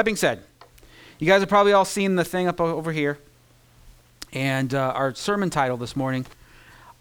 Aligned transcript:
That 0.00 0.04
being 0.06 0.16
said, 0.16 0.42
you 1.18 1.26
guys 1.26 1.40
have 1.40 1.50
probably 1.50 1.74
all 1.74 1.84
seen 1.84 2.16
the 2.16 2.24
thing 2.24 2.48
up 2.48 2.58
over 2.58 2.90
here 2.90 3.18
and 4.32 4.72
uh, 4.72 4.94
our 4.96 5.14
sermon 5.14 5.50
title 5.50 5.76
this 5.76 5.94
morning. 5.94 6.24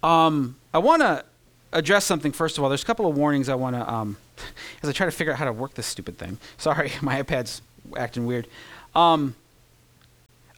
Um, 0.03 0.57
I 0.73 0.79
want 0.79 1.01
to 1.01 1.23
address 1.71 2.03
something 2.03 2.33
first 2.33 2.57
of 2.57 2.63
all. 2.65 2.69
There's 2.69 2.83
a 2.83 2.85
couple 2.85 3.07
of 3.07 3.15
warnings 3.15 3.47
I 3.47 3.55
want 3.55 3.77
to, 3.77 3.89
um, 3.89 4.17
as 4.83 4.89
I 4.89 4.91
try 4.91 5.05
to 5.05 5.13
figure 5.13 5.31
out 5.31 5.39
how 5.39 5.45
to 5.45 5.53
work 5.53 5.75
this 5.75 5.85
stupid 5.85 6.17
thing. 6.17 6.39
Sorry, 6.57 6.91
my 7.01 7.23
iPad's 7.23 7.61
acting 7.95 8.25
weird. 8.25 8.47
Um, 8.93 9.33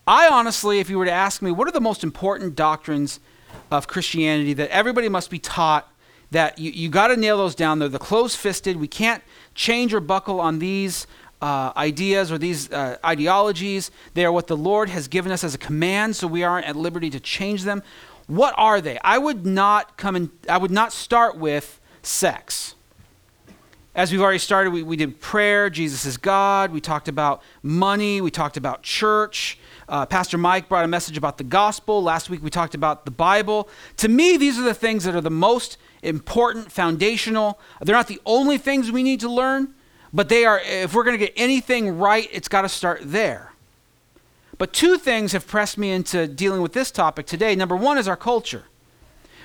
I 0.07 0.27
honestly, 0.27 0.79
if 0.79 0.89
you 0.89 0.97
were 0.97 1.05
to 1.05 1.11
ask 1.11 1.43
me, 1.43 1.51
what 1.51 1.67
are 1.67 1.71
the 1.71 1.79
most 1.79 2.03
important 2.03 2.55
doctrines 2.55 3.19
of 3.69 3.85
Christianity 3.87 4.53
that 4.53 4.71
everybody 4.71 5.09
must 5.09 5.29
be 5.29 5.37
taught? 5.37 5.87
That 6.31 6.57
you, 6.57 6.71
you 6.71 6.89
got 6.89 7.09
to 7.09 7.17
nail 7.17 7.37
those 7.37 7.53
down. 7.53 7.77
They're 7.77 7.87
the 7.87 7.99
close 7.99 8.35
fisted. 8.35 8.77
We 8.77 8.87
can't 8.87 9.21
change 9.53 9.93
or 9.93 9.99
buckle 9.99 10.41
on 10.41 10.57
these 10.57 11.05
uh, 11.41 11.73
ideas 11.75 12.31
or 12.31 12.37
these 12.37 12.71
uh, 12.71 12.97
ideologies. 13.03 13.91
They 14.13 14.25
are 14.25 14.31
what 14.31 14.47
the 14.47 14.57
Lord 14.57 14.89
has 14.89 15.07
given 15.07 15.31
us 15.31 15.43
as 15.43 15.55
a 15.55 15.57
command, 15.57 16.15
so 16.15 16.27
we 16.27 16.43
aren't 16.43 16.67
at 16.67 16.75
liberty 16.75 17.09
to 17.09 17.19
change 17.19 17.63
them. 17.63 17.83
What 18.27 18.53
are 18.57 18.79
they? 18.79 18.99
I 19.03 19.17
would 19.17 19.45
not 19.45 19.97
come 19.97 20.15
and 20.15 20.29
I 20.47 20.57
would 20.57 20.71
not 20.71 20.93
start 20.93 21.37
with 21.37 21.79
sex. 22.03 22.75
As 23.93 24.09
we've 24.09 24.21
already 24.21 24.39
started, 24.39 24.71
we, 24.71 24.83
we 24.83 24.95
did 24.95 25.19
prayer, 25.19 25.69
Jesus 25.69 26.05
is 26.05 26.15
God. 26.15 26.71
We 26.71 26.79
talked 26.79 27.09
about 27.09 27.41
money. 27.61 28.21
We 28.21 28.31
talked 28.31 28.55
about 28.55 28.83
church. 28.83 29.59
Uh, 29.89 30.05
Pastor 30.05 30.37
Mike 30.37 30.69
brought 30.69 30.85
a 30.85 30.87
message 30.87 31.17
about 31.17 31.37
the 31.37 31.43
gospel. 31.43 32.01
Last 32.01 32.29
week 32.29 32.41
we 32.41 32.49
talked 32.49 32.73
about 32.73 33.03
the 33.03 33.11
Bible. 33.11 33.67
To 33.97 34.07
me, 34.07 34.37
these 34.37 34.57
are 34.57 34.61
the 34.61 34.73
things 34.73 35.03
that 35.03 35.13
are 35.13 35.21
the 35.21 35.29
most 35.29 35.77
important, 36.03 36.71
foundational. 36.71 37.59
They're 37.81 37.93
not 37.95 38.07
the 38.07 38.21
only 38.25 38.57
things 38.57 38.89
we 38.89 39.03
need 39.03 39.19
to 39.19 39.29
learn, 39.29 39.73
but 40.13 40.29
they 40.29 40.45
are, 40.45 40.59
if 40.63 40.93
we're 40.93 41.03
going 41.03 41.17
to 41.17 41.25
get 41.25 41.33
anything 41.35 41.97
right, 41.97 42.27
it's 42.31 42.47
got 42.47 42.61
to 42.63 42.69
start 42.69 42.99
there. 43.03 43.53
But 44.57 44.73
two 44.73 44.97
things 44.97 45.31
have 45.31 45.47
pressed 45.47 45.77
me 45.77 45.91
into 45.91 46.27
dealing 46.27 46.61
with 46.61 46.73
this 46.73 46.91
topic 46.91 47.25
today. 47.25 47.55
Number 47.55 47.75
one 47.75 47.97
is 47.97 48.07
our 48.07 48.17
culture. 48.17 48.65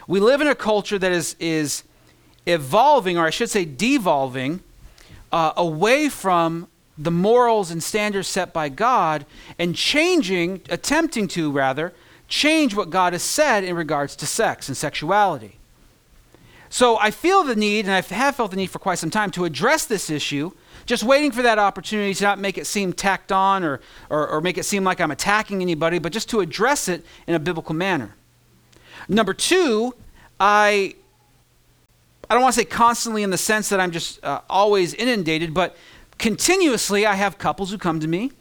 We 0.06 0.20
live 0.20 0.40
in 0.40 0.46
a 0.46 0.54
culture 0.54 0.98
that 0.98 1.10
is, 1.12 1.36
is 1.40 1.84
evolving, 2.46 3.16
or 3.16 3.26
I 3.26 3.30
should 3.30 3.50
say, 3.50 3.64
devolving, 3.64 4.62
uh, 5.32 5.52
away 5.56 6.08
from 6.08 6.68
the 6.98 7.10
morals 7.10 7.70
and 7.70 7.82
standards 7.82 8.28
set 8.28 8.52
by 8.52 8.68
God 8.68 9.26
and 9.58 9.74
changing, 9.74 10.62
attempting 10.70 11.28
to 11.28 11.50
rather, 11.50 11.92
change 12.28 12.74
what 12.74 12.90
God 12.90 13.12
has 13.12 13.22
said 13.22 13.64
in 13.64 13.76
regards 13.76 14.16
to 14.16 14.26
sex 14.26 14.68
and 14.68 14.76
sexuality. 14.76 15.58
So 16.68 16.98
I 16.98 17.10
feel 17.10 17.42
the 17.44 17.56
need, 17.56 17.86
and 17.86 17.94
I 17.94 18.00
have 18.00 18.36
felt 18.36 18.50
the 18.50 18.56
need 18.56 18.70
for 18.70 18.78
quite 18.78 18.98
some 18.98 19.10
time, 19.10 19.30
to 19.32 19.44
address 19.44 19.86
this 19.86 20.10
issue, 20.10 20.50
just 20.84 21.02
waiting 21.02 21.30
for 21.30 21.42
that 21.42 21.58
opportunity 21.58 22.14
to 22.14 22.24
not 22.24 22.38
make 22.38 22.58
it 22.58 22.66
seem 22.66 22.92
tacked 22.92 23.32
on 23.32 23.64
or, 23.64 23.80
or, 24.10 24.28
or 24.28 24.40
make 24.40 24.58
it 24.58 24.64
seem 24.64 24.84
like 24.84 25.00
I'm 25.00 25.10
attacking 25.10 25.62
anybody, 25.62 25.98
but 25.98 26.12
just 26.12 26.28
to 26.30 26.40
address 26.40 26.88
it 26.88 27.04
in 27.26 27.34
a 27.34 27.38
biblical 27.38 27.74
manner. 27.74 28.14
Number 29.08 29.34
two, 29.34 29.94
I 30.40 30.94
I 32.28 32.34
don't 32.34 32.42
want 32.42 32.54
to 32.54 32.60
say 32.60 32.64
constantly 32.64 33.22
in 33.22 33.30
the 33.30 33.38
sense 33.38 33.68
that 33.68 33.78
I'm 33.78 33.92
just 33.92 34.22
uh, 34.24 34.40
always 34.50 34.94
inundated, 34.94 35.54
but 35.54 35.76
continuously 36.18 37.06
I 37.06 37.14
have 37.14 37.38
couples 37.38 37.70
who 37.70 37.78
come 37.78 38.00
to 38.00 38.08
me 38.08 38.32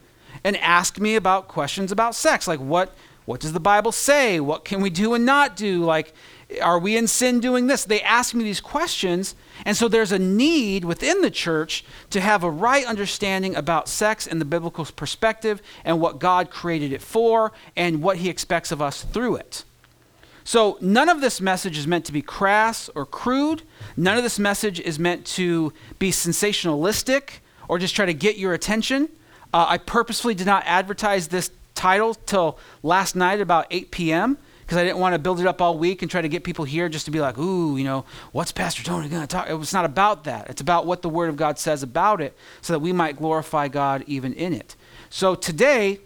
and 0.43 0.57
ask 0.57 0.99
me 0.99 1.15
about 1.15 1.47
questions 1.47 1.91
about 1.91 2.15
sex, 2.15 2.47
like 2.47 2.59
what 2.59 2.95
what 3.25 3.39
does 3.39 3.53
the 3.53 3.59
Bible 3.59 3.91
say? 3.91 4.39
What 4.39 4.65
can 4.65 4.81
we 4.81 4.91
do 4.91 5.15
and 5.15 5.25
not 5.25 5.55
do? 5.55 5.83
Like 5.83 6.13
are 6.61 6.79
we 6.79 6.95
in 6.95 7.07
sin 7.07 7.39
doing 7.39 7.67
this? 7.67 7.83
They 7.83 8.01
ask 8.01 8.33
me 8.33 8.43
these 8.43 8.61
questions, 8.61 9.35
and 9.65 9.75
so 9.75 9.87
there's 9.87 10.11
a 10.11 10.19
need 10.19 10.85
within 10.85 11.21
the 11.21 11.31
church 11.31 11.83
to 12.11 12.21
have 12.21 12.43
a 12.43 12.49
right 12.49 12.85
understanding 12.85 13.55
about 13.55 13.89
sex 13.89 14.27
and 14.27 14.39
the 14.39 14.45
biblical 14.45 14.85
perspective 14.85 15.61
and 15.83 15.99
what 15.99 16.19
God 16.19 16.49
created 16.49 16.93
it 16.93 17.01
for 17.01 17.51
and 17.75 18.01
what 18.01 18.17
he 18.17 18.29
expects 18.29 18.71
of 18.71 18.81
us 18.81 19.03
through 19.03 19.37
it. 19.37 19.63
So, 20.43 20.77
none 20.79 21.09
of 21.09 21.21
this 21.21 21.41
message 21.41 21.75
is 21.75 21.87
meant 21.87 22.05
to 22.05 22.11
be 22.11 22.21
crass 22.21 22.87
or 22.93 23.07
crude. 23.07 23.63
None 23.97 24.15
of 24.15 24.21
this 24.21 24.37
message 24.37 24.79
is 24.79 24.99
meant 24.99 25.25
to 25.27 25.73
be 25.97 26.11
sensationalistic 26.11 27.39
or 27.67 27.79
just 27.79 27.95
try 27.95 28.05
to 28.05 28.13
get 28.13 28.37
your 28.37 28.53
attention. 28.53 29.09
Uh, 29.51 29.65
I 29.69 29.79
purposefully 29.79 30.35
did 30.35 30.45
not 30.45 30.61
advertise 30.67 31.29
this 31.29 31.49
title 31.73 32.13
till 32.13 32.59
last 32.83 33.15
night 33.15 33.41
about 33.41 33.65
8 33.71 33.89
p.m. 33.89 34.37
because 34.65 34.79
I 34.79 34.83
didn't 34.83 34.97
want 34.97 35.13
to 35.13 35.19
build 35.19 35.39
it 35.39 35.45
up 35.45 35.61
all 35.61 35.77
week 35.77 36.01
and 36.01 36.09
try 36.09 36.21
to 36.21 36.27
get 36.27 36.43
people 36.43 36.65
here 36.65 36.89
just 36.89 37.05
to 37.05 37.11
be 37.11 37.21
like, 37.21 37.37
ooh, 37.37 37.77
you 37.77 37.83
know, 37.83 38.03
what's 38.31 38.51
Pastor 38.51 38.83
Tony 38.83 39.07
going 39.07 39.21
to 39.21 39.27
talk? 39.27 39.47
It's 39.47 39.73
not 39.73 39.85
about 39.85 40.23
that. 40.23 40.49
It's 40.49 40.61
about 40.61 40.87
what 40.87 41.03
the 41.03 41.09
Word 41.09 41.29
of 41.29 41.37
God 41.37 41.59
says 41.59 41.83
about 41.83 42.19
it 42.19 42.35
so 42.61 42.73
that 42.73 42.79
we 42.79 42.91
might 42.91 43.17
glorify 43.17 43.67
God 43.67 44.03
even 44.07 44.33
in 44.33 44.53
it. 44.53 44.75
So 45.11 45.35
today, 45.35 45.99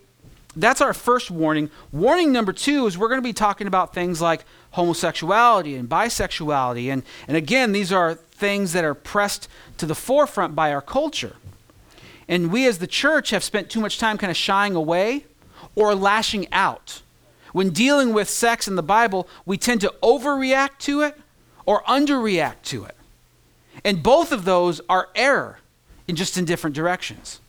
that's 0.58 0.81
our 0.81 0.94
first 0.94 1.31
warning. 1.31 1.69
Warning 1.94 2.34
number 2.34 2.52
two 2.52 2.86
is 2.86 2.98
we're 2.98 3.08
going 3.08 3.22
to 3.22 3.28
be 3.28 3.34
talking 3.34 3.66
about 3.66 3.94
things 3.94 4.19
like 4.19 4.44
homosexuality 4.72 5.75
and 5.75 5.88
bisexuality. 5.88 6.92
And, 6.92 7.03
and 7.30 7.38
again, 7.38 7.72
these 7.72 7.94
are 7.94 8.16
things 8.16 8.74
that 8.74 8.84
are 8.84 8.94
pressed 8.94 9.48
to 9.78 9.86
the 9.86 9.96
forefront 9.96 10.53
by 10.53 10.74
our 10.74 10.81
culture. 10.81 11.38
And 12.28 12.52
we 12.52 12.68
as 12.68 12.80
the 12.80 12.88
church 12.88 13.30
have 13.30 13.44
spent 13.44 13.69
too 13.69 13.80
much 13.80 14.00
time 14.00 14.18
kind 14.18 14.31
of 14.31 14.38
shying 14.38 14.75
away 14.75 15.25
or 15.75 15.96
lashing 15.96 16.52
out. 16.52 17.02
When 17.54 17.72
dealing 17.72 18.14
with 18.14 18.30
sex 18.30 18.68
in 18.68 18.76
the 18.76 18.84
Bible, 18.84 19.28
we 19.46 19.58
tend 19.58 19.82
to 19.82 19.94
overreact 20.04 20.80
to 20.80 21.02
it 21.02 21.18
or 21.66 21.84
underreact 21.84 22.64
to 22.64 22.86
it. 22.86 22.96
And 23.84 24.04
both 24.04 24.32
of 24.32 24.46
those 24.46 24.82
are 24.90 25.10
error 25.16 25.60
in 26.08 26.16
just 26.16 26.38
in 26.38 26.46
different 26.46 26.76
directions. 26.76 27.40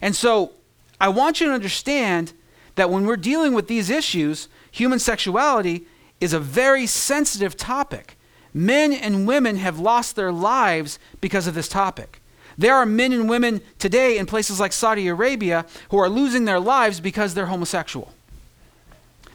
And 0.00 0.14
so 0.16 0.52
I 1.00 1.08
want 1.08 1.40
you 1.40 1.46
to 1.48 1.52
understand 1.52 2.32
that 2.76 2.90
when 2.90 3.04
we're 3.04 3.16
dealing 3.16 3.52
with 3.52 3.66
these 3.66 3.90
issues, 3.90 4.48
human 4.70 4.98
sexuality 4.98 5.86
is 6.20 6.32
a 6.32 6.40
very 6.40 6.86
sensitive 6.86 7.56
topic. 7.56 8.16
Men 8.52 8.92
and 8.92 9.26
women 9.26 9.56
have 9.56 9.78
lost 9.78 10.16
their 10.16 10.32
lives 10.32 10.98
because 11.20 11.46
of 11.46 11.54
this 11.54 11.68
topic. 11.68 12.20
There 12.58 12.74
are 12.74 12.86
men 12.86 13.12
and 13.12 13.28
women 13.28 13.62
today 13.78 14.18
in 14.18 14.26
places 14.26 14.60
like 14.60 14.72
Saudi 14.72 15.08
Arabia 15.08 15.64
who 15.90 15.98
are 15.98 16.08
losing 16.08 16.44
their 16.44 16.60
lives 16.60 17.00
because 17.00 17.34
they're 17.34 17.46
homosexual. 17.46 18.12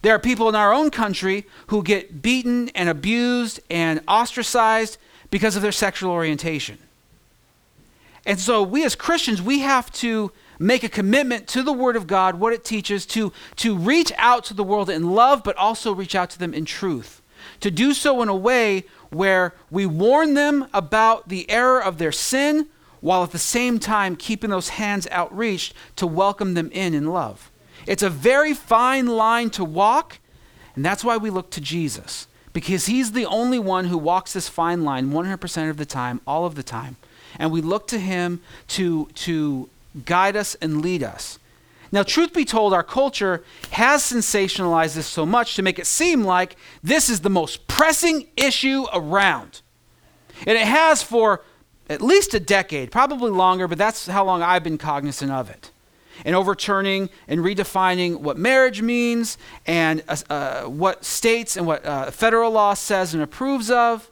There 0.06 0.14
are 0.14 0.20
people 0.20 0.48
in 0.50 0.54
our 0.54 0.72
own 0.72 0.92
country 0.92 1.48
who 1.66 1.82
get 1.82 2.22
beaten 2.22 2.70
and 2.76 2.90
abused 2.90 3.60
and 3.72 4.02
ostracized 4.08 5.00
because 5.32 5.56
of 5.56 5.64
their 5.64 5.72
sexual 5.72 6.12
orientation. 6.12 6.78
And 8.24 8.40
so, 8.40 8.62
we 8.62 8.86
as 8.86 8.94
Christians, 8.94 9.42
we 9.42 9.62
have 9.62 9.92
to 9.94 10.32
make 10.60 10.84
a 10.84 10.90
commitment 10.90 11.48
to 11.48 11.64
the 11.64 11.74
Word 11.74 11.96
of 11.96 12.06
God, 12.06 12.40
what 12.40 12.54
it 12.54 12.64
teaches, 12.64 13.08
to, 13.08 13.34
to 13.56 13.76
reach 13.76 14.12
out 14.20 14.46
to 14.46 14.54
the 14.54 14.64
world 14.64 14.92
in 14.92 15.10
love, 15.10 15.44
but 15.44 15.58
also 15.58 15.92
reach 15.92 16.14
out 16.14 16.30
to 16.30 16.38
them 16.38 16.54
in 16.54 16.66
truth. 16.66 17.24
To 17.62 17.72
do 17.72 17.92
so 17.96 18.22
in 18.22 18.30
a 18.30 18.36
way 18.36 18.84
where 19.10 19.56
we 19.72 19.88
warn 19.88 20.36
them 20.36 20.68
about 20.72 21.30
the 21.30 21.50
error 21.50 21.82
of 21.82 21.98
their 21.98 22.12
sin, 22.12 22.68
while 23.02 23.24
at 23.24 23.32
the 23.32 23.40
same 23.40 23.80
time 23.80 24.16
keeping 24.16 24.52
those 24.52 24.70
hands 24.70 25.08
outreached 25.12 25.74
to 25.96 26.06
welcome 26.06 26.54
them 26.54 26.70
in 26.72 26.94
in 26.94 27.08
love. 27.08 27.50
It's 27.88 28.04
a 28.04 28.10
very 28.10 28.54
fine 28.54 29.08
line 29.08 29.50
to 29.52 29.64
walk, 29.64 30.20
and 30.76 30.84
that's 30.84 31.04
why 31.04 31.18
we 31.18 31.30
look 31.30 31.52
to 31.52 31.62
Jesus, 31.62 32.28
because 32.54 32.88
He's 32.88 33.12
the 33.12 33.26
only 33.26 33.60
one 33.60 33.86
who 33.86 33.98
walks 33.98 34.34
this 34.34 34.50
fine 34.50 34.84
line 34.84 35.12
100% 35.12 35.70
of 35.70 35.78
the 35.78 35.86
time, 35.86 36.22
all 36.26 36.46
of 36.46 36.56
the 36.56 36.64
time. 36.64 36.98
And 37.38 37.52
we 37.52 37.62
look 37.62 37.88
to 37.90 38.00
Him 38.00 38.42
to, 38.70 39.08
to 39.16 39.70
guide 40.04 40.36
us, 40.36 40.56
and 40.56 40.82
lead 40.82 41.04
us. 41.04 41.40
Now, 41.92 42.04
truth 42.04 42.34
be 42.34 42.44
told, 42.44 42.74
our 42.74 42.84
culture 42.84 43.44
has 43.72 44.04
sensationalized 44.04 44.96
this 44.96 45.08
so 45.08 45.26
much 45.26 45.56
to 45.56 45.62
make 45.62 45.80
it 45.80 45.86
seem 45.86 46.24
like 46.24 46.58
this 46.84 47.10
is 47.10 47.22
the 47.22 47.30
most 47.30 47.68
pressing 47.68 48.28
issue 48.36 48.86
around. 48.94 49.62
And 50.46 50.58
it 50.58 50.68
has 50.68 51.02
for 51.02 51.42
at 51.90 52.02
least 52.02 52.34
a 52.34 52.40
decade, 52.40 52.92
probably 52.92 53.32
longer, 53.32 53.68
but 53.68 53.78
that's 53.78 54.08
how 54.08 54.26
long 54.26 54.42
I've 54.42 54.64
been 54.64 54.78
cognizant 54.78 55.32
of 55.32 55.50
it. 55.50 55.72
And 56.24 56.36
overturning 56.36 57.10
and 57.28 57.42
redefining 57.42 58.20
what 58.20 58.38
marriage 58.38 58.82
means 58.82 59.38
and 59.66 60.04
uh, 60.08 60.18
uh, 60.30 60.62
what 60.64 61.04
states 61.04 61.58
and 61.58 61.68
what 61.68 61.86
uh, 61.86 62.12
federal 62.12 62.52
law 62.52 62.74
says 62.74 63.14
and 63.14 63.22
approves 63.22 63.70
of. 63.70 64.10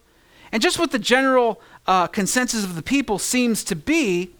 And 0.51 0.61
just 0.61 0.77
what 0.77 0.91
the 0.91 0.99
general 0.99 1.61
uh, 1.87 2.07
consensus 2.07 2.63
of 2.63 2.75
the 2.75 2.83
people 2.83 3.19
seems 3.19 3.63
to 3.65 3.75
be 3.75 4.31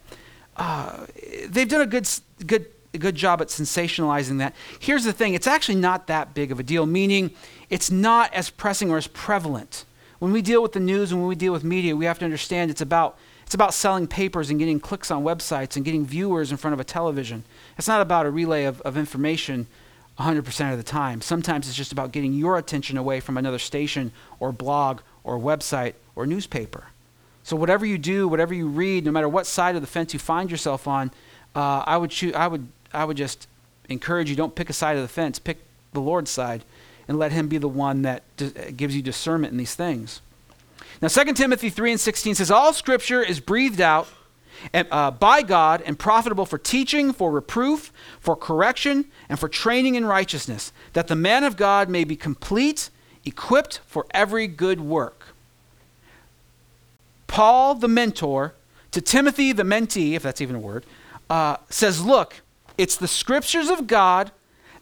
uh, 0.56 1.06
they've 1.48 1.68
done 1.68 1.80
a 1.80 1.86
good, 1.86 2.08
good, 2.46 2.66
good 2.98 3.14
job 3.14 3.40
at 3.40 3.48
sensationalizing 3.48 4.38
that. 4.38 4.54
Here's 4.78 5.04
the 5.04 5.12
thing 5.12 5.34
it's 5.34 5.46
actually 5.46 5.76
not 5.76 6.06
that 6.06 6.34
big 6.34 6.52
of 6.52 6.60
a 6.60 6.62
deal, 6.62 6.86
meaning 6.86 7.32
it's 7.70 7.90
not 7.90 8.32
as 8.32 8.50
pressing 8.50 8.90
or 8.90 8.96
as 8.96 9.06
prevalent. 9.08 9.84
When 10.18 10.32
we 10.32 10.42
deal 10.42 10.62
with 10.62 10.72
the 10.72 10.80
news 10.80 11.10
and 11.10 11.20
when 11.20 11.28
we 11.28 11.34
deal 11.34 11.52
with 11.52 11.64
media, 11.64 11.96
we 11.96 12.04
have 12.04 12.18
to 12.20 12.24
understand 12.24 12.70
it's 12.70 12.80
about, 12.80 13.18
it's 13.44 13.54
about 13.54 13.74
selling 13.74 14.06
papers 14.06 14.50
and 14.50 14.58
getting 14.58 14.80
clicks 14.80 15.10
on 15.10 15.22
websites 15.22 15.76
and 15.76 15.84
getting 15.84 16.04
viewers 16.06 16.50
in 16.50 16.56
front 16.56 16.74
of 16.74 16.80
a 16.80 16.84
television. 16.84 17.44
It's 17.78 17.88
not 17.88 18.00
about 18.00 18.26
a 18.26 18.30
relay 18.30 18.64
of, 18.64 18.80
of 18.82 18.96
information 18.96 19.66
100% 20.18 20.70
of 20.70 20.76
the 20.76 20.84
time. 20.84 21.20
Sometimes 21.20 21.68
it's 21.68 21.76
just 21.76 21.92
about 21.92 22.12
getting 22.12 22.32
your 22.32 22.56
attention 22.56 22.96
away 22.96 23.20
from 23.20 23.36
another 23.36 23.58
station 23.58 24.12
or 24.38 24.52
blog 24.52 25.00
or 25.24 25.38
website 25.38 25.94
or 26.14 26.26
newspaper. 26.26 26.84
So, 27.42 27.56
whatever 27.56 27.84
you 27.84 27.98
do, 27.98 28.26
whatever 28.26 28.54
you 28.54 28.68
read, 28.68 29.04
no 29.04 29.10
matter 29.10 29.28
what 29.28 29.46
side 29.46 29.74
of 29.74 29.82
the 29.82 29.86
fence 29.86 30.14
you 30.14 30.18
find 30.18 30.50
yourself 30.50 30.88
on, 30.88 31.10
uh, 31.54 31.82
I 31.86 31.98
would 31.98 32.10
choose, 32.10 32.34
I 32.34 32.46
would 32.46 32.68
I 32.92 33.04
would 33.04 33.16
just 33.16 33.46
encourage 33.88 34.30
you 34.30 34.36
don't 34.36 34.54
pick 34.54 34.70
a 34.70 34.72
side 34.72 34.96
of 34.96 35.02
the 35.02 35.08
fence, 35.08 35.38
pick 35.38 35.58
the 35.92 36.00
Lord's 36.00 36.30
side, 36.30 36.64
and 37.06 37.18
let 37.18 37.32
Him 37.32 37.48
be 37.48 37.58
the 37.58 37.68
one 37.68 38.02
that 38.02 38.22
d- 38.38 38.72
gives 38.72 38.96
you 38.96 39.02
discernment 39.02 39.52
in 39.52 39.58
these 39.58 39.74
things. 39.74 40.22
Now, 41.00 41.08
2 41.08 41.32
Timothy 41.34 41.70
3 41.70 41.92
and 41.92 42.00
16 42.00 42.36
says, 42.36 42.50
All 42.50 42.72
scripture 42.72 43.22
is 43.22 43.40
breathed 43.40 43.80
out 43.80 44.08
and, 44.72 44.88
uh, 44.90 45.10
by 45.10 45.42
God 45.42 45.82
and 45.84 45.98
profitable 45.98 46.46
for 46.46 46.58
teaching, 46.58 47.12
for 47.12 47.30
reproof, 47.30 47.92
for 48.20 48.36
correction, 48.36 49.06
and 49.28 49.38
for 49.38 49.48
training 49.48 49.94
in 49.94 50.04
righteousness, 50.04 50.72
that 50.92 51.08
the 51.08 51.16
man 51.16 51.44
of 51.44 51.56
God 51.56 51.88
may 51.88 52.04
be 52.04 52.16
complete, 52.16 52.90
equipped 53.24 53.80
for 53.86 54.06
every 54.12 54.46
good 54.46 54.80
work. 54.80 55.28
Paul, 57.26 57.74
the 57.74 57.88
mentor, 57.88 58.54
to 58.92 59.00
Timothy, 59.00 59.52
the 59.52 59.64
mentee, 59.64 60.12
if 60.12 60.22
that's 60.22 60.40
even 60.40 60.56
a 60.56 60.60
word, 60.60 60.86
uh, 61.28 61.56
says, 61.68 62.04
Look, 62.04 62.42
it's 62.78 62.96
the 62.96 63.08
scriptures 63.08 63.68
of 63.68 63.86
God 63.86 64.30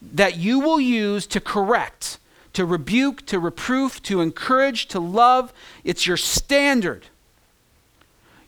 that 0.01 0.37
you 0.37 0.61
will 0.61 0.81
use 0.81 1.27
to 1.29 1.41
correct, 1.41 2.19
to 2.53 2.65
rebuke, 2.65 3.25
to 3.27 3.39
reproof, 3.39 4.03
to 4.03 4.21
encourage, 4.21 4.87
to 4.89 5.01
love. 5.01 5.53
It's 5.85 6.07
your 6.07 6.17
standard. 6.17 7.07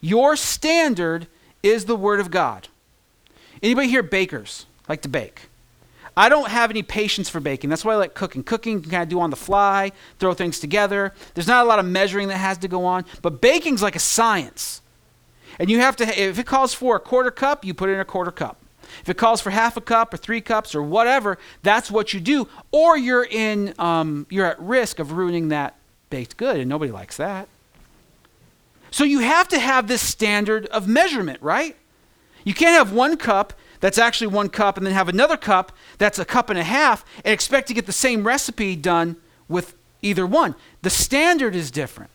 Your 0.00 0.36
standard 0.36 1.26
is 1.62 1.86
the 1.86 1.96
word 1.96 2.20
of 2.20 2.30
God. 2.30 2.68
Anybody 3.62 3.88
here 3.88 4.02
bakers 4.02 4.66
like 4.88 5.00
to 5.02 5.08
bake? 5.08 5.48
I 6.16 6.28
don't 6.28 6.48
have 6.48 6.70
any 6.70 6.82
patience 6.82 7.28
for 7.28 7.40
baking. 7.40 7.70
That's 7.70 7.84
why 7.84 7.94
I 7.94 7.96
like 7.96 8.14
cooking. 8.14 8.44
Cooking 8.44 8.82
can 8.82 8.90
kind 8.90 9.02
of 9.02 9.08
do 9.08 9.20
on 9.20 9.30
the 9.30 9.36
fly, 9.36 9.90
throw 10.18 10.32
things 10.32 10.60
together. 10.60 11.12
There's 11.34 11.48
not 11.48 11.64
a 11.64 11.68
lot 11.68 11.78
of 11.78 11.86
measuring 11.86 12.28
that 12.28 12.36
has 12.36 12.58
to 12.58 12.68
go 12.68 12.84
on, 12.84 13.04
but 13.22 13.40
baking's 13.40 13.82
like 13.82 13.96
a 13.96 14.00
science. 14.00 14.80
And 15.58 15.70
you 15.70 15.80
have 15.80 15.96
to, 15.96 16.20
if 16.20 16.38
it 16.38 16.46
calls 16.46 16.74
for 16.74 16.96
a 16.96 17.00
quarter 17.00 17.30
cup, 17.30 17.64
you 17.64 17.74
put 17.74 17.88
in 17.88 17.98
a 17.98 18.04
quarter 18.04 18.30
cup. 18.30 18.58
If 19.02 19.08
it 19.08 19.16
calls 19.16 19.40
for 19.40 19.50
half 19.50 19.76
a 19.76 19.81
cup 19.81 20.14
or 20.14 20.16
three 20.16 20.40
cups 20.40 20.75
or 20.75 20.82
whatever, 20.82 21.38
that's 21.62 21.90
what 21.90 22.12
you 22.12 22.20
do. 22.20 22.48
Or 22.72 22.96
you're 22.96 23.25
in, 23.25 23.75
um, 23.78 24.26
you're 24.31 24.46
at 24.46 24.60
risk 24.60 24.98
of 24.98 25.12
ruining 25.12 25.48
that 25.48 25.76
baked 26.10 26.36
good, 26.36 26.58
and 26.58 26.69
nobody 26.69 26.92
likes 26.92 27.16
that. 27.16 27.48
So 28.90 29.02
you 29.02 29.19
have 29.20 29.48
to 29.48 29.58
have 29.58 29.88
this 29.88 30.00
standard 30.00 30.66
of 30.66 30.86
measurement, 30.86 31.42
right? 31.42 31.76
You 32.44 32.54
can't 32.54 32.76
have 32.76 32.92
one 32.92 33.16
cup 33.16 33.52
that's 33.81 33.98
actually 33.98 34.28
one 34.28 34.48
cup 34.48 34.76
and 34.76 34.87
then 34.87 34.94
have 34.94 35.08
another 35.08 35.37
cup 35.37 35.72
that's 35.98 36.19
a 36.19 36.25
cup 36.25 36.48
and 36.50 36.58
a 36.58 36.64
half 36.64 37.04
and 37.25 37.32
expect 37.32 37.69
to 37.69 37.75
get 37.75 37.87
the 37.87 37.92
same 37.92 38.25
recipe 38.25 38.76
done 38.76 39.16
with 39.48 39.75
either 40.02 40.26
one. 40.26 40.54
The 40.82 40.90
standard 40.90 41.54
is 41.54 41.70
different. 41.70 42.10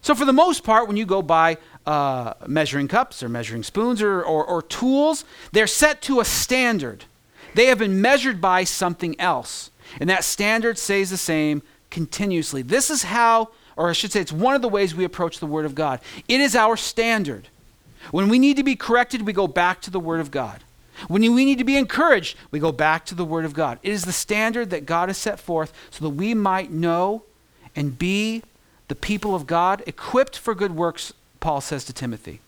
So, 0.00 0.14
for 0.14 0.24
the 0.24 0.32
most 0.32 0.64
part, 0.64 0.86
when 0.86 0.96
you 0.96 1.06
go 1.06 1.22
buy 1.22 1.56
uh, 1.86 2.34
measuring 2.46 2.88
cups 2.88 3.22
or 3.22 3.28
measuring 3.28 3.62
spoons 3.62 4.00
or, 4.00 4.22
or, 4.22 4.44
or 4.44 4.62
tools, 4.62 5.24
they're 5.52 5.66
set 5.66 6.00
to 6.02 6.20
a 6.20 6.24
standard. 6.24 7.04
They 7.54 7.66
have 7.66 7.78
been 7.78 8.00
measured 8.00 8.40
by 8.40 8.64
something 8.64 9.18
else. 9.20 9.70
And 10.00 10.10
that 10.10 10.24
standard 10.24 10.78
stays 10.78 11.10
the 11.10 11.16
same 11.16 11.62
continuously. 11.90 12.62
This 12.62 12.90
is 12.90 13.04
how, 13.04 13.50
or 13.76 13.90
I 13.90 13.92
should 13.92 14.12
say, 14.12 14.20
it's 14.20 14.32
one 14.32 14.54
of 14.54 14.62
the 14.62 14.68
ways 14.68 14.94
we 14.94 15.04
approach 15.04 15.38
the 15.38 15.46
Word 15.46 15.66
of 15.66 15.74
God. 15.74 16.00
It 16.26 16.40
is 16.40 16.56
our 16.56 16.76
standard. 16.76 17.48
When 18.10 18.28
we 18.28 18.38
need 18.38 18.56
to 18.56 18.64
be 18.64 18.76
corrected, 18.76 19.22
we 19.22 19.32
go 19.32 19.46
back 19.46 19.80
to 19.82 19.90
the 19.90 20.00
Word 20.00 20.20
of 20.20 20.30
God. 20.30 20.62
When 21.08 21.22
we 21.34 21.44
need 21.44 21.58
to 21.58 21.64
be 21.64 21.76
encouraged, 21.76 22.36
we 22.50 22.58
go 22.58 22.72
back 22.72 23.04
to 23.06 23.14
the 23.14 23.24
Word 23.24 23.44
of 23.44 23.54
God. 23.54 23.78
It 23.82 23.92
is 23.92 24.04
the 24.04 24.12
standard 24.12 24.70
that 24.70 24.86
God 24.86 25.08
has 25.08 25.18
set 25.18 25.40
forth 25.40 25.72
so 25.90 26.04
that 26.04 26.10
we 26.10 26.34
might 26.34 26.70
know 26.70 27.24
and 27.76 27.98
be 27.98 28.42
the 28.88 28.94
people 28.94 29.34
of 29.34 29.46
God, 29.46 29.82
equipped 29.86 30.38
for 30.38 30.54
good 30.54 30.76
works, 30.76 31.12
Paul 31.44 31.60
says 31.60 31.84
to 31.84 31.92
Timothy. 31.92 32.40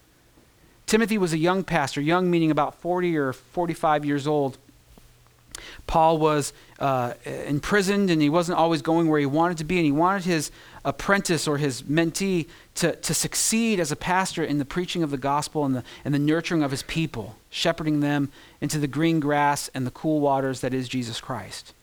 Timothy 0.87 1.19
was 1.19 1.35
a 1.35 1.39
young 1.39 1.65
pastor, 1.65 2.01
young 2.01 2.31
meaning 2.31 2.51
about 2.51 2.77
40 2.77 3.15
or 3.19 3.35
45 3.35 4.07
years 4.07 4.27
old. 4.27 4.57
Paul 5.87 6.17
was 6.17 6.55
uh, 6.79 7.13
imprisoned 7.27 8.09
and 8.09 8.23
he 8.23 8.31
wasn't 8.31 8.57
always 8.57 8.81
going 8.81 9.11
where 9.11 9.21
he 9.21 9.27
wanted 9.27 9.59
to 9.59 9.65
be, 9.65 9.77
and 9.77 9.85
he 9.85 9.93
wanted 9.93 10.25
his 10.25 10.51
apprentice 10.83 11.47
or 11.47 11.59
his 11.59 11.83
mentee 11.83 12.49
to, 12.77 12.97
to 12.97 13.13
succeed 13.13 13.81
as 13.81 13.93
a 13.93 13.97
pastor 13.97 14.43
in 14.43 14.57
the 14.57 14.65
preaching 14.65 15.03
of 15.03 15.11
the 15.11 15.19
gospel 15.19 15.67
and 15.67 15.75
the, 15.75 15.85
and 16.03 16.15
the 16.15 16.19
nurturing 16.19 16.63
of 16.63 16.71
his 16.71 16.83
people, 16.85 17.37
shepherding 17.51 18.01
them 18.01 18.31
into 18.63 18.79
the 18.79 18.89
green 18.89 19.21
grass 19.21 19.69
and 19.75 19.87
the 19.87 19.91
cool 19.91 20.21
waters 20.21 20.63
that 20.63 20.73
is 20.73 20.89
Jesus 20.89 21.21
Christ. 21.21 21.75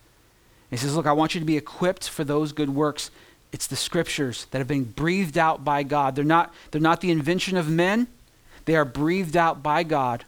he 0.71 0.77
says, 0.77 0.95
Look, 0.95 1.05
I 1.05 1.13
want 1.13 1.35
you 1.35 1.39
to 1.39 1.45
be 1.45 1.57
equipped 1.57 2.09
for 2.09 2.23
those 2.23 2.53
good 2.53 2.71
works. 2.71 3.11
It's 3.53 3.67
the 3.67 3.75
scriptures 3.75 4.47
that 4.51 4.57
have 4.57 4.67
been 4.67 4.83
breathed 4.83 5.37
out 5.37 5.63
by 5.63 5.83
God. 5.83 6.15
They're 6.15 6.25
not, 6.25 6.53
they're 6.71 6.81
not 6.81 6.99
the 7.01 7.11
invention 7.11 7.55
of 7.55 7.69
men, 7.69 8.07
they 8.65 8.75
are 8.75 8.85
breathed 8.85 9.37
out 9.37 9.61
by 9.61 9.83
God 9.83 10.25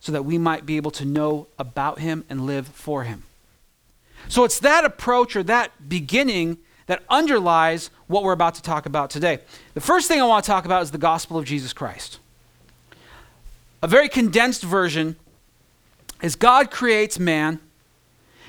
so 0.00 0.12
that 0.12 0.24
we 0.24 0.38
might 0.38 0.66
be 0.66 0.76
able 0.76 0.90
to 0.92 1.04
know 1.04 1.46
about 1.58 2.00
him 2.00 2.24
and 2.28 2.46
live 2.46 2.68
for 2.68 3.04
him. 3.04 3.22
So 4.28 4.44
it's 4.44 4.60
that 4.60 4.84
approach 4.84 5.36
or 5.36 5.42
that 5.44 5.88
beginning 5.88 6.58
that 6.86 7.02
underlies 7.08 7.90
what 8.06 8.24
we're 8.24 8.32
about 8.32 8.54
to 8.56 8.62
talk 8.62 8.86
about 8.86 9.10
today. 9.10 9.38
The 9.74 9.80
first 9.80 10.08
thing 10.08 10.20
I 10.20 10.24
want 10.24 10.44
to 10.44 10.50
talk 10.50 10.64
about 10.64 10.82
is 10.82 10.90
the 10.90 10.98
gospel 10.98 11.36
of 11.36 11.44
Jesus 11.44 11.72
Christ. 11.72 12.18
A 13.82 13.86
very 13.86 14.08
condensed 14.08 14.62
version 14.62 15.16
is 16.22 16.34
God 16.34 16.70
creates 16.70 17.18
man, 17.18 17.60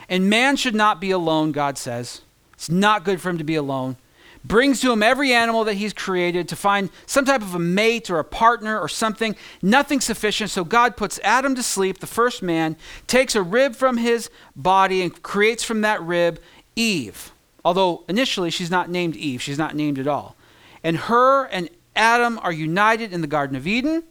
and 0.08 0.30
man 0.30 0.56
should 0.56 0.74
not 0.74 1.00
be 1.00 1.12
alone, 1.12 1.52
God 1.52 1.78
says. 1.78 2.22
It's 2.60 2.70
not 2.70 3.06
good 3.06 3.22
for 3.22 3.30
him 3.30 3.38
to 3.38 3.44
be 3.46 3.56
alone 3.56 3.96
brings 4.44 4.82
to 4.82 4.92
him 4.92 5.04
every 5.04 5.34
animal 5.34 5.64
that 5.66 5.76
he's 5.76 5.94
created 5.94 6.48
to 6.50 6.56
find 6.56 6.90
some 7.06 7.26
type 7.26 7.42
of 7.42 7.56
a 7.56 7.60
mate 7.60 8.10
or 8.10 8.20
a 8.20 8.24
partner 8.24 8.80
or 8.80 8.88
something. 8.88 9.36
Nothing 9.62 10.02
sufficient. 10.02 10.50
So 10.50 10.64
God 10.64 10.96
puts 10.96 11.20
Adam 11.24 11.56
to 11.56 11.64
sleep, 11.64 12.00
the 12.00 12.08
first 12.08 12.42
man, 12.42 12.76
takes 13.08 13.36
a 13.36 13.42
rib 13.42 13.76
from 13.76 13.98
his 13.98 14.30
body 14.56 15.02
and 15.02 15.22
creates 15.24 15.64
from 15.64 15.82
that 15.82 16.02
rib 16.02 16.40
Eve. 16.76 17.32
Although 17.66 18.04
initially 18.08 18.50
she's 18.50 18.72
not 18.72 18.90
named 18.90 19.16
Eve, 19.16 19.42
she's 19.42 19.58
not 19.58 19.76
named 19.76 20.00
at 20.00 20.08
all. 20.08 20.36
And 20.84 20.96
her 20.96 21.46
and 21.46 21.70
Adam 21.96 22.40
are 22.42 22.54
united 22.54 23.12
in 23.12 23.22
the 23.22 23.28
Garden 23.28 23.58
of 23.58 23.68
Eden. 23.68 24.04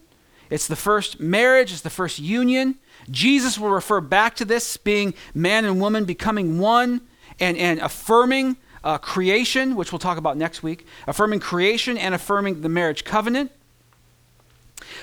It's 0.51 0.67
the 0.67 0.75
first 0.75 1.19
marriage, 1.19 1.71
it's 1.71 1.81
the 1.81 1.89
first 1.89 2.19
union. 2.19 2.75
Jesus 3.09 3.57
will 3.57 3.69
refer 3.69 4.01
back 4.01 4.35
to 4.35 4.45
this 4.45 4.77
being 4.77 5.13
man 5.33 5.65
and 5.65 5.79
woman 5.79 6.05
becoming 6.05 6.59
one 6.59 7.01
and, 7.39 7.57
and 7.57 7.79
affirming 7.79 8.57
uh, 8.83 8.97
creation, 8.97 9.75
which 9.75 9.91
we'll 9.91 9.99
talk 9.99 10.17
about 10.17 10.37
next 10.37 10.63
week, 10.63 10.85
affirming 11.07 11.39
creation 11.39 11.97
and 11.97 12.15
affirming 12.15 12.61
the 12.61 12.69
marriage 12.69 13.03
covenant. 13.03 13.51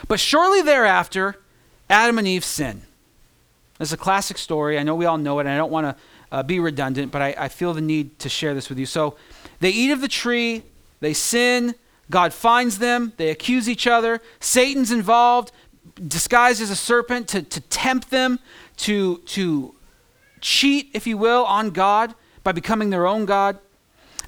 But 0.09 0.21
shortly 0.21 0.63
thereafter, 0.63 1.37
Adam 1.89 2.19
and 2.19 2.27
Eve 2.27 2.45
sin. 2.45 2.83
This 3.79 3.91
is 3.91 3.93
a 3.93 3.99
classic 3.99 4.39
story. 4.39 4.79
I 4.79 4.83
know 4.83 4.95
we 4.95 5.05
all 5.05 5.19
know 5.19 5.39
it, 5.39 5.43
and 5.43 5.51
I 5.51 5.57
don't 5.57 5.71
want 5.71 5.87
to 5.87 6.03
uh, 6.33 6.43
be 6.43 6.59
redundant, 6.59 7.13
but 7.13 7.23
I, 7.23 7.35
I 7.39 7.49
feel 7.49 7.75
the 7.75 7.81
need 7.81 8.19
to 8.21 8.29
share 8.29 8.55
this 8.55 8.69
with 8.69 8.79
you. 8.79 8.87
So 8.87 9.17
they 9.61 9.71
eat 9.71 9.91
of 9.91 10.01
the 10.01 10.09
tree, 10.09 10.63
they 11.01 11.13
sin, 11.13 11.75
God 12.11 12.33
finds 12.33 12.79
them, 12.79 13.13
they 13.17 13.31
accuse 13.31 13.69
each 13.69 13.87
other, 13.87 14.21
Satan's 14.41 14.91
involved, 14.91 15.53
disguised 16.09 16.63
as 16.63 16.71
a 16.71 16.77
serpent 16.77 17.29
to, 17.29 17.43
to 17.43 17.61
tempt 17.61 18.11
them, 18.11 18.39
to, 18.79 19.19
to 19.19 19.75
cheat, 20.41 20.91
if 20.95 21.07
you 21.07 21.19
will, 21.19 21.45
on 21.45 21.71
God 21.71 22.15
by 22.47 22.53
becoming 22.53 22.91
their 22.91 23.09
own 23.09 23.27
God. 23.27 23.59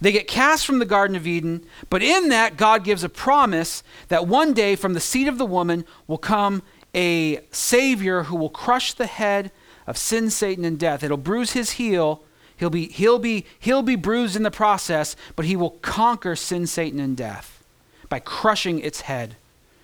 They 0.00 0.10
get 0.10 0.26
cast 0.26 0.66
from 0.66 0.80
the 0.80 0.84
Garden 0.84 1.14
of 1.14 1.25
Eden, 1.25 1.64
but 1.88 2.02
in 2.02 2.30
that, 2.30 2.56
God 2.56 2.82
gives 2.82 3.04
a 3.04 3.08
promise 3.08 3.84
that 4.08 4.26
one 4.26 4.54
day 4.54 4.75
from 4.75 4.94
the 4.94 5.00
seed 5.00 5.28
of 5.28 5.38
the 5.38 5.46
woman 5.46 5.84
will 6.08 6.18
come 6.18 6.64
a 6.96 7.38
Savior 7.52 8.25
who 8.25 8.34
will 8.34 8.50
crush 8.50 8.92
the 8.92 9.06
head 9.06 9.52
of 9.87 9.96
sin, 9.96 10.30
Satan, 10.30 10.64
and 10.64 10.80
death. 10.80 11.04
It'll 11.04 11.16
bruise 11.16 11.52
his 11.52 11.72
heel. 11.72 12.25
He'll 12.56 12.70
be, 12.70 12.88
he'll, 12.88 13.20
be, 13.20 13.46
he'll 13.60 13.82
be 13.82 13.94
bruised 13.94 14.34
in 14.34 14.42
the 14.42 14.50
process, 14.50 15.14
but 15.37 15.46
he 15.46 15.54
will 15.54 15.70
conquer 15.70 16.34
sin, 16.34 16.66
Satan, 16.66 16.98
and 16.98 17.16
death 17.16 17.62
by 18.08 18.18
crushing 18.18 18.80
its 18.80 19.02
head. 19.02 19.37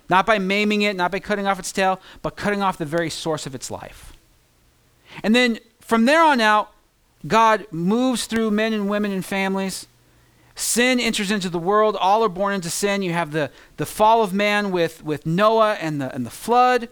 Not 0.09 0.25
by 0.25 0.39
maiming 0.39 0.81
it, 0.81 0.97
not 0.97 1.09
by 1.09 1.19
cutting 1.19 1.47
off 1.47 1.57
its 1.57 1.71
tail, 1.71 2.01
but 2.21 2.35
cutting 2.35 2.61
off 2.61 2.77
the 2.77 2.85
very 2.85 3.09
source 3.09 3.45
of 3.45 3.55
its 3.55 3.71
life. 3.71 4.11
And 5.23 5.33
then 5.33 5.59
from 5.79 6.03
there 6.03 6.21
on 6.21 6.41
out, 6.41 6.73
God 7.27 7.65
moves 7.71 8.25
through 8.25 8.51
men 8.51 8.73
and 8.73 8.89
women 8.89 9.11
and 9.11 9.25
families 9.25 9.87
Sin 10.55 11.01
enters 11.01 11.31
into 11.31 11.49
the 11.49 11.59
world. 11.59 11.97
All 11.97 12.23
are 12.23 12.29
born 12.29 12.53
into 12.53 12.69
sin. 12.69 13.01
You 13.01 13.11
have 13.11 13.31
the, 13.31 13.51
the 13.75 13.85
fall 13.85 14.23
of 14.23 14.33
man 14.33 14.71
with, 14.71 15.03
with 15.03 15.25
Noah 15.25 15.73
and 15.73 16.01
the, 16.01 16.13
and 16.15 16.25
the 16.25 16.31
flood. 16.31 16.87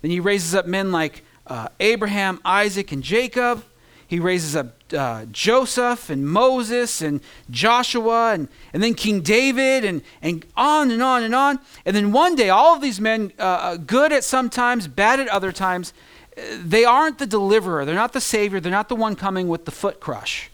Then 0.00 0.10
he 0.10 0.18
raises 0.18 0.54
up 0.54 0.66
men 0.66 0.90
like 0.90 1.22
uh, 1.46 1.68
Abraham, 1.78 2.40
Isaac, 2.42 2.90
and 2.90 3.02
Jacob. 3.02 3.64
He 4.06 4.18
raises 4.18 4.56
up 4.56 4.76
uh, 4.96 5.26
Joseph 5.30 6.08
and 6.08 6.26
Moses 6.26 7.02
and 7.02 7.20
Joshua 7.50 8.32
and, 8.32 8.48
and 8.72 8.82
then 8.82 8.94
King 8.94 9.20
David 9.20 9.84
and, 9.84 10.02
and 10.22 10.44
on 10.56 10.90
and 10.90 11.02
on 11.02 11.22
and 11.22 11.34
on. 11.34 11.58
And 11.84 11.94
then 11.94 12.12
one 12.12 12.34
day, 12.34 12.48
all 12.48 12.74
of 12.74 12.82
these 12.82 13.00
men, 13.00 13.32
uh, 13.38 13.42
uh 13.42 13.76
good 13.76 14.12
at 14.12 14.24
some 14.24 14.48
times, 14.48 14.88
bad 14.88 15.20
at 15.20 15.28
other 15.28 15.52
times, 15.52 15.92
they 16.36 16.84
aren't 16.84 17.18
the 17.18 17.26
deliverer. 17.26 17.84
They're 17.84 17.94
not 17.94 18.12
the 18.12 18.20
savior. 18.20 18.60
They're 18.60 18.72
not 18.72 18.88
the 18.88 18.96
one 18.96 19.16
coming 19.16 19.48
with 19.48 19.64
the 19.64 19.70
foot 19.70 20.00
crush. 20.00 20.50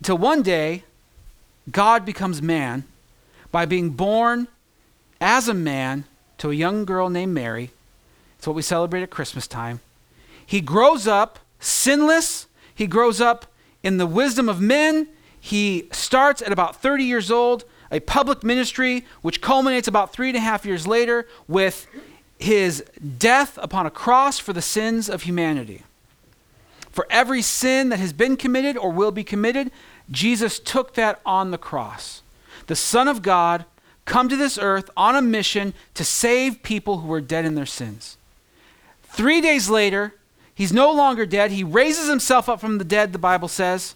Until 0.00 0.18
one 0.18 0.42
day, 0.42 0.84
God 1.70 2.04
becomes 2.04 2.40
man 2.40 2.84
by 3.50 3.66
being 3.66 3.90
born 3.90 4.48
as 5.20 5.48
a 5.48 5.54
man 5.54 6.04
to 6.38 6.50
a 6.50 6.54
young 6.54 6.84
girl 6.84 7.08
named 7.08 7.32
Mary 7.32 7.70
It's 8.38 8.46
what 8.46 8.54
we 8.54 8.62
celebrate 8.62 9.02
at 9.02 9.10
Christmas 9.10 9.46
time. 9.46 9.80
He 10.44 10.60
grows 10.60 11.06
up 11.06 11.38
sinless. 11.58 12.46
He 12.74 12.86
grows 12.86 13.20
up 13.20 13.46
in 13.82 13.96
the 13.96 14.06
wisdom 14.06 14.48
of 14.48 14.60
men. 14.60 15.08
He 15.40 15.88
starts 15.92 16.42
at 16.42 16.52
about 16.52 16.80
30 16.82 17.04
years 17.04 17.30
old, 17.30 17.64
a 17.90 18.00
public 18.00 18.42
ministry, 18.44 19.04
which 19.22 19.40
culminates 19.40 19.88
about 19.88 20.12
three 20.12 20.28
and 20.28 20.36
a 20.36 20.40
half 20.40 20.66
years 20.66 20.86
later 20.86 21.26
with 21.48 21.86
his 22.38 22.84
death 23.18 23.58
upon 23.62 23.86
a 23.86 23.90
cross 23.90 24.38
for 24.38 24.52
the 24.52 24.62
sins 24.62 25.08
of 25.08 25.22
humanity. 25.22 25.82
For 26.90 27.06
every 27.10 27.42
sin 27.42 27.90
that 27.90 27.98
has 27.98 28.12
been 28.12 28.36
committed 28.36 28.76
or 28.76 28.90
will 28.90 29.10
be 29.10 29.24
committed, 29.24 29.70
Jesus 30.10 30.58
took 30.58 30.94
that 30.94 31.20
on 31.26 31.50
the 31.50 31.58
cross. 31.58 32.22
The 32.66 32.76
Son 32.76 33.08
of 33.08 33.22
God 33.22 33.64
come 34.04 34.28
to 34.28 34.36
this 34.36 34.56
earth 34.56 34.88
on 34.96 35.16
a 35.16 35.22
mission 35.22 35.74
to 35.94 36.04
save 36.04 36.62
people 36.62 36.98
who 36.98 37.08
were 37.08 37.20
dead 37.20 37.44
in 37.44 37.54
their 37.54 37.66
sins. 37.66 38.16
Three 39.02 39.40
days 39.40 39.68
later, 39.68 40.14
he's 40.54 40.72
no 40.72 40.92
longer 40.92 41.26
dead. 41.26 41.50
He 41.50 41.64
raises 41.64 42.08
himself 42.08 42.48
up 42.48 42.60
from 42.60 42.78
the 42.78 42.84
dead, 42.84 43.12
the 43.12 43.18
Bible 43.18 43.48
says, 43.48 43.94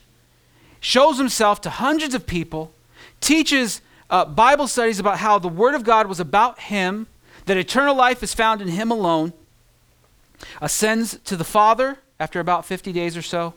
shows 0.81 1.19
himself 1.19 1.61
to 1.61 1.71
hundreds 1.71 2.15
of 2.15 2.27
people, 2.27 2.73
teaches 3.21 3.81
uh, 4.09 4.25
Bible 4.25 4.67
studies 4.67 4.99
about 4.99 5.19
how 5.19 5.39
the 5.39 5.49
Word 5.49 5.75
of 5.75 5.85
God 5.85 6.07
was 6.07 6.21
about 6.21 6.59
him, 6.59 7.07
that 7.51 7.57
eternal 7.57 7.97
life 7.97 8.23
is 8.23 8.33
found 8.33 8.63
in 8.63 8.69
him 8.69 8.93
alone, 8.93 9.33
ascends 10.63 11.19
to 11.25 11.37
the 11.37 11.43
Father 11.43 11.99
after 12.21 12.39
about 12.39 12.65
50 12.65 12.93
days 12.93 13.17
or 13.17 13.23
so, 13.23 13.55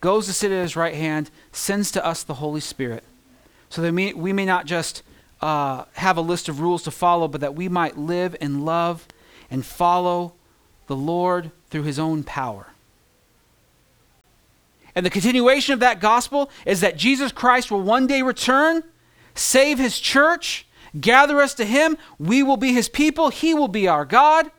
goes 0.00 0.24
to 0.24 0.32
sit 0.32 0.50
at 0.50 0.62
his 0.62 0.76
right 0.76 0.94
hand, 0.94 1.30
sends 1.52 1.90
to 1.90 2.02
us 2.02 2.22
the 2.22 2.32
Holy 2.32 2.60
Spirit, 2.62 3.04
so 3.68 3.82
that 3.82 3.92
we, 3.92 4.32
may 4.32 4.46
not 4.46 4.64
just 4.64 5.02
uh, 5.42 5.84
have 5.92 6.16
a 6.16 6.22
list 6.22 6.48
of 6.48 6.60
rules 6.60 6.82
to 6.84 6.90
follow, 6.90 7.28
but 7.28 7.42
that 7.42 7.54
we 7.54 7.68
might 7.68 7.98
live 7.98 8.34
and 8.40 8.64
love 8.64 9.06
and 9.50 9.62
follow 9.66 10.32
the 10.86 10.96
Lord 10.96 11.50
through 11.68 11.82
his 11.82 11.98
own 11.98 12.22
power. 12.22 12.68
And 14.94 15.04
the 15.04 15.10
continuation 15.10 15.74
of 15.74 15.80
that 15.80 16.00
gospel 16.00 16.50
is 16.64 16.80
that 16.80 16.96
Jesus 16.96 17.30
Christ 17.30 17.70
will 17.70 17.82
one 17.82 18.06
day 18.06 18.22
return, 18.22 18.84
save 19.34 19.78
his 19.78 20.00
church, 20.00 20.64
gather 21.00 21.40
us 21.40 21.54
to 21.54 21.64
him. 21.64 21.96
We 22.18 22.42
will 22.42 22.56
be 22.56 22.72
his 22.72 22.88
people, 22.88 23.30
he 23.30 23.54
will 23.54 23.68
be 23.68 23.88
our 23.88 24.04
God. 24.04 24.50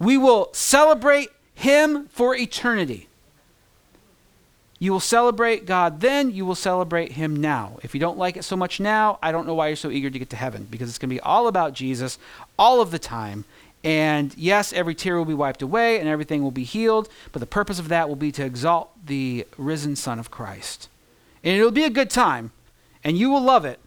We 0.00 0.16
will 0.16 0.50
celebrate 0.52 1.30
him 1.54 2.06
for 2.08 2.36
eternity. 2.36 3.08
You 4.78 4.92
will 4.92 5.00
celebrate 5.00 5.66
God 5.66 6.00
then, 6.00 6.30
you 6.30 6.46
will 6.46 6.54
celebrate 6.54 7.12
Him 7.12 7.34
now. 7.36 7.78
If 7.82 7.94
you 7.94 8.00
don't 8.00 8.18
like 8.18 8.36
it 8.36 8.44
so 8.44 8.56
much 8.56 8.78
now, 8.78 9.18
I 9.20 9.32
don't 9.32 9.46
know 9.46 9.54
why 9.54 9.68
you're 9.68 9.76
so 9.76 9.90
eager 9.90 10.08
to 10.08 10.18
get 10.18 10.30
to 10.30 10.36
heaven 10.36 10.68
because 10.70 10.88
it's 10.88 10.98
going 10.98 11.10
to 11.10 11.14
be 11.16 11.20
all 11.20 11.48
about 11.48 11.72
Jesus 11.72 12.18
all 12.58 12.80
of 12.80 12.90
the 12.90 12.98
time. 12.98 13.44
And 13.82 14.36
yes, 14.36 14.72
every 14.72 14.94
tear 14.94 15.16
will 15.16 15.24
be 15.24 15.34
wiped 15.34 15.62
away 15.62 15.98
and 15.98 16.08
everything 16.08 16.42
will 16.42 16.52
be 16.52 16.64
healed, 16.64 17.08
but 17.32 17.40
the 17.40 17.46
purpose 17.46 17.78
of 17.78 17.88
that 17.88 18.08
will 18.08 18.16
be 18.16 18.30
to 18.32 18.44
exalt 18.44 18.90
the 19.04 19.46
risen 19.56 19.96
Son 19.96 20.18
of 20.18 20.30
Christ. 20.30 20.88
And 21.42 21.56
it'll 21.56 21.70
be 21.70 21.84
a 21.84 21.90
good 21.90 22.10
time, 22.10 22.50
and 23.02 23.16
you 23.16 23.30
will 23.30 23.42
love 23.42 23.64
it, 23.64 23.78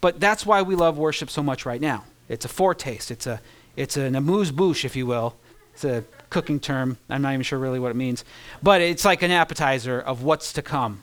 but 0.00 0.20
that's 0.20 0.46
why 0.46 0.62
we 0.62 0.74
love 0.74 0.98
worship 0.98 1.30
so 1.30 1.42
much 1.42 1.66
right 1.66 1.80
now. 1.80 2.04
It's 2.28 2.44
a 2.44 2.48
foretaste, 2.48 3.10
it's, 3.10 3.26
a, 3.26 3.40
it's 3.76 3.96
an 3.96 4.14
amuse 4.14 4.50
bouche, 4.50 4.84
if 4.84 4.96
you 4.96 5.06
will. 5.06 5.36
It's 5.74 5.84
a 5.84 6.04
cooking 6.30 6.60
term. 6.60 6.98
I'm 7.08 7.22
not 7.22 7.32
even 7.32 7.42
sure 7.42 7.58
really 7.58 7.78
what 7.78 7.90
it 7.90 7.96
means. 7.96 8.24
But 8.62 8.80
it's 8.80 9.04
like 9.04 9.22
an 9.22 9.30
appetizer 9.30 10.00
of 10.00 10.22
what's 10.22 10.52
to 10.54 10.62
come. 10.62 11.02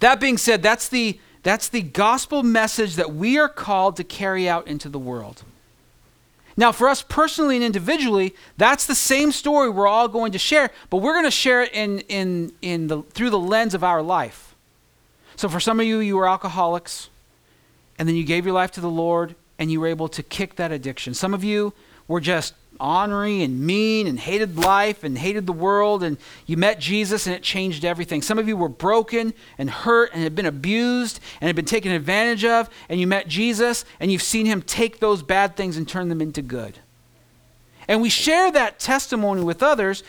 That 0.00 0.20
being 0.20 0.38
said, 0.38 0.62
that's 0.62 0.88
the, 0.88 1.18
that's 1.42 1.68
the 1.68 1.82
gospel 1.82 2.42
message 2.42 2.96
that 2.96 3.14
we 3.14 3.38
are 3.38 3.48
called 3.48 3.96
to 3.96 4.04
carry 4.04 4.48
out 4.48 4.66
into 4.66 4.88
the 4.88 4.98
world. 4.98 5.42
Now, 6.56 6.70
for 6.70 6.88
us 6.88 7.02
personally 7.02 7.56
and 7.56 7.64
individually, 7.64 8.34
that's 8.56 8.86
the 8.86 8.94
same 8.94 9.32
story 9.32 9.68
we're 9.68 9.88
all 9.88 10.06
going 10.06 10.32
to 10.32 10.38
share, 10.38 10.70
but 10.88 10.98
we're 10.98 11.14
going 11.14 11.24
to 11.24 11.30
share 11.30 11.62
it 11.62 11.72
in, 11.72 12.00
in, 12.00 12.52
in 12.62 12.86
the, 12.86 13.02
through 13.02 13.30
the 13.30 13.38
lens 13.38 13.74
of 13.74 13.82
our 13.82 14.02
life. 14.02 14.54
So, 15.36 15.48
for 15.48 15.58
some 15.58 15.80
of 15.80 15.86
you, 15.86 15.98
you 15.98 16.16
were 16.16 16.28
alcoholics, 16.28 17.10
and 17.98 18.08
then 18.08 18.16
you 18.16 18.24
gave 18.24 18.44
your 18.44 18.54
life 18.54 18.72
to 18.72 18.80
the 18.80 18.90
Lord, 18.90 19.34
and 19.58 19.70
you 19.70 19.80
were 19.80 19.86
able 19.86 20.08
to 20.08 20.22
kick 20.22 20.56
that 20.56 20.72
addiction. 20.72 21.14
Some 21.14 21.34
of 21.34 21.44
you 21.44 21.72
were 22.08 22.20
just 22.20 22.54
ornery 22.80 23.42
and 23.42 23.60
mean 23.60 24.06
and 24.06 24.18
hated 24.18 24.58
life 24.58 25.04
and 25.04 25.16
hated 25.16 25.46
the 25.46 25.52
world, 25.52 26.02
and 26.02 26.18
you 26.46 26.56
met 26.56 26.80
Jesus 26.80 27.26
and 27.26 27.34
it 27.34 27.42
changed 27.42 27.84
everything. 27.84 28.20
Some 28.20 28.38
of 28.38 28.48
you 28.48 28.56
were 28.56 28.68
broken 28.68 29.32
and 29.58 29.70
hurt 29.70 30.10
and 30.12 30.22
had 30.22 30.34
been 30.34 30.46
abused 30.46 31.20
and 31.40 31.46
had 31.46 31.56
been 31.56 31.64
taken 31.64 31.92
advantage 31.92 32.44
of, 32.44 32.68
and 32.88 33.00
you 33.00 33.06
met 33.06 33.28
Jesus 33.28 33.84
and 34.00 34.10
you've 34.10 34.22
seen 34.22 34.46
him 34.46 34.60
take 34.60 34.98
those 34.98 35.22
bad 35.22 35.56
things 35.56 35.76
and 35.76 35.88
turn 35.88 36.08
them 36.08 36.20
into 36.20 36.42
good. 36.42 36.78
And 37.86 38.02
we 38.02 38.10
share 38.10 38.50
that 38.52 38.78
testimony 38.78 39.42
with 39.42 39.62
others, 39.62 40.02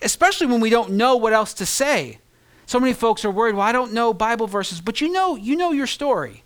especially 0.00 0.46
when 0.46 0.60
we 0.60 0.70
don't 0.70 0.92
know 0.92 1.16
what 1.16 1.32
else 1.32 1.52
to 1.54 1.66
say. 1.66 2.18
So 2.66 2.80
many 2.80 2.94
folks 2.94 3.24
are 3.24 3.30
worried, 3.30 3.54
well, 3.54 3.66
I 3.66 3.72
don't 3.72 3.92
know 3.92 4.14
Bible 4.14 4.46
verses, 4.46 4.80
but 4.80 5.00
you 5.00 5.12
know, 5.12 5.36
you 5.36 5.54
know 5.54 5.72
your 5.72 5.86
story. 5.86 6.42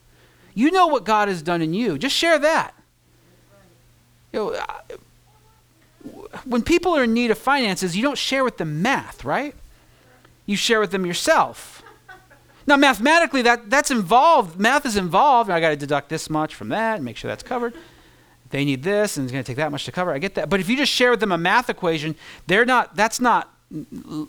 You 0.54 0.70
know 0.70 0.86
what 0.86 1.04
God 1.04 1.28
has 1.28 1.42
done 1.42 1.62
in 1.62 1.74
you. 1.74 1.98
Just 1.98 2.14
share 2.14 2.38
that. 2.38 2.74
You 4.32 4.38
know, 4.38 4.50
uh, 4.50 4.64
when 6.44 6.62
people 6.62 6.96
are 6.96 7.04
in 7.04 7.12
need 7.12 7.30
of 7.30 7.38
finances, 7.38 7.96
you 7.96 8.02
don't 8.02 8.18
share 8.18 8.44
with 8.44 8.56
them 8.56 8.82
math, 8.82 9.24
right? 9.24 9.54
You 10.46 10.56
share 10.56 10.80
with 10.80 10.90
them 10.90 11.04
yourself. 11.04 11.82
Now, 12.66 12.76
mathematically, 12.76 13.42
that, 13.42 13.68
that's 13.68 13.90
involved. 13.90 14.58
Math 14.58 14.86
is 14.86 14.96
involved. 14.96 15.50
I 15.50 15.60
got 15.60 15.70
to 15.70 15.76
deduct 15.76 16.08
this 16.08 16.30
much 16.30 16.54
from 16.54 16.68
that 16.68 16.96
and 16.96 17.04
make 17.04 17.16
sure 17.16 17.28
that's 17.28 17.42
covered. 17.42 17.74
They 18.50 18.64
need 18.64 18.82
this, 18.82 19.16
and 19.16 19.24
it's 19.24 19.32
going 19.32 19.44
to 19.44 19.46
take 19.46 19.56
that 19.56 19.70
much 19.70 19.84
to 19.84 19.92
cover. 19.92 20.12
I 20.12 20.18
get 20.18 20.34
that. 20.34 20.48
But 20.48 20.60
if 20.60 20.68
you 20.68 20.76
just 20.76 20.92
share 20.92 21.10
with 21.10 21.20
them 21.20 21.32
a 21.32 21.38
math 21.38 21.70
equation, 21.70 22.16
they're 22.46 22.64
not. 22.64 22.96
That's 22.96 23.20
not. 23.20 23.52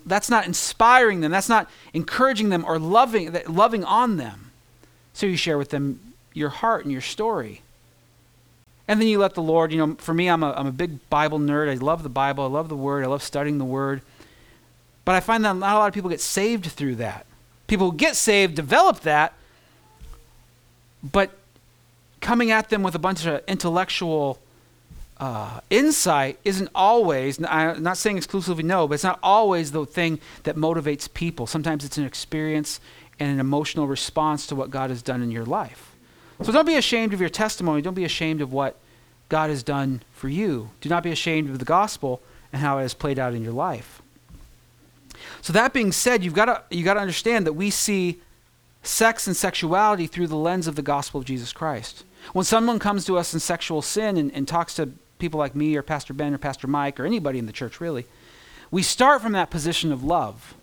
That's 0.06 0.30
not 0.30 0.46
inspiring 0.46 1.20
them. 1.20 1.32
That's 1.32 1.48
not 1.48 1.68
encouraging 1.92 2.48
them 2.48 2.64
or 2.64 2.78
loving 2.78 3.36
loving 3.48 3.82
on 3.82 4.16
them. 4.16 4.52
So 5.12 5.26
you 5.26 5.36
share 5.36 5.58
with 5.58 5.70
them 5.70 6.11
your 6.34 6.48
heart 6.48 6.84
and 6.84 6.92
your 6.92 7.00
story. 7.00 7.62
And 8.88 9.00
then 9.00 9.08
you 9.08 9.18
let 9.18 9.34
the 9.34 9.42
Lord, 9.42 9.72
you 9.72 9.78
know, 9.78 9.94
for 9.94 10.12
me, 10.12 10.28
I'm 10.28 10.42
a, 10.42 10.52
I'm 10.52 10.66
a 10.66 10.72
big 10.72 11.08
Bible 11.08 11.38
nerd. 11.38 11.70
I 11.70 11.74
love 11.74 12.02
the 12.02 12.08
Bible. 12.08 12.44
I 12.44 12.48
love 12.48 12.68
the 12.68 12.76
Word. 12.76 13.04
I 13.04 13.06
love 13.06 13.22
studying 13.22 13.58
the 13.58 13.64
Word. 13.64 14.02
But 15.04 15.14
I 15.14 15.20
find 15.20 15.44
that 15.44 15.56
not 15.56 15.76
a 15.76 15.78
lot 15.78 15.88
of 15.88 15.94
people 15.94 16.10
get 16.10 16.20
saved 16.20 16.66
through 16.66 16.96
that. 16.96 17.26
People 17.66 17.90
who 17.90 17.96
get 17.96 18.16
saved 18.16 18.54
develop 18.54 19.00
that, 19.00 19.32
but 21.02 21.30
coming 22.20 22.50
at 22.50 22.68
them 22.68 22.82
with 22.82 22.94
a 22.94 22.98
bunch 22.98 23.24
of 23.26 23.42
intellectual 23.48 24.38
uh, 25.18 25.60
insight 25.70 26.38
isn't 26.44 26.68
always, 26.74 27.42
I'm 27.44 27.82
not 27.82 27.96
saying 27.96 28.16
exclusively 28.16 28.62
no, 28.62 28.86
but 28.86 28.94
it's 28.94 29.04
not 29.04 29.18
always 29.22 29.72
the 29.72 29.86
thing 29.86 30.20
that 30.42 30.56
motivates 30.56 31.12
people. 31.12 31.46
Sometimes 31.46 31.84
it's 31.84 31.98
an 31.98 32.04
experience 32.04 32.80
and 33.18 33.30
an 33.30 33.40
emotional 33.40 33.86
response 33.86 34.46
to 34.48 34.56
what 34.56 34.70
God 34.70 34.90
has 34.90 35.02
done 35.02 35.22
in 35.22 35.30
your 35.30 35.44
life. 35.44 35.91
So 36.44 36.52
don't 36.52 36.66
be 36.66 36.76
ashamed 36.76 37.14
of 37.14 37.20
your 37.20 37.28
testimony. 37.28 37.82
Don't 37.82 37.94
be 37.94 38.04
ashamed 38.04 38.40
of 38.40 38.52
what 38.52 38.76
God 39.28 39.50
has 39.50 39.62
done 39.62 40.02
for 40.12 40.28
you. 40.28 40.70
Do 40.80 40.88
not 40.88 41.02
be 41.02 41.12
ashamed 41.12 41.48
of 41.50 41.58
the 41.58 41.64
gospel 41.64 42.20
and 42.52 42.60
how 42.60 42.78
it 42.78 42.82
has 42.82 42.94
played 42.94 43.18
out 43.18 43.34
in 43.34 43.42
your 43.42 43.52
life. 43.52 44.02
So 45.40 45.52
that 45.52 45.72
being 45.72 45.92
said, 45.92 46.24
you've 46.24 46.34
got 46.34 46.46
to 46.46 46.62
you 46.76 46.84
got 46.84 46.94
to 46.94 47.00
understand 47.00 47.46
that 47.46 47.52
we 47.52 47.70
see 47.70 48.20
sex 48.82 49.26
and 49.26 49.36
sexuality 49.36 50.06
through 50.06 50.26
the 50.26 50.36
lens 50.36 50.66
of 50.66 50.76
the 50.76 50.82
gospel 50.82 51.20
of 51.20 51.26
Jesus 51.26 51.52
Christ. 51.52 52.04
When 52.32 52.44
someone 52.44 52.78
comes 52.78 53.04
to 53.06 53.18
us 53.18 53.32
in 53.32 53.40
sexual 53.40 53.82
sin 53.82 54.16
and, 54.16 54.32
and 54.32 54.46
talks 54.46 54.74
to 54.74 54.90
people 55.18 55.38
like 55.38 55.54
me 55.54 55.76
or 55.76 55.82
Pastor 55.82 56.12
Ben 56.12 56.34
or 56.34 56.38
Pastor 56.38 56.66
Mike 56.66 56.98
or 56.98 57.06
anybody 57.06 57.38
in 57.38 57.46
the 57.46 57.52
church 57.52 57.80
really, 57.80 58.06
we 58.70 58.82
start 58.82 59.22
from 59.22 59.32
that 59.32 59.50
position 59.50 59.92
of 59.92 60.02
love. 60.02 60.54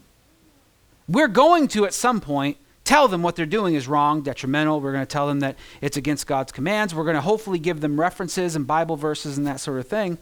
We're 1.07 1.27
going 1.27 1.67
to 1.69 1.86
at 1.86 1.93
some 1.93 2.21
point 2.21 2.57
tell 2.89 3.08
them 3.08 3.22
what 3.22 3.36
they're 3.36 3.46
doing 3.46 3.75
is 3.75 3.88
wrong, 3.88 4.24
detrimental. 4.24 4.81
We're 4.81 4.91
going 4.91 5.05
to 5.05 5.13
tell 5.13 5.27
them 5.27 5.41
that 5.41 5.55
it's 5.79 5.96
against 5.96 6.25
God's 6.25 6.51
commands. 6.51 6.96
We're 6.96 7.03
going 7.03 7.17
to 7.17 7.22
hopefully 7.22 7.60
give 7.60 7.81
them 7.81 8.00
references 8.00 8.55
and 8.55 8.65
Bible 8.65 8.96
verses 8.96 9.38
and 9.38 9.46
that 9.46 9.60
sort 9.60 9.77
of 9.77 9.88
thing. 9.88 10.17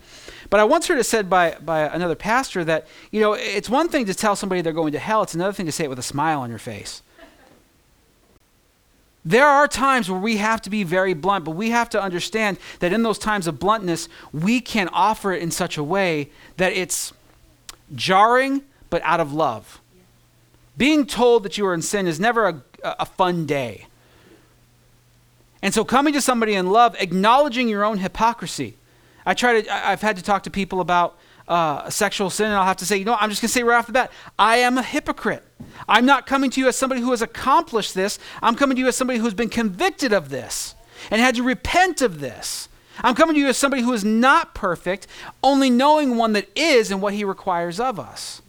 But 0.50 0.59
I 0.59 0.65
once 0.65 0.86
heard 0.86 1.00
it 1.00 1.05
said 1.05 1.29
by, 1.29 1.55
by 1.63 1.83
another 1.83 2.13
pastor 2.15 2.65
that, 2.65 2.86
you 3.09 3.21
know, 3.21 3.31
it's 3.31 3.69
one 3.69 3.88
thing 3.88 4.05
to 4.07 4.13
tell 4.13 4.36
somebody 4.36 4.59
they're 4.59 4.74
going 4.74 4.91
to 4.91 5.00
hell, 5.00 5.24
it's 5.24 5.33
another 5.33 5.53
thing 5.53 5.65
to 5.65 5.71
say 5.71 5.86
it 5.86 5.89
with 5.89 5.97
a 5.97 6.03
smile 6.03 6.41
on 6.41 6.50
your 6.50 6.59
face. 6.59 7.03
There 9.24 9.47
are 9.47 9.69
times 9.69 10.12
where 10.12 10.19
we 10.19 10.36
have 10.36 10.62
to 10.63 10.69
be 10.69 10.83
very 10.83 11.13
blunt, 11.13 11.45
but 11.45 11.51
we 11.51 11.69
have 11.69 11.89
to 11.91 12.01
understand 12.01 12.57
that 12.79 12.91
in 12.91 13.01
those 13.01 13.17
times 13.17 13.47
of 13.47 13.59
bluntness, 13.59 14.09
we 14.33 14.59
can 14.59 14.89
offer 14.89 15.31
it 15.31 15.41
in 15.41 15.51
such 15.51 15.77
a 15.77 15.83
way 15.83 16.31
that 16.57 16.74
it's 16.74 17.13
jarring, 17.95 18.63
but 18.89 19.01
out 19.03 19.21
of 19.21 19.31
love. 19.31 19.79
Being 20.77 21.05
told 21.05 21.43
that 21.43 21.57
you 21.57 21.65
are 21.65 21.74
in 21.74 21.81
sin 21.81 22.07
is 22.07 22.19
never 22.19 22.48
a, 22.48 22.62
a 22.84 23.05
fun 23.05 23.46
day. 23.46 23.88
And 25.62 25.74
so 25.74 25.84
coming 25.84 26.13
to 26.13 26.22
somebody 26.22 26.53
in 26.53 26.69
love, 26.69 26.96
acknowledging 27.00 27.67
your 27.67 27.84
own 27.84 27.98
hypocrisy. 27.98 28.75
I 29.25 29.34
try 29.34 29.62
to, 29.62 29.88
I've 29.88 30.01
had 30.01 30.15
to 30.17 30.24
talk 30.24 30.43
to 30.43 30.51
people 30.51 30.79
about 30.79 31.17
uh, 31.48 31.89
sexual 31.89 32.29
sin, 32.29 32.48
and 32.48 32.55
I'll 32.55 32.65
have 32.65 32.77
to 32.77 32.86
say, 32.86 32.98
you 32.98 33.05
know, 33.05 33.17
I'm 33.19 33.29
just 33.29 33.41
going 33.41 33.48
to 33.48 33.53
say 33.53 33.63
right 33.63 33.77
off 33.77 33.88
the 33.88 33.93
bat, 33.93 34.12
I 34.38 34.57
am 34.57 34.77
a 34.77 34.84
hypocrite. 34.84 35.43
I'm 35.88 36.05
not 36.05 36.25
coming 36.25 36.50
to 36.51 36.62
you 36.62 36.67
as 36.67 36.75
somebody 36.75 37.01
who 37.01 37.12
has 37.12 37.22
accomplished 37.22 37.93
this. 37.93 38.19
I'm 38.41 38.55
coming 38.55 38.75
to 38.75 38.81
you 38.81 38.88
as 38.88 38.96
somebody 38.96 39.19
who's 39.19 39.34
been 39.34 39.50
convicted 39.50 40.13
of 40.13 40.29
this 40.29 40.75
and 41.10 41.22
had 41.22 41.36
to 41.36 41.43
repent 41.43 42.01
of 42.01 42.19
this. 42.19 42.69
I'm 43.01 43.15
coming 43.15 43.36
to 43.36 43.39
you 43.39 43.48
as 43.48 43.57
somebody 43.57 43.84
who 43.84 43.93
is 43.93 44.03
not 44.03 44.55
perfect, 44.55 45.07
only 45.43 45.69
knowing 45.69 46.17
one 46.17 46.34
that 46.34 46.50
is 46.55 46.91
and 46.91 47.01
what 47.01 47.13
he 47.13 47.24
requires 47.24 47.79
of 47.79 48.00
us. 48.00 48.41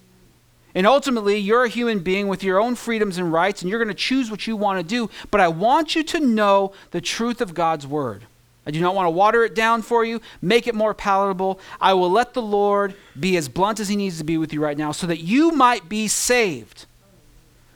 And 0.75 0.87
ultimately, 0.87 1.39
you're 1.39 1.65
a 1.65 1.69
human 1.69 2.01
being 2.01 2.29
with 2.29 2.45
your 2.45 2.61
own 2.61 2.75
freedoms 2.75 3.19
and 3.19 3.33
rights, 3.33 3.63
and 3.63 3.71
you're 3.71 3.83
going 3.83 3.89
to 3.89 3.95
choose 3.95 4.31
what 4.31 4.47
you 4.47 4.57
want 4.57 4.79
to 4.79 4.85
do. 4.85 5.11
But 5.31 5.41
I 5.41 5.49
want 5.49 5.95
you 5.95 6.03
to 6.05 6.21
know 6.21 6.73
the 6.91 7.01
truth 7.01 7.41
of 7.41 7.55
God's 7.55 7.87
word. 7.87 8.27
I 8.67 8.71
do 8.71 8.83
not 8.83 8.95
want 8.95 9.07
to 9.07 9.11
water 9.11 9.45
it 9.45 9.55
down 9.55 9.81
for 9.81 10.05
you, 10.05 10.21
make 10.43 10.67
it 10.67 10.75
more 10.75 10.93
palatable. 10.93 11.59
I 11.81 11.95
will 11.95 12.11
let 12.11 12.35
the 12.35 12.43
Lord 12.43 12.95
be 13.19 13.39
as 13.39 13.49
blunt 13.49 13.81
as 13.81 13.89
he 13.89 13.97
needs 13.97 14.19
to 14.19 14.25
be 14.25 14.37
with 14.37 14.53
you 14.53 14.63
right 14.63 14.77
now 14.77 14.93
so 14.93 15.07
that 15.07 15.21
you 15.21 15.53
might 15.53 15.89
be 15.89 16.07
saved. 16.07 16.85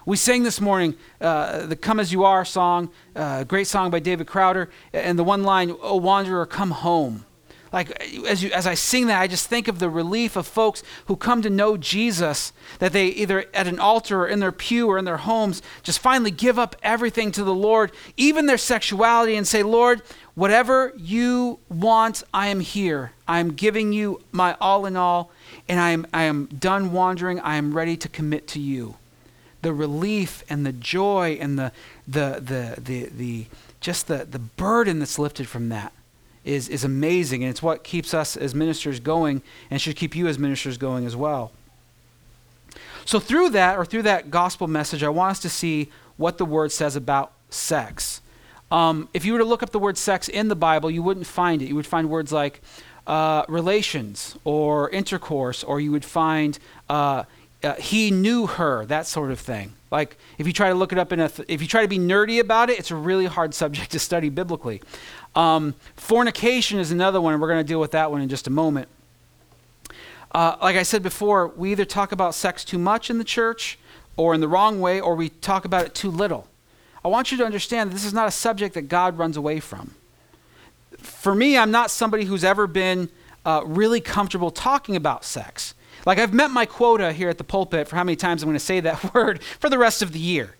We 0.05 0.19
sang 0.19 0.43
this 0.43 0.61
morning 0.61 0.97
uh, 1.19 1.65
the 1.65 1.77
Come 1.77 1.99
As 1.99 2.13
You 2.13 2.25
Are 2.25 2.45
song, 2.45 2.91
uh, 3.17 3.45
great 3.45 3.69
song 3.69 3.91
by 3.91 4.01
David 4.01 4.27
Crowder, 4.27 4.69
and 4.93 5.19
the 5.19 5.25
one 5.25 5.45
line, 5.45 5.75
Oh, 5.81 5.97
wanderer, 5.97 6.45
come 6.45 6.73
home. 6.73 7.25
Like, 7.73 7.99
as, 8.27 8.43
you, 8.43 8.51
as 8.51 8.67
I 8.67 8.75
sing 8.75 9.07
that, 9.07 9.21
I 9.21 9.27
just 9.27 9.47
think 9.47 9.67
of 9.67 9.79
the 9.79 9.89
relief 9.89 10.37
of 10.37 10.47
folks 10.47 10.83
who 11.07 11.17
come 11.17 11.41
to 11.43 11.49
know 11.49 11.77
Jesus, 11.77 12.53
that 12.81 12.93
they 12.93 13.07
either 13.07 13.47
at 13.55 13.67
an 13.67 13.79
altar 13.79 14.23
or 14.23 14.29
in 14.29 14.41
their 14.41 14.53
pew 14.53 14.89
or 14.89 14.99
in 14.99 15.07
their 15.07 15.17
homes 15.17 15.63
just 15.83 15.99
finally 15.99 16.31
give 16.31 16.59
up 16.59 16.77
everything 16.83 17.33
to 17.33 17.45
the 17.45 17.55
Lord, 17.55 17.91
even 18.17 18.47
their 18.47 18.59
sexuality, 18.59 19.37
and 19.37 19.47
say, 19.47 19.63
Lord, 19.63 20.03
whatever 20.35 20.93
you 20.97 21.59
want, 21.71 22.23
I 22.35 22.49
am 22.49 22.61
here. 22.61 23.13
I 23.27 23.39
am 23.39 23.53
giving 23.53 23.93
you 23.95 24.21
my 24.33 24.55
all 24.61 24.85
in 24.85 24.97
all, 24.97 25.31
and 25.67 25.81
I 25.81 25.91
am, 25.91 26.07
I 26.13 26.25
am 26.25 26.47
done 26.47 26.93
wandering. 26.93 27.41
I 27.41 27.57
am 27.57 27.75
ready 27.75 27.97
to 27.97 28.09
commit 28.09 28.47
to 28.49 28.61
you 28.61 28.97
the 29.63 29.73
relief 29.73 30.43
and 30.51 30.67
the 30.67 30.73
joy 30.73 31.39
and 31.41 31.59
the 31.59 31.73
the 32.07 32.41
the 32.41 32.81
the, 32.81 33.09
the 33.17 33.47
just 33.81 34.09
the, 34.09 34.27
the 34.29 34.39
burden 34.39 34.99
that's 34.99 35.19
lifted 35.19 35.49
from 35.49 35.69
that 35.69 35.93
is, 36.45 36.69
is 36.69 36.85
amazing 36.85 37.43
and 37.43 37.51
it's 37.51 37.63
what 37.63 37.85
keeps 37.85 38.13
us 38.15 38.37
as 38.37 38.55
ministers 38.55 39.01
going 39.01 39.43
and 39.71 39.81
should 39.81 39.97
keep 39.97 40.17
you 40.17 40.27
as 40.27 40.39
ministers 40.39 40.77
going 40.77 41.07
as 41.07 41.15
well 41.15 41.53
so 43.05 43.19
through 43.19 43.51
that 43.51 43.79
or 43.79 43.85
through 43.85 44.03
that 44.03 44.31
gospel 44.31 44.67
message 44.67 45.03
i 45.03 45.09
want 45.09 45.33
us 45.33 45.41
to 45.41 45.49
see 45.49 45.89
what 46.17 46.39
the 46.39 46.45
word 46.45 46.73
says 46.73 46.97
about 46.97 47.33
sex 47.51 48.21
um, 48.71 49.09
if 49.13 49.27
you 49.27 49.35
were 49.35 49.39
to 49.39 49.45
look 49.45 49.63
up 49.63 49.71
the 49.71 49.79
word 49.79 49.99
sex 49.99 50.29
in 50.29 50.49
the 50.49 50.57
bible 50.57 50.91
you 50.91 51.03
wouldn't 51.03 51.27
find 51.27 51.63
it 51.63 51.67
you 51.67 51.75
would 51.75 51.87
find 51.87 52.09
words 52.11 52.33
like 52.33 52.61
uh, 53.07 53.45
relations 53.49 54.37
or 54.45 54.89
intercourse 54.91 55.65
or 55.65 55.81
you 55.81 55.91
would 55.91 56.05
find 56.05 56.59
uh, 56.89 57.25
uh, 57.63 57.75
he 57.75 58.11
knew 58.11 58.47
her, 58.47 58.85
that 58.87 59.07
sort 59.07 59.31
of 59.31 59.39
thing. 59.39 59.73
Like 59.91 60.17
if 60.39 60.47
you 60.47 60.53
try 60.53 60.69
to 60.69 60.75
look 60.75 60.93
it 60.93 60.99
up 60.99 61.13
in 61.13 61.21
a, 61.21 61.29
th- 61.29 61.49
if 61.49 61.63
you 61.63 61.69
try 61.69 61.83
to 61.83 61.89
be 61.89 61.99
nerdy 61.99 62.41
about 62.41 62.71
it, 62.71 62.79
it's 62.79 62.91
a 62.91 62.97
really 62.97 63.27
hard 63.27 63.55
subject 63.63 63.93
to 63.93 63.99
study 63.99 64.29
biblically. 64.29 64.83
Um, 65.35 65.75
fornication 65.97 66.79
is 66.79 66.91
another 66.91 67.21
one, 67.21 67.33
and 67.33 67.43
we're 67.43 67.49
going 67.49 67.61
to 67.61 67.65
deal 67.65 67.81
with 67.81 67.93
that 67.93 68.11
one 68.11 68.21
in 68.21 68.29
just 68.29 68.47
a 68.47 68.51
moment. 68.51 68.89
Uh, 70.33 70.57
like 70.63 70.77
I 70.77 70.83
said 70.83 71.03
before, 71.03 71.49
we 71.49 71.73
either 71.73 71.85
talk 71.85 72.13
about 72.13 72.35
sex 72.35 72.65
too 72.65 72.79
much 72.79 73.11
in 73.11 73.19
the 73.19 73.25
church, 73.25 73.79
or 74.17 74.35
in 74.35 74.41
the 74.41 74.49
wrong 74.49 74.81
way, 74.81 75.01
or 75.01 75.15
we 75.15 75.29
talk 75.29 75.65
about 75.65 75.87
it 75.87 75.95
too 75.95 76.11
little. 76.11 76.47
I 77.05 77.09
want 77.09 77.33
you 77.33 77.39
to 77.39 77.45
understand 77.45 77.91
that 77.91 77.95
this 77.95 78.05
is 78.05 78.15
not 78.15 78.29
a 78.29 78.31
subject 78.31 78.75
that 78.75 78.83
God 78.83 79.19
runs 79.19 79.37
away 79.37 79.61
from. 79.61 79.95
For 80.99 81.35
me, 81.35 81.59
I'm 81.59 81.71
not 81.71 81.91
somebody 81.91 82.25
who's 82.25 82.45
ever 82.45 82.67
been 82.67 83.09
uh, 83.45 83.63
really 83.65 84.01
comfortable 84.01 84.51
talking 84.51 84.95
about 84.95 85.25
sex. 85.25 85.75
Like, 86.07 86.19
I've 86.19 86.33
met 86.33 86.51
my 86.51 86.67
quota 86.67 87.13
here 87.13 87.29
at 87.29 87.39
the 87.39 87.45
pulpit 87.45 87.89
for 87.89 87.97
how 87.97 88.05
many 88.05 88.17
times 88.17 88.43
I'm 88.43 88.49
going 88.49 88.59
to 88.59 88.65
say 88.65 88.81
that 88.81 89.15
word 89.15 89.43
for 89.43 89.69
the 89.69 89.79
rest 89.79 90.03
of 90.03 90.13
the 90.13 90.19
year. 90.19 90.57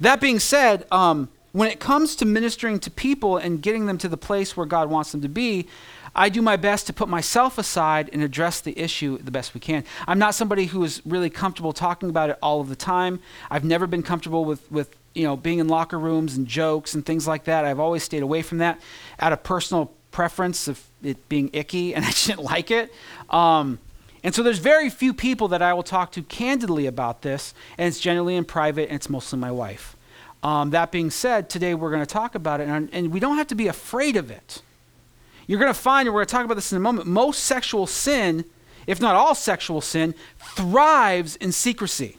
That 0.00 0.20
being 0.20 0.40
said, 0.40 0.86
um, 0.90 1.28
when 1.56 1.70
it 1.70 1.80
comes 1.80 2.14
to 2.16 2.26
ministering 2.26 2.78
to 2.78 2.90
people 2.90 3.38
and 3.38 3.62
getting 3.62 3.86
them 3.86 3.96
to 3.96 4.10
the 4.10 4.16
place 4.18 4.58
where 4.58 4.66
God 4.66 4.90
wants 4.90 5.12
them 5.12 5.22
to 5.22 5.28
be, 5.28 5.66
I 6.14 6.28
do 6.28 6.42
my 6.42 6.56
best 6.56 6.86
to 6.88 6.92
put 6.92 7.08
myself 7.08 7.56
aside 7.56 8.10
and 8.12 8.22
address 8.22 8.60
the 8.60 8.78
issue 8.78 9.16
the 9.16 9.30
best 9.30 9.54
we 9.54 9.60
can. 9.60 9.82
I'm 10.06 10.18
not 10.18 10.34
somebody 10.34 10.66
who 10.66 10.84
is 10.84 11.00
really 11.06 11.30
comfortable 11.30 11.72
talking 11.72 12.10
about 12.10 12.28
it 12.28 12.36
all 12.42 12.60
of 12.60 12.68
the 12.68 12.76
time. 12.76 13.20
I've 13.50 13.64
never 13.64 13.86
been 13.86 14.02
comfortable 14.02 14.44
with, 14.44 14.70
with 14.70 14.94
you 15.14 15.22
know, 15.22 15.34
being 15.34 15.58
in 15.58 15.66
locker 15.66 15.98
rooms 15.98 16.36
and 16.36 16.46
jokes 16.46 16.94
and 16.94 17.06
things 17.06 17.26
like 17.26 17.44
that. 17.44 17.64
I've 17.64 17.80
always 17.80 18.02
stayed 18.02 18.22
away 18.22 18.42
from 18.42 18.58
that 18.58 18.78
out 19.18 19.32
of 19.32 19.42
personal 19.42 19.94
preference 20.10 20.68
of 20.68 20.84
it 21.02 21.26
being 21.30 21.48
icky, 21.54 21.94
and 21.94 22.04
I 22.04 22.10
didn't 22.10 22.42
like 22.42 22.70
it. 22.70 22.92
Um, 23.30 23.78
and 24.22 24.34
so 24.34 24.42
there's 24.42 24.58
very 24.58 24.90
few 24.90 25.14
people 25.14 25.48
that 25.48 25.62
I 25.62 25.72
will 25.72 25.82
talk 25.82 26.12
to 26.12 26.22
candidly 26.22 26.84
about 26.84 27.22
this, 27.22 27.54
and 27.78 27.88
it's 27.88 27.98
generally 27.98 28.36
in 28.36 28.44
private, 28.44 28.90
and 28.90 28.96
it's 28.96 29.08
mostly 29.08 29.38
my 29.38 29.50
wife. 29.50 29.95
Um, 30.46 30.70
that 30.70 30.92
being 30.92 31.10
said, 31.10 31.50
today 31.50 31.74
we're 31.74 31.90
going 31.90 32.04
to 32.04 32.06
talk 32.06 32.36
about 32.36 32.60
it, 32.60 32.68
and, 32.68 32.88
and 32.92 33.10
we 33.10 33.18
don't 33.18 33.36
have 33.36 33.48
to 33.48 33.56
be 33.56 33.66
afraid 33.66 34.14
of 34.14 34.30
it. 34.30 34.62
You're 35.48 35.58
going 35.58 35.74
to 35.74 35.78
find, 35.78 36.06
and 36.06 36.14
we're 36.14 36.20
going 36.20 36.28
to 36.28 36.32
talk 36.32 36.44
about 36.44 36.54
this 36.54 36.70
in 36.70 36.76
a 36.76 36.80
moment, 36.80 37.08
most 37.08 37.42
sexual 37.42 37.88
sin, 37.88 38.44
if 38.86 39.00
not 39.00 39.16
all 39.16 39.34
sexual 39.34 39.80
sin, 39.80 40.14
thrives 40.38 41.34
in 41.34 41.50
secrecy. 41.50 42.18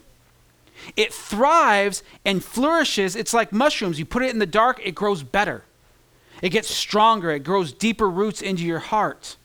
It 0.98 1.14
thrives 1.14 2.04
and 2.26 2.44
flourishes. 2.44 3.16
It's 3.16 3.34
like 3.34 3.54
mushrooms. 3.54 3.98
You 3.98 4.04
put 4.04 4.24
it 4.24 4.32
in 4.32 4.40
the 4.40 4.46
dark, 4.46 4.82
it 4.84 4.94
grows 4.94 5.24
better. 5.24 5.64
It 6.42 6.50
gets 6.50 6.70
stronger, 6.70 7.32
it 7.32 7.46
grows 7.46 7.72
deeper 7.72 8.10
roots 8.10 8.42
into 8.42 8.64
your 8.64 8.80
heart 8.80 9.38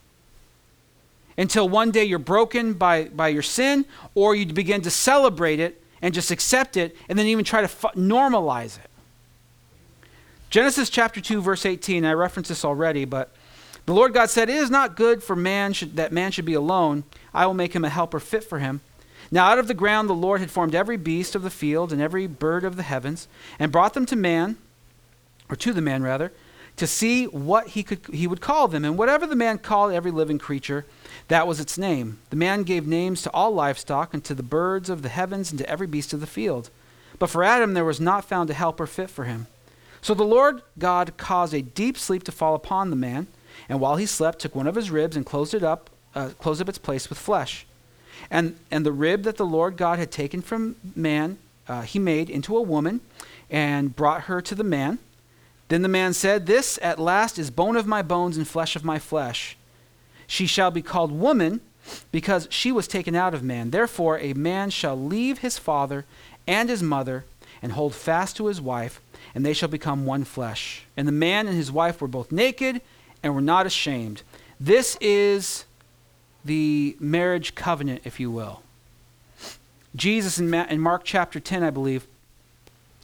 until 1.39 1.69
one 1.69 1.93
day 1.93 2.03
you're 2.03 2.19
broken 2.19 2.73
by, 2.73 3.05
by 3.05 3.29
your 3.29 3.43
sin, 3.43 3.85
or 4.17 4.35
you 4.35 4.45
begin 4.47 4.83
to 4.83 4.91
celebrate 4.91 5.61
it 5.61 5.82
and 6.03 6.13
just 6.13 6.31
accept 6.31 6.77
it 6.77 6.95
and 7.09 7.19
then 7.19 7.27
even 7.27 7.45
try 7.45 7.61
to 7.61 7.67
f- 7.67 7.95
normalize 7.95 8.79
it. 8.79 8.91
Genesis 10.51 10.91
chapter 10.91 11.21
2, 11.21 11.41
verse 11.41 11.65
18, 11.65 12.05
I 12.05 12.13
referenced 12.13 12.51
this 12.51 12.65
already, 12.65 13.07
but 13.07 13.31
the 13.87 13.95
Lord 13.95 14.13
God 14.13 14.29
said, 14.29 14.51
It 14.51 14.57
is 14.57 14.71
not 14.71 14.97
good 14.97 15.23
for 15.23 15.35
man 15.35 15.73
should, 15.73 15.97
that 15.97 16.13
man 16.13 16.31
should 16.31 16.45
be 16.45 16.55
alone. 16.55 17.05
I 17.33 17.47
will 17.47 17.55
make 17.55 17.73
him 17.73 17.85
a 17.85 17.89
helper 17.89 18.21
fit 18.21 18.45
for 18.45 18.59
him. 18.59 18.81
Now 19.31 19.47
out 19.47 19.59
of 19.59 19.67
the 19.67 19.75
ground 19.75 20.11
the 20.11 20.15
Lord 20.15 20.41
had 20.41 20.51
formed 20.51 20.75
every 20.75 20.99
beast 20.99 21.35
of 21.35 21.43
the 21.43 21.51
field 21.51 21.91
and 21.91 22.03
every 22.03 22.27
bird 22.27 22.65
of 22.65 22.77
the 22.77 22.83
heavens, 22.83 23.29
and 23.59 23.73
brought 23.73 23.95
them 23.95 24.05
to 24.07 24.17
man, 24.17 24.59
or 25.49 25.57
to 25.57 25.73
the 25.73 25.81
man 25.81 26.03
rather, 26.03 26.33
to 26.77 26.87
see 26.87 27.27
what 27.27 27.69
he, 27.69 27.83
could, 27.83 28.01
he 28.13 28.27
would 28.27 28.41
call 28.41 28.69
them. 28.69 28.85
And 28.85 28.97
whatever 28.97 29.27
the 29.27 29.37
man 29.37 29.59
called 29.59 29.93
every 29.93 30.11
living 30.11 30.39
creature, 30.39 30.87
that 31.29 31.47
was 31.47 31.61
its 31.61 31.79
name. 31.79 32.19
The 32.31 32.37
man 32.37 32.63
gave 32.63 32.87
names 32.87 33.23
to 33.23 33.31
all 33.33 33.53
livestock, 33.53 34.15
and 34.15 34.25
to 34.25 34.35
the 34.35 34.43
birds 34.43 34.91
of 34.91 35.03
the 35.03 35.09
heavens, 35.09 35.51
and 35.51 35.59
to 35.59 35.69
every 35.69 35.87
beast 35.87 36.13
of 36.13 36.21
the 36.21 36.27
field. 36.27 36.71
But 37.19 37.31
for 37.31 37.45
Adam 37.45 37.75
there 37.75 37.85
was 37.85 38.01
not 38.01 38.25
found 38.25 38.51
a 38.51 38.55
helper 38.55 38.87
fit 38.87 39.11
for 39.11 39.25
him. 39.25 39.47
So 40.01 40.15
the 40.15 40.25
Lord 40.25 40.63
God 40.79 41.17
caused 41.17 41.55
a 41.55 41.63
deep 41.63 41.97
sleep 41.97 42.25
to 42.25 42.33
fall 42.33 42.55
upon 42.55 42.91
the 42.91 42.97
man, 42.97 43.29
and 43.69 43.79
while 43.79 43.97
he 43.97 44.07
slept, 44.07 44.41
took 44.41 44.55
one 44.55 44.67
of 44.67 44.75
his 44.75 44.91
ribs 44.91 45.17
and 45.17 45.25
closed 45.25 45.55
it 45.55 45.63
up, 45.63 45.91
uh, 46.15 46.31
closed 46.41 46.61
up 46.61 46.69
its 46.69 46.79
place 46.79 47.09
with 47.09 47.19
flesh. 47.19 47.67
And, 48.31 48.57
and 48.71 48.85
the 48.85 48.93
rib 48.93 49.23
that 49.23 49.37
the 49.37 49.47
Lord 49.47 49.77
God 49.77 49.99
had 49.99 50.11
taken 50.11 50.43
from 50.43 50.77
man, 50.97 51.39
uh, 51.69 51.83
he 51.83 51.99
made 51.99 52.29
into 52.29 52.57
a 52.57 52.63
woman, 52.63 53.01
and 53.51 53.95
brought 53.95 54.23
her 54.23 54.41
to 54.41 54.55
the 54.55 54.65
man. 54.65 54.99
Then 55.73 55.81
the 55.81 55.89
man 55.89 56.13
said, 56.13 56.45
This 56.45 56.79
at 56.83 56.99
last 56.99 57.39
is 57.39 57.51
bone 57.51 57.77
of 57.77 57.87
my 57.87 58.03
bones 58.03 58.37
and 58.37 58.47
flesh 58.47 58.77
of 58.77 58.85
my 58.85 58.99
flesh. 58.99 59.57
She 60.27 60.45
shall 60.45 60.71
be 60.71 60.83
called 60.83 61.11
woman 61.11 61.63
because 62.11 62.47
she 62.51 62.71
was 62.71 62.87
taken 62.87 63.15
out 63.15 63.33
of 63.33 63.43
man. 63.43 63.71
Therefore, 63.71 64.19
a 64.19 64.35
man 64.35 64.69
shall 64.69 65.03
leave 65.03 65.39
his 65.39 65.57
father 65.57 66.05
and 66.47 66.69
his 66.69 66.83
mother 66.83 67.25
and 67.63 67.73
hold 67.73 67.95
fast 67.95 68.37
to 68.37 68.49
his 68.49 68.61
wife, 68.61 69.01
and 69.35 69.47
they 69.47 69.55
shall 69.55 69.71
become 69.71 70.05
one 70.05 70.25
flesh. 70.25 70.85
And 70.95 71.09
the 71.09 71.13
man 71.13 71.47
and 71.47 71.57
his 71.57 71.73
wife 71.73 72.03
were 72.03 72.07
both 72.07 72.31
naked 72.31 72.83
and 73.23 73.35
were 73.35 73.41
not 73.41 73.65
ashamed. 73.65 74.25
This 74.61 74.99
is 75.01 75.65
the 76.45 76.99
marriage 77.01 77.55
covenant, 77.55 78.03
if 78.05 78.21
you 78.21 78.31
will. 78.31 78.63
Jesus 79.97 80.39
in, 80.39 80.51
Ma- 80.51 80.67
in 80.69 80.81
Mark 80.81 81.01
chapter 81.03 81.41
10, 81.41 81.63
I 81.63 81.71
believe, 81.71 82.07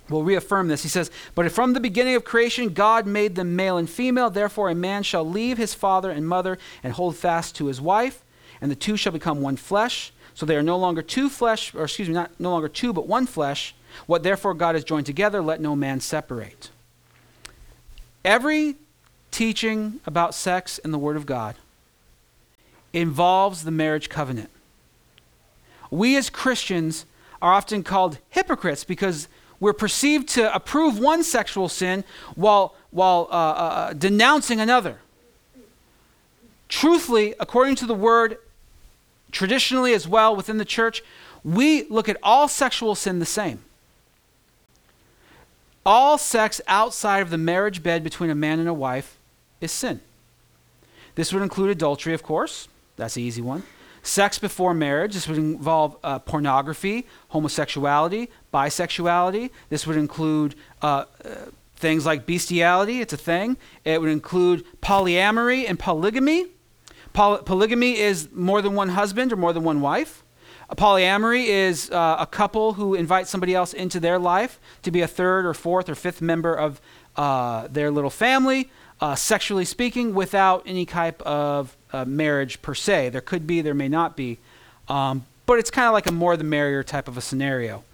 will 0.09 0.23
reaffirm 0.23 0.68
this. 0.68 0.83
He 0.83 0.88
says, 0.88 1.11
But 1.35 1.51
from 1.53 1.73
the 1.73 1.81
beginning 1.81 2.14
of 2.14 2.25
creation, 2.25 2.73
God 2.73 3.07
made 3.07 3.35
them 3.35 3.57
male 3.57 3.77
and 3.77 3.88
female. 3.88 4.31
Therefore, 4.31 4.71
a 4.71 4.75
man 4.75 5.03
shall 5.03 5.29
leave 5.29 5.59
his 5.59 5.75
father 5.75 6.11
and 6.11 6.27
mother 6.27 6.59
and 6.83 6.92
hold 6.92 7.16
fast 7.16 7.55
to 7.57 7.66
his 7.66 7.81
wife, 7.81 8.25
and 8.61 8.71
the 8.71 8.77
two 8.77 8.97
shall 8.97 9.12
become 9.12 9.40
one 9.40 9.57
flesh. 9.57 10.12
So 10.35 10.47
they 10.47 10.57
are 10.57 10.62
no 10.62 10.79
longer 10.79 11.03
two 11.03 11.29
flesh, 11.29 11.75
or 11.75 11.85
excuse 11.85 12.09
me, 12.09 12.14
not 12.14 12.38
no 12.38 12.51
longer 12.51 12.68
two, 12.68 12.92
but 12.92 13.09
one 13.09 13.27
flesh. 13.27 13.75
What 14.07 14.23
therefore 14.23 14.55
God 14.55 14.75
has 14.75 14.85
joined 14.85 15.07
together, 15.07 15.40
let 15.40 15.61
no 15.61 15.75
man 15.75 16.01
separate. 16.01 16.71
Every 18.25 18.77
teaching 19.31 20.01
about 20.07 20.35
sex 20.35 20.79
in 20.79 20.90
the 20.90 20.99
Word 20.99 21.16
of 21.16 21.27
God 21.27 21.57
involves 22.92 23.64
the 23.64 23.71
marriage 23.71 24.09
covenant. 24.09 24.51
We 25.90 26.16
as 26.16 26.31
Christians 26.31 27.07
are 27.40 27.53
often 27.53 27.83
called 27.83 28.18
hypocrites 28.31 28.85
because 28.85 29.29
we're 29.61 29.73
perceived 29.73 30.29
to 30.31 30.55
approve 30.55 30.99
one 30.99 31.23
sexual 31.23 31.68
sin 31.68 32.05
while, 32.35 32.75
while 32.90 33.29
uh, 33.31 33.35
uh, 33.35 33.37
uh, 33.37 33.92
denouncing 33.92 34.61
another. 34.61 34.99
Truthfully, 36.68 37.35
according 37.40 37.77
to 37.77 37.87
the 37.87 37.94
word, 37.94 38.38
traditionally 39.33 39.94
as 39.94 40.07
well 40.07 40.37
within 40.37 40.59
the 40.59 40.64
church, 40.64 41.03
we 41.42 41.85
look 41.85 42.09
at 42.09 42.16
all 42.23 42.49
sexual 42.49 42.94
sin 42.94 43.18
the 43.18 43.27
same. 43.27 43.61
All 45.85 46.18
sex 46.18 46.61
outside 46.68 47.21
of 47.21 47.31
the 47.31 47.38
marriage 47.38 47.83
bed 47.83 48.05
between 48.05 48.31
a 48.31 48.35
man 48.35 48.59
and 48.59 48.68
a 48.68 48.75
wife 48.75 49.16
is 49.61 49.73
sin. 49.73 50.01
This 51.14 51.33
would 51.33 51.42
include 51.42 51.71
adultery, 51.71 52.12
of 52.12 52.23
course. 52.23 52.68
That's 52.97 53.14
the 53.14 53.23
easy 53.23 53.42
one. 53.42 53.62
Sex 54.09 54.38
before 54.38 54.73
marriage. 54.73 55.12
This 55.12 55.29
would 55.29 55.37
involve 55.37 55.99
uh, 56.03 56.18
pornography, 56.21 57.07
homosexuality, 57.29 58.31
bisexuality. 58.55 59.51
This 59.68 59.87
would 59.87 59.99
include 59.99 60.55
uh, 60.81 61.05
uh, 61.23 61.35
things 61.77 62.07
like 62.07 62.25
bestiality. 62.25 63.03
It's 63.03 63.12
a 63.12 63.18
thing. 63.18 63.59
It 63.85 64.01
would 64.01 64.09
include 64.09 64.64
polyamory 64.81 65.68
and 65.68 65.79
polygamy. 65.79 66.47
Poly- 67.12 67.42
polygamy 67.44 67.99
is 67.99 68.31
more 68.33 68.62
than 68.62 68.75
one 68.75 68.88
husband 68.88 69.31
or 69.31 69.37
more 69.37 69.53
than 69.53 69.62
one 69.62 69.83
wife. 69.83 70.25
A 70.71 70.75
polyamory 70.75 71.44
is 71.44 71.90
uh, 71.90 72.16
a 72.18 72.27
couple 72.27 72.73
who 72.73 72.94
invite 72.94 73.29
somebody 73.29 73.55
else 73.55 73.75
into 73.75 74.01
their 74.01 74.18
life 74.18 74.59
to 74.85 74.90
be 74.90 75.03
a 75.03 75.07
third 75.07 75.44
or 75.44 75.53
fourth 75.53 75.90
or 75.90 75.94
fifth 75.94 76.23
member 76.23 76.55
of 76.55 76.81
uh, 77.16 77.68
their 77.68 77.90
little 77.90 78.11
family, 78.11 78.71
uh, 79.01 79.15
sexually 79.15 79.65
speaking, 79.65 80.15
without 80.15 80.63
any 80.67 80.85
type 80.85 81.23
of 81.23 81.77
uh, 81.93 82.05
marriage 82.05 82.61
per 82.63 82.75
se. 82.75 83.11
There 83.11 83.21
could 83.21 83.47
be, 83.47 83.61
there 83.61 83.75
may 83.75 83.89
not 83.89 84.17
be, 84.17 84.39
um, 84.89 85.25
but 85.47 85.59
it's 85.59 85.71
kind 85.71 85.87
of 85.87 85.93
like 85.93 86.07
a 86.07 86.13
more 86.13 86.37
the 86.37 86.45
merrier 86.45 86.83
type 86.83 87.09
of 87.09 87.17
a 87.17 87.21
scenario. 87.21 87.85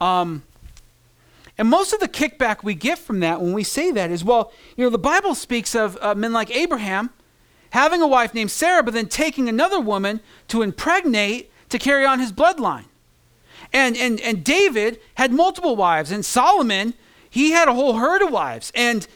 Um, 0.00 0.42
and 1.58 1.68
most 1.68 1.92
of 1.92 2.00
the 2.00 2.08
kickback 2.08 2.62
we 2.62 2.74
get 2.74 2.98
from 2.98 3.20
that 3.20 3.40
when 3.40 3.52
we 3.52 3.64
say 3.64 3.90
that 3.90 4.10
is, 4.10 4.24
well, 4.24 4.52
you 4.76 4.84
know, 4.84 4.90
the 4.90 4.98
Bible 4.98 5.34
speaks 5.34 5.74
of 5.74 5.98
uh, 6.00 6.14
men 6.14 6.32
like 6.32 6.50
Abraham 6.50 7.10
having 7.70 8.02
a 8.02 8.06
wife 8.06 8.34
named 8.34 8.50
Sarah, 8.50 8.82
but 8.82 8.94
then 8.94 9.06
taking 9.06 9.48
another 9.48 9.80
woman 9.80 10.20
to 10.48 10.62
impregnate 10.62 11.50
to 11.68 11.78
carry 11.78 12.04
on 12.04 12.18
his 12.18 12.32
bloodline. 12.32 12.84
And, 13.72 13.96
and, 13.96 14.20
and 14.20 14.42
David 14.42 14.98
had 15.14 15.32
multiple 15.32 15.76
wives, 15.76 16.10
and 16.10 16.24
Solomon, 16.24 16.94
he 17.28 17.52
had 17.52 17.68
a 17.68 17.74
whole 17.74 17.94
herd 17.94 18.22
of 18.22 18.30
wives. 18.32 18.72
And 18.74 19.06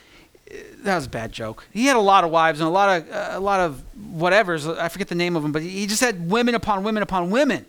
that 0.83 0.95
was 0.95 1.07
a 1.07 1.11
bad 1.11 1.33
joke. 1.33 1.67
He 1.73 1.87
had 1.87 1.97
a 1.97 2.01
lot 2.01 2.25
of 2.25 2.31
wives 2.31 2.61
and 2.61 2.67
a 2.67 2.71
lot 2.71 3.03
of, 3.03 3.11
uh, 3.11 3.29
a 3.33 3.41
lot 3.41 3.61
of 3.61 3.83
whatevers. 3.99 4.79
I 4.79 4.89
forget 4.89 5.09
the 5.09 5.15
name 5.15 5.37
of 5.37 5.43
them, 5.43 5.53
but 5.53 5.63
he 5.63 5.87
just 5.87 6.01
had 6.01 6.31
women 6.31 6.55
upon 6.55 6.85
women 6.85 7.03
upon 7.03 7.31
women. 7.31 7.67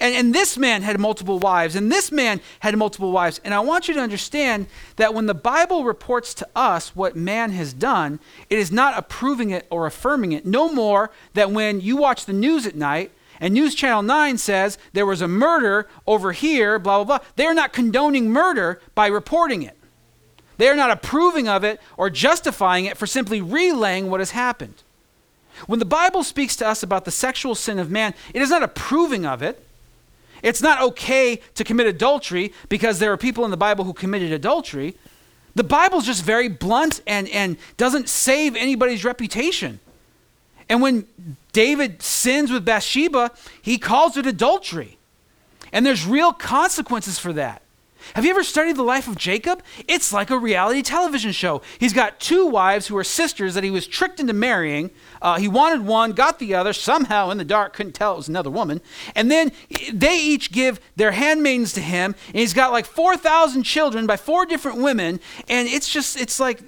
And, 0.00 0.14
and 0.14 0.34
this 0.34 0.56
man 0.56 0.82
had 0.82 0.98
multiple 0.98 1.38
wives, 1.38 1.76
and 1.76 1.92
this 1.92 2.10
man 2.10 2.40
had 2.60 2.76
multiple 2.76 3.12
wives. 3.12 3.40
And 3.44 3.52
I 3.52 3.60
want 3.60 3.88
you 3.88 3.94
to 3.94 4.00
understand 4.00 4.66
that 4.96 5.12
when 5.12 5.26
the 5.26 5.34
Bible 5.34 5.84
reports 5.84 6.32
to 6.34 6.48
us 6.56 6.96
what 6.96 7.14
man 7.16 7.50
has 7.52 7.72
done, 7.72 8.20
it 8.48 8.58
is 8.58 8.72
not 8.72 8.96
approving 8.96 9.50
it 9.50 9.66
or 9.70 9.86
affirming 9.86 10.32
it. 10.32 10.46
No 10.46 10.72
more 10.72 11.10
than 11.34 11.52
when 11.52 11.80
you 11.80 11.96
watch 11.96 12.24
the 12.24 12.32
news 12.32 12.66
at 12.66 12.74
night 12.74 13.12
and 13.42 13.54
News 13.54 13.74
Channel 13.74 14.02
9 14.02 14.38
says 14.38 14.78
there 14.92 15.04
was 15.04 15.20
a 15.20 15.26
murder 15.26 15.88
over 16.06 16.30
here, 16.30 16.78
blah, 16.78 17.02
blah, 17.02 17.18
blah. 17.18 17.26
They 17.34 17.44
are 17.44 17.54
not 17.54 17.72
condoning 17.72 18.30
murder 18.30 18.80
by 18.94 19.08
reporting 19.08 19.62
it. 19.62 19.76
They 20.62 20.68
are 20.68 20.76
not 20.76 20.92
approving 20.92 21.48
of 21.48 21.64
it 21.64 21.80
or 21.96 22.08
justifying 22.08 22.84
it 22.84 22.96
for 22.96 23.04
simply 23.04 23.40
relaying 23.40 24.08
what 24.08 24.20
has 24.20 24.30
happened. 24.30 24.84
When 25.66 25.80
the 25.80 25.84
Bible 25.84 26.22
speaks 26.22 26.54
to 26.54 26.68
us 26.68 26.84
about 26.84 27.04
the 27.04 27.10
sexual 27.10 27.56
sin 27.56 27.80
of 27.80 27.90
man, 27.90 28.14
it 28.32 28.40
is 28.40 28.50
not 28.50 28.62
approving 28.62 29.26
of 29.26 29.42
it. 29.42 29.60
It's 30.40 30.62
not 30.62 30.80
okay 30.80 31.40
to 31.56 31.64
commit 31.64 31.88
adultery 31.88 32.52
because 32.68 33.00
there 33.00 33.10
are 33.10 33.16
people 33.16 33.44
in 33.44 33.50
the 33.50 33.56
Bible 33.56 33.82
who 33.84 33.92
committed 33.92 34.30
adultery. 34.30 34.94
The 35.56 35.64
Bible's 35.64 36.06
just 36.06 36.22
very 36.22 36.46
blunt 36.46 37.00
and, 37.08 37.28
and 37.30 37.56
doesn't 37.76 38.08
save 38.08 38.54
anybody's 38.54 39.04
reputation. 39.04 39.80
And 40.68 40.80
when 40.80 41.08
David 41.50 42.02
sins 42.02 42.52
with 42.52 42.64
Bathsheba, 42.64 43.32
he 43.62 43.78
calls 43.78 44.16
it 44.16 44.28
adultery. 44.28 44.96
And 45.72 45.84
there's 45.84 46.06
real 46.06 46.32
consequences 46.32 47.18
for 47.18 47.32
that. 47.32 47.61
Have 48.14 48.24
you 48.24 48.30
ever 48.30 48.42
studied 48.42 48.76
the 48.76 48.82
life 48.82 49.08
of 49.08 49.16
Jacob? 49.16 49.62
It's 49.88 50.12
like 50.12 50.30
a 50.30 50.38
reality 50.38 50.82
television 50.82 51.32
show. 51.32 51.62
He's 51.78 51.92
got 51.92 52.20
two 52.20 52.46
wives 52.46 52.86
who 52.86 52.96
are 52.96 53.04
sisters 53.04 53.54
that 53.54 53.64
he 53.64 53.70
was 53.70 53.86
tricked 53.86 54.20
into 54.20 54.32
marrying. 54.32 54.90
Uh, 55.20 55.38
he 55.38 55.48
wanted 55.48 55.84
one, 55.86 56.12
got 56.12 56.38
the 56.38 56.54
other, 56.54 56.72
somehow 56.72 57.30
in 57.30 57.38
the 57.38 57.44
dark, 57.44 57.72
couldn't 57.72 57.92
tell 57.92 58.14
it 58.14 58.16
was 58.16 58.28
another 58.28 58.50
woman. 58.50 58.80
And 59.14 59.30
then 59.30 59.52
they 59.92 60.20
each 60.20 60.52
give 60.52 60.80
their 60.96 61.12
handmaidens 61.12 61.72
to 61.74 61.80
him, 61.80 62.14
and 62.28 62.36
he's 62.36 62.54
got 62.54 62.72
like 62.72 62.86
4,000 62.86 63.62
children 63.62 64.06
by 64.06 64.16
four 64.16 64.46
different 64.46 64.78
women. 64.78 65.20
And 65.48 65.68
it's 65.68 65.88
just, 65.88 66.20
it's 66.20 66.40
like 66.40 66.62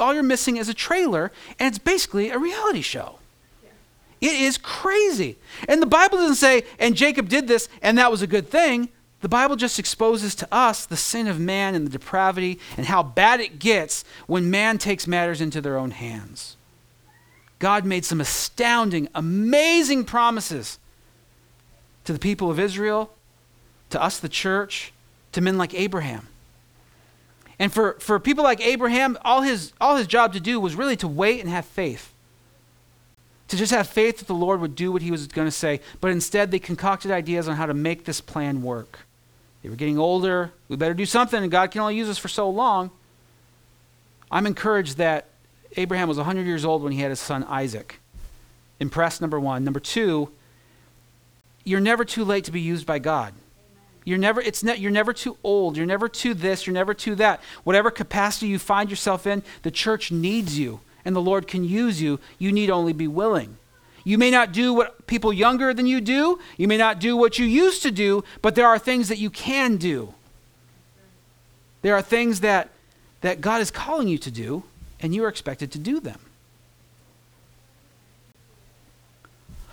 all 0.00 0.14
you're 0.14 0.22
missing 0.22 0.56
is 0.56 0.68
a 0.68 0.74
trailer, 0.74 1.32
and 1.58 1.68
it's 1.68 1.78
basically 1.78 2.30
a 2.30 2.38
reality 2.38 2.82
show. 2.82 3.16
It 4.20 4.34
is 4.34 4.58
crazy. 4.58 5.38
And 5.66 5.80
the 5.80 5.86
Bible 5.86 6.18
doesn't 6.18 6.36
say, 6.36 6.64
and 6.78 6.94
Jacob 6.94 7.28
did 7.28 7.48
this, 7.48 7.68
and 7.80 7.96
that 7.96 8.10
was 8.10 8.20
a 8.20 8.26
good 8.26 8.50
thing. 8.50 8.90
The 9.20 9.28
Bible 9.28 9.56
just 9.56 9.78
exposes 9.78 10.34
to 10.36 10.48
us 10.50 10.86
the 10.86 10.96
sin 10.96 11.26
of 11.26 11.38
man 11.38 11.74
and 11.74 11.86
the 11.86 11.90
depravity 11.90 12.58
and 12.76 12.86
how 12.86 13.02
bad 13.02 13.40
it 13.40 13.58
gets 13.58 14.04
when 14.26 14.50
man 14.50 14.78
takes 14.78 15.06
matters 15.06 15.40
into 15.40 15.60
their 15.60 15.76
own 15.76 15.90
hands. 15.90 16.56
God 17.58 17.84
made 17.84 18.06
some 18.06 18.20
astounding, 18.20 19.08
amazing 19.14 20.04
promises 20.04 20.78
to 22.04 22.14
the 22.14 22.18
people 22.18 22.50
of 22.50 22.58
Israel, 22.58 23.12
to 23.90 24.02
us, 24.02 24.18
the 24.18 24.28
church, 24.28 24.92
to 25.32 25.42
men 25.42 25.58
like 25.58 25.74
Abraham. 25.74 26.28
And 27.58 27.70
for, 27.70 27.98
for 28.00 28.18
people 28.18 28.42
like 28.42 28.60
Abraham, 28.62 29.18
all 29.22 29.42
his, 29.42 29.74
all 29.78 29.96
his 29.96 30.06
job 30.06 30.32
to 30.32 30.40
do 30.40 30.58
was 30.58 30.74
really 30.74 30.96
to 30.96 31.08
wait 31.08 31.40
and 31.40 31.50
have 31.50 31.66
faith 31.66 32.14
to 33.50 33.56
just 33.56 33.72
have 33.72 33.88
faith 33.88 34.18
that 34.18 34.28
the 34.28 34.34
Lord 34.34 34.60
would 34.60 34.76
do 34.76 34.92
what 34.92 35.02
he 35.02 35.10
was 35.10 35.26
going 35.26 35.46
to 35.46 35.52
say. 35.52 35.80
But 36.00 36.12
instead, 36.12 36.52
they 36.52 36.60
concocted 36.60 37.10
ideas 37.10 37.48
on 37.48 37.56
how 37.56 37.66
to 37.66 37.74
make 37.74 38.04
this 38.04 38.20
plan 38.20 38.62
work. 38.62 39.00
They 39.62 39.68
were 39.68 39.76
getting 39.76 39.98
older. 39.98 40.52
We 40.68 40.76
better 40.76 40.94
do 40.94 41.06
something, 41.06 41.42
and 41.42 41.50
God 41.50 41.70
can 41.70 41.80
only 41.80 41.96
use 41.96 42.08
us 42.08 42.18
for 42.18 42.28
so 42.28 42.48
long. 42.48 42.90
I'm 44.30 44.46
encouraged 44.46 44.96
that 44.96 45.26
Abraham 45.76 46.08
was 46.08 46.16
100 46.16 46.46
years 46.46 46.64
old 46.64 46.82
when 46.82 46.92
he 46.92 47.00
had 47.00 47.10
his 47.10 47.20
son 47.20 47.44
Isaac. 47.44 48.00
Impressed, 48.78 49.20
number 49.20 49.38
one. 49.38 49.64
Number 49.64 49.80
two, 49.80 50.30
you're 51.64 51.80
never 51.80 52.04
too 52.04 52.24
late 52.24 52.44
to 52.44 52.52
be 52.52 52.60
used 52.60 52.86
by 52.86 52.98
God. 52.98 53.34
You're 54.04 54.18
never, 54.18 54.40
it's 54.40 54.62
ne- 54.62 54.76
you're 54.76 54.90
never 54.90 55.12
too 55.12 55.36
old. 55.44 55.76
You're 55.76 55.86
never 55.86 56.08
too 56.08 56.32
this. 56.32 56.66
You're 56.66 56.74
never 56.74 56.94
too 56.94 57.14
that. 57.16 57.42
Whatever 57.64 57.90
capacity 57.90 58.48
you 58.48 58.58
find 58.58 58.88
yourself 58.88 59.26
in, 59.26 59.42
the 59.62 59.70
church 59.70 60.10
needs 60.10 60.58
you 60.58 60.80
and 61.04 61.14
the 61.14 61.20
Lord 61.20 61.46
can 61.46 61.64
use 61.64 62.00
you. 62.00 62.18
You 62.38 62.52
need 62.52 62.70
only 62.70 62.92
be 62.92 63.08
willing. 63.08 63.56
You 64.04 64.18
may 64.18 64.30
not 64.30 64.52
do 64.52 64.72
what 64.72 65.06
people 65.06 65.32
younger 65.32 65.74
than 65.74 65.86
you 65.86 66.00
do, 66.00 66.38
you 66.56 66.68
may 66.68 66.76
not 66.76 66.98
do 67.00 67.16
what 67.16 67.38
you 67.38 67.46
used 67.46 67.82
to 67.82 67.90
do, 67.90 68.24
but 68.42 68.54
there 68.54 68.66
are 68.66 68.78
things 68.78 69.08
that 69.08 69.18
you 69.18 69.30
can 69.30 69.76
do. 69.76 70.14
There 71.82 71.94
are 71.94 72.02
things 72.02 72.40
that, 72.40 72.70
that 73.20 73.40
God 73.40 73.60
is 73.60 73.70
calling 73.70 74.08
you 74.08 74.18
to 74.18 74.30
do, 74.30 74.64
and 75.00 75.14
you 75.14 75.24
are 75.24 75.28
expected 75.28 75.72
to 75.72 75.78
do 75.78 76.00
them. 76.00 76.20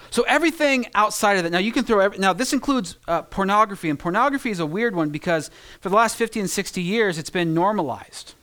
So 0.10 0.24
everything 0.24 0.88
outside 0.96 1.38
of 1.38 1.44
that. 1.44 1.52
Now 1.52 1.60
you 1.60 1.72
can 1.72 1.84
throw. 1.84 2.00
Every, 2.00 2.18
now 2.18 2.34
this 2.34 2.54
includes 2.54 2.98
uh, 3.08 3.24
pornography, 3.24 3.90
and 3.90 4.00
pornography 4.00 4.50
is 4.50 4.60
a 4.60 4.66
weird 4.66 4.96
one 4.96 5.10
because 5.10 5.52
for 5.82 5.90
the 5.90 5.96
last 5.96 6.16
50 6.16 6.40
and 6.40 6.50
60 6.50 6.82
years 6.82 7.18
it's 7.18 7.30
been 7.30 7.54
normalized. 7.54 8.34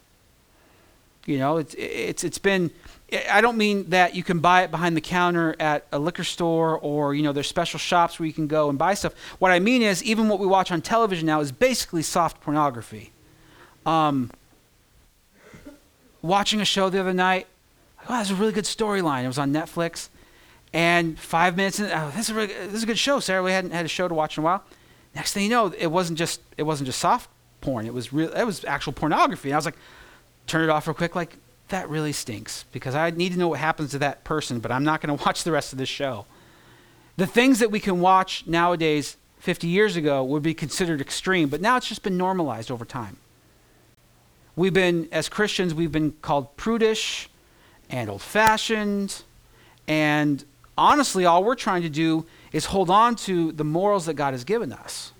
You 1.27 1.39
know, 1.39 1.57
it's 1.57 1.75
it's 1.77 2.23
it's 2.23 2.39
been. 2.39 2.71
I 3.31 3.41
don't 3.41 3.57
mean 3.57 3.91
that 3.91 4.15
you 4.15 4.23
can 4.23 4.41
buy 4.41 4.63
it 4.63 4.71
behind 4.71 4.97
the 4.97 5.01
counter 5.01 5.55
at 5.61 5.87
a 5.93 5.99
liquor 5.99 6.25
store 6.25 6.79
or 6.79 7.15
you 7.15 7.23
know 7.23 7.33
there's 7.33 7.47
special 7.47 7.79
shops 7.79 8.19
where 8.19 8.27
you 8.27 8.33
can 8.33 8.47
go 8.47 8.69
and 8.69 8.79
buy 8.79 8.95
stuff. 8.95 9.15
What 9.39 9.53
I 9.53 9.59
mean 9.59 9.83
is 9.83 10.03
even 10.03 10.29
what 10.29 10.39
we 10.39 10.47
watch 10.47 10.73
on 10.73 10.81
television 10.81 11.27
now 11.27 11.41
is 11.41 11.53
basically 11.53 12.03
soft 12.03 12.41
pornography. 12.41 13.13
Um, 13.87 14.31
watching 16.23 16.61
a 16.61 16.65
show 16.65 16.89
the 16.89 16.99
other 16.99 17.13
night, 17.13 17.47
oh, 18.05 18.07
that's 18.09 18.31
a 18.31 18.35
really 18.35 18.53
good 18.53 18.65
storyline. 18.65 19.25
It 19.25 19.29
was 19.29 19.39
on 19.39 19.53
Netflix, 19.53 20.09
and 20.73 21.19
five 21.19 21.57
minutes 21.57 21.79
in, 21.79 21.91
oh, 21.93 22.11
this 22.17 22.29
is 22.29 22.31
a 22.31 22.35
really, 22.35 22.47
this 22.47 22.75
is 22.75 22.83
a 22.83 22.87
good 22.87 22.99
show. 22.99 23.21
Sarah, 23.21 23.43
we 23.43 23.53
hadn't 23.53 23.73
had 23.73 23.85
a 23.85 23.89
show 23.89 24.09
to 24.09 24.15
watch 24.15 24.39
in 24.39 24.43
a 24.43 24.45
while. 24.45 24.65
Next 25.15 25.33
thing 25.35 25.45
you 25.45 25.51
know, 25.51 25.73
it 25.79 25.89
wasn't 25.89 26.19
just 26.19 26.41
it 26.57 26.65
wasn't 26.65 26.87
just 26.87 26.99
soft 26.99 27.29
porn. 27.61 27.87
It 27.87 27.95
was 27.95 28.13
real. 28.13 28.33
It 28.33 28.45
was 28.45 28.65
actual 28.65 28.93
pornography. 28.93 29.51
And 29.51 29.55
I 29.55 29.59
was 29.59 29.65
like, 29.65 29.77
turn 30.47 30.65
it 30.65 30.71
off 30.71 30.87
real 30.87 30.95
quick. 30.95 31.15
Like, 31.15 31.37
that 31.75 31.89
really 31.89 32.13
stinks 32.13 32.65
because 32.71 32.95
I 32.95 33.11
need 33.11 33.33
to 33.33 33.39
know 33.39 33.49
what 33.49 33.59
happens 33.59 33.91
to 33.91 33.99
that 33.99 34.23
person, 34.23 34.61
but 34.61 34.71
I'm 34.71 34.85
not 34.85 35.01
going 35.01 35.17
to 35.19 35.25
watch 35.25 35.43
the 35.43 35.51
rest 35.51 35.73
of 35.73 35.79
this 35.79 35.89
show. 35.89 36.25
The 37.17 37.27
things 37.27 37.59
that 37.59 37.71
we 37.71 37.81
can 37.81 38.01
watch 38.01 38.47
nowadays, 38.47 39.17
50 39.41 39.67
years 39.67 39.97
ago, 39.97 40.23
would 40.23 40.43
be 40.43 40.55
considered 40.55 41.01
extreme, 41.01 41.49
but 41.49 41.61
now 41.61 41.77
it's 41.77 41.89
just 41.89 42.05
been 42.05 42.17
normalized 42.17 42.71
over 42.71 42.85
time. 42.85 43.17
We've 44.57 44.73
been, 44.73 45.09
as 45.11 45.29
Christians, 45.29 45.75
we've 45.75 45.91
been 45.91 46.13
called 46.23 46.57
prudish 46.57 47.29
and 47.91 48.09
old 48.09 48.23
fashioned, 48.23 49.23
and 49.89 50.45
honestly, 50.79 51.25
all 51.25 51.43
we're 51.43 51.57
trying 51.57 51.83
to 51.83 51.89
do 51.89 52.25
is 52.53 52.67
hold 52.67 52.89
on 52.89 53.17
to 53.17 53.51
the 53.51 53.65
morals 53.65 54.07
that 54.07 54.15
God 54.15 54.33
has 54.33 54.45
given 54.45 54.73
us 54.73 55.13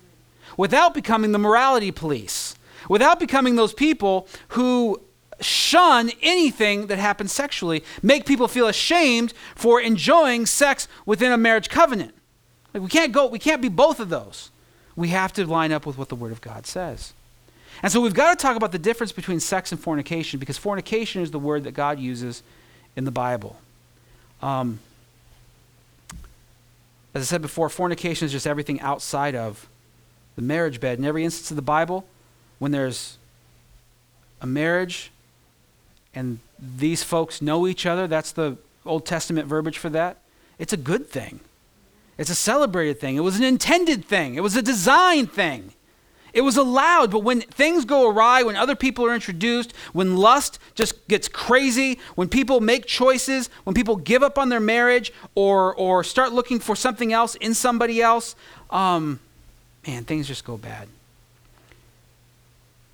without 0.55 0.93
becoming 0.93 1.33
the 1.33 1.39
morality 1.39 1.91
police, 1.91 2.55
without 2.87 3.19
becoming 3.19 3.57
those 3.57 3.73
people 3.73 4.25
who 4.49 5.01
shun 5.41 6.11
anything 6.21 6.87
that 6.87 6.97
happens 6.97 7.31
sexually, 7.31 7.83
make 8.01 8.25
people 8.25 8.47
feel 8.47 8.67
ashamed 8.67 9.33
for 9.55 9.81
enjoying 9.81 10.45
sex 10.45 10.87
within 11.05 11.31
a 11.31 11.37
marriage 11.37 11.69
covenant. 11.69 12.13
Like 12.73 12.83
we 12.83 12.89
can't 12.89 13.11
go, 13.11 13.27
we 13.27 13.39
can't 13.39 13.61
be 13.61 13.69
both 13.69 13.99
of 13.99 14.09
those. 14.09 14.51
We 14.95 15.09
have 15.09 15.33
to 15.33 15.45
line 15.45 15.71
up 15.71 15.85
with 15.85 15.97
what 15.97 16.09
the 16.09 16.15
Word 16.15 16.31
of 16.31 16.41
God 16.41 16.65
says. 16.65 17.13
And 17.83 17.91
so 17.91 17.99
we've 17.99 18.13
got 18.13 18.37
to 18.37 18.41
talk 18.41 18.55
about 18.55 18.71
the 18.71 18.79
difference 18.79 19.11
between 19.11 19.39
sex 19.39 19.71
and 19.71 19.79
fornication 19.79 20.39
because 20.39 20.57
fornication 20.57 21.21
is 21.21 21.31
the 21.31 21.39
word 21.39 21.65
that 21.65 21.73
God 21.73 21.99
uses 21.99 22.41
in 22.95 23.03
the 23.03 23.11
Bible. 23.11 23.57
Um, 24.41 24.79
as 27.13 27.21
I 27.21 27.25
said 27.25 27.41
before, 27.41 27.69
fornication 27.69 28.25
is 28.25 28.31
just 28.31 28.47
everything 28.47 28.79
outside 28.81 29.35
of 29.35 29.67
the 30.35 30.41
marriage 30.41 30.79
bed. 30.79 30.99
In 30.99 31.05
every 31.05 31.23
instance 31.23 31.49
of 31.49 31.55
the 31.55 31.61
Bible, 31.61 32.05
when 32.59 32.71
there's 32.71 33.17
a 34.41 34.45
marriage 34.45 35.11
and 36.15 36.39
these 36.57 37.03
folks 37.03 37.41
know 37.41 37.67
each 37.67 37.85
other, 37.85 38.07
that's 38.07 38.31
the 38.31 38.57
Old 38.85 39.05
Testament 39.05 39.47
verbiage 39.47 39.77
for 39.77 39.89
that, 39.89 40.17
it's 40.57 40.73
a 40.73 40.77
good 40.77 41.07
thing. 41.09 41.41
It's 42.17 42.29
a 42.29 42.35
celebrated 42.35 42.99
thing. 42.99 43.17
It 43.17 43.21
was 43.21 43.37
an 43.37 43.43
intended 43.43 44.05
thing. 44.05 44.35
It 44.35 44.41
was 44.41 44.55
a 44.55 44.61
design 44.61 45.27
thing. 45.27 45.73
It 46.35 46.41
was 46.41 46.57
allowed, 46.57 47.11
but 47.11 47.19
when 47.19 47.39
things 47.41 47.85
go 47.85 48.09
awry, 48.09 48.43
when 48.43 48.57
other 48.57 48.75
people 48.75 49.05
are 49.05 49.15
introduced, 49.15 49.73
when 49.93 50.17
lust 50.17 50.59
just 50.75 51.07
gets 51.07 51.29
crazy, 51.29 51.97
when 52.15 52.27
people 52.27 52.59
make 52.59 52.85
choices, 52.85 53.49
when 53.63 53.73
people 53.73 53.95
give 53.95 54.21
up 54.21 54.37
on 54.37 54.49
their 54.49 54.59
marriage 54.59 55.13
or, 55.33 55.73
or 55.75 56.03
start 56.03 56.33
looking 56.33 56.59
for 56.59 56.75
something 56.75 57.13
else 57.13 57.35
in 57.35 57.53
somebody 57.53 58.01
else, 58.01 58.35
um, 58.69 59.21
man, 59.87 60.03
things 60.03 60.27
just 60.27 60.43
go 60.43 60.57
bad. 60.57 60.89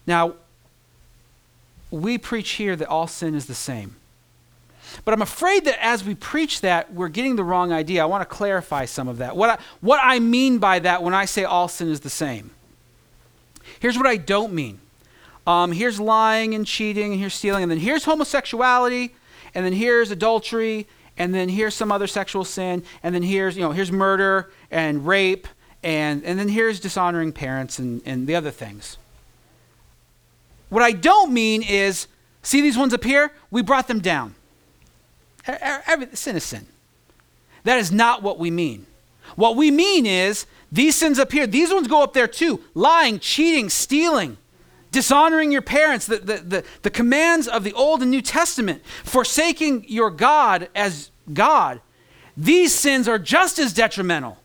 Now, 0.05 0.35
we 1.91 2.17
preach 2.17 2.51
here 2.51 2.75
that 2.75 2.87
all 2.87 3.07
sin 3.07 3.35
is 3.35 3.45
the 3.45 3.53
same. 3.53 3.95
But 5.05 5.13
I'm 5.13 5.21
afraid 5.21 5.65
that 5.65 5.83
as 5.83 6.03
we 6.03 6.15
preach 6.15 6.61
that, 6.61 6.93
we're 6.93 7.09
getting 7.09 7.35
the 7.35 7.43
wrong 7.43 7.71
idea. 7.71 8.01
I 8.01 8.05
want 8.05 8.21
to 8.21 8.35
clarify 8.35 8.85
some 8.85 9.07
of 9.07 9.17
that. 9.17 9.35
What 9.35 9.49
I, 9.49 9.57
what 9.79 9.99
I 10.01 10.19
mean 10.19 10.57
by 10.57 10.79
that 10.79 11.03
when 11.03 11.13
I 11.13 11.25
say 11.25 11.43
all 11.43 11.67
sin 11.67 11.89
is 11.89 12.01
the 12.01 12.09
same. 12.09 12.51
Here's 13.79 13.97
what 13.97 14.07
I 14.07 14.17
don't 14.17 14.53
mean. 14.53 14.79
Um, 15.47 15.71
here's 15.71 15.99
lying 15.99 16.53
and 16.53 16.67
cheating, 16.67 17.11
and 17.11 17.19
here's 17.19 17.33
stealing, 17.33 17.63
and 17.63 17.71
then 17.71 17.79
here's 17.79 18.05
homosexuality, 18.05 19.15
and 19.55 19.65
then 19.65 19.73
here's 19.73 20.11
adultery, 20.11 20.87
and 21.17 21.33
then 21.33 21.49
here's 21.49 21.73
some 21.73 21.91
other 21.91 22.07
sexual 22.07 22.43
sin, 22.43 22.83
and 23.01 23.15
then 23.15 23.23
here's 23.23 23.55
you 23.55 23.63
know 23.63 23.71
here's 23.71 23.91
murder 23.91 24.51
and 24.69 25.07
rape, 25.07 25.47
and 25.81 26.23
and 26.23 26.37
then 26.37 26.49
here's 26.49 26.79
dishonoring 26.79 27.31
parents 27.31 27.79
and, 27.79 28.01
and 28.05 28.27
the 28.27 28.35
other 28.35 28.51
things. 28.51 28.97
What 30.71 30.81
I 30.81 30.93
don't 30.93 31.33
mean 31.33 31.63
is, 31.63 32.07
see 32.41 32.61
these 32.61 32.77
ones 32.77 32.93
up 32.93 33.03
here? 33.03 33.33
We 33.51 33.61
brought 33.61 33.89
them 33.89 33.99
down. 33.99 34.35
Every, 35.45 36.07
sin 36.15 36.37
is 36.37 36.45
sin. 36.45 36.65
That 37.65 37.77
is 37.77 37.91
not 37.91 38.23
what 38.23 38.39
we 38.39 38.49
mean. 38.49 38.85
What 39.35 39.57
we 39.57 39.69
mean 39.69 40.05
is 40.05 40.45
these 40.71 40.95
sins 40.95 41.19
up 41.19 41.33
here, 41.33 41.45
these 41.45 41.73
ones 41.73 41.89
go 41.89 42.01
up 42.01 42.13
there 42.13 42.25
too 42.25 42.61
lying, 42.73 43.19
cheating, 43.19 43.69
stealing, 43.69 44.37
dishonoring 44.91 45.51
your 45.51 45.61
parents, 45.61 46.05
the, 46.05 46.19
the, 46.19 46.37
the, 46.37 46.65
the, 46.83 46.89
commands 46.89 47.49
of 47.49 47.65
the 47.65 47.73
Old 47.73 48.01
and 48.01 48.09
New 48.09 48.21
Testament, 48.21 48.81
forsaking 49.03 49.83
your 49.89 50.09
God 50.09 50.69
as 50.73 51.11
God. 51.33 51.81
These 52.37 52.73
sins 52.73 53.09
are 53.09 53.19
just 53.19 53.59
as 53.59 53.73
detrimental 53.73 54.37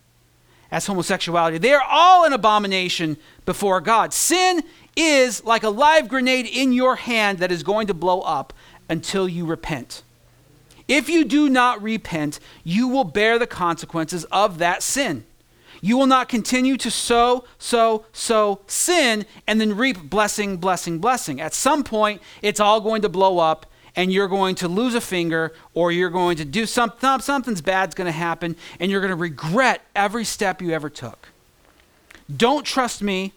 as 0.71 0.87
homosexuality. 0.87 1.57
They 1.57 1.73
are 1.73 1.85
all 1.87 2.25
an 2.25 2.33
abomination 2.33 3.15
before 3.45 3.79
God. 3.79 4.13
Sin 4.13 4.61
is 4.97 5.43
like 5.45 5.63
a 5.63 5.69
live 5.69 6.09
grenade 6.09 6.47
in 6.47 6.73
your 6.73 6.95
hand 6.95 7.37
that 7.37 7.51
is 7.51 7.63
going 7.63 7.87
to 7.87 7.93
blow 7.93 8.21
up 8.21 8.51
until 8.89 9.29
you 9.29 9.45
repent. 9.45 10.03
If 10.87 11.07
you 11.09 11.23
do 11.23 11.49
not 11.49 11.81
repent, 11.81 12.39
you 12.63 12.87
will 12.87 13.03
bear 13.03 13.37
the 13.37 13.47
consequences 13.47 14.23
of 14.25 14.57
that 14.57 14.81
sin. 14.81 15.25
You 15.81 15.97
will 15.97 16.07
not 16.07 16.29
continue 16.29 16.75
to 16.77 16.89
sow, 16.89 17.45
sow, 17.59 18.05
sow 18.11 18.61
sin 18.67 19.25
and 19.45 19.61
then 19.61 19.77
reap 19.77 20.09
blessing, 20.09 20.57
blessing, 20.57 20.99
blessing. 20.99 21.39
At 21.39 21.53
some 21.53 21.83
point, 21.83 22.21
it's 22.41 22.59
all 22.59 22.81
going 22.81 23.03
to 23.03 23.09
blow 23.09 23.37
up 23.37 23.67
and 23.95 24.11
you're 24.11 24.27
going 24.27 24.55
to 24.55 24.67
lose 24.67 24.95
a 24.95 25.01
finger 25.01 25.53
or 25.73 25.91
you're 25.91 26.09
going 26.09 26.37
to 26.37 26.45
do 26.45 26.65
something, 26.65 27.19
something's 27.19 27.61
bad's 27.61 27.95
going 27.95 28.05
to 28.05 28.11
happen 28.11 28.55
and 28.79 28.89
you're 28.89 29.01
going 29.01 29.11
to 29.11 29.15
regret 29.15 29.81
every 29.95 30.23
step 30.23 30.61
you 30.61 30.71
ever 30.71 30.89
took. 30.89 31.29
Don't 32.35 32.65
trust 32.65 33.03
me. 33.03 33.33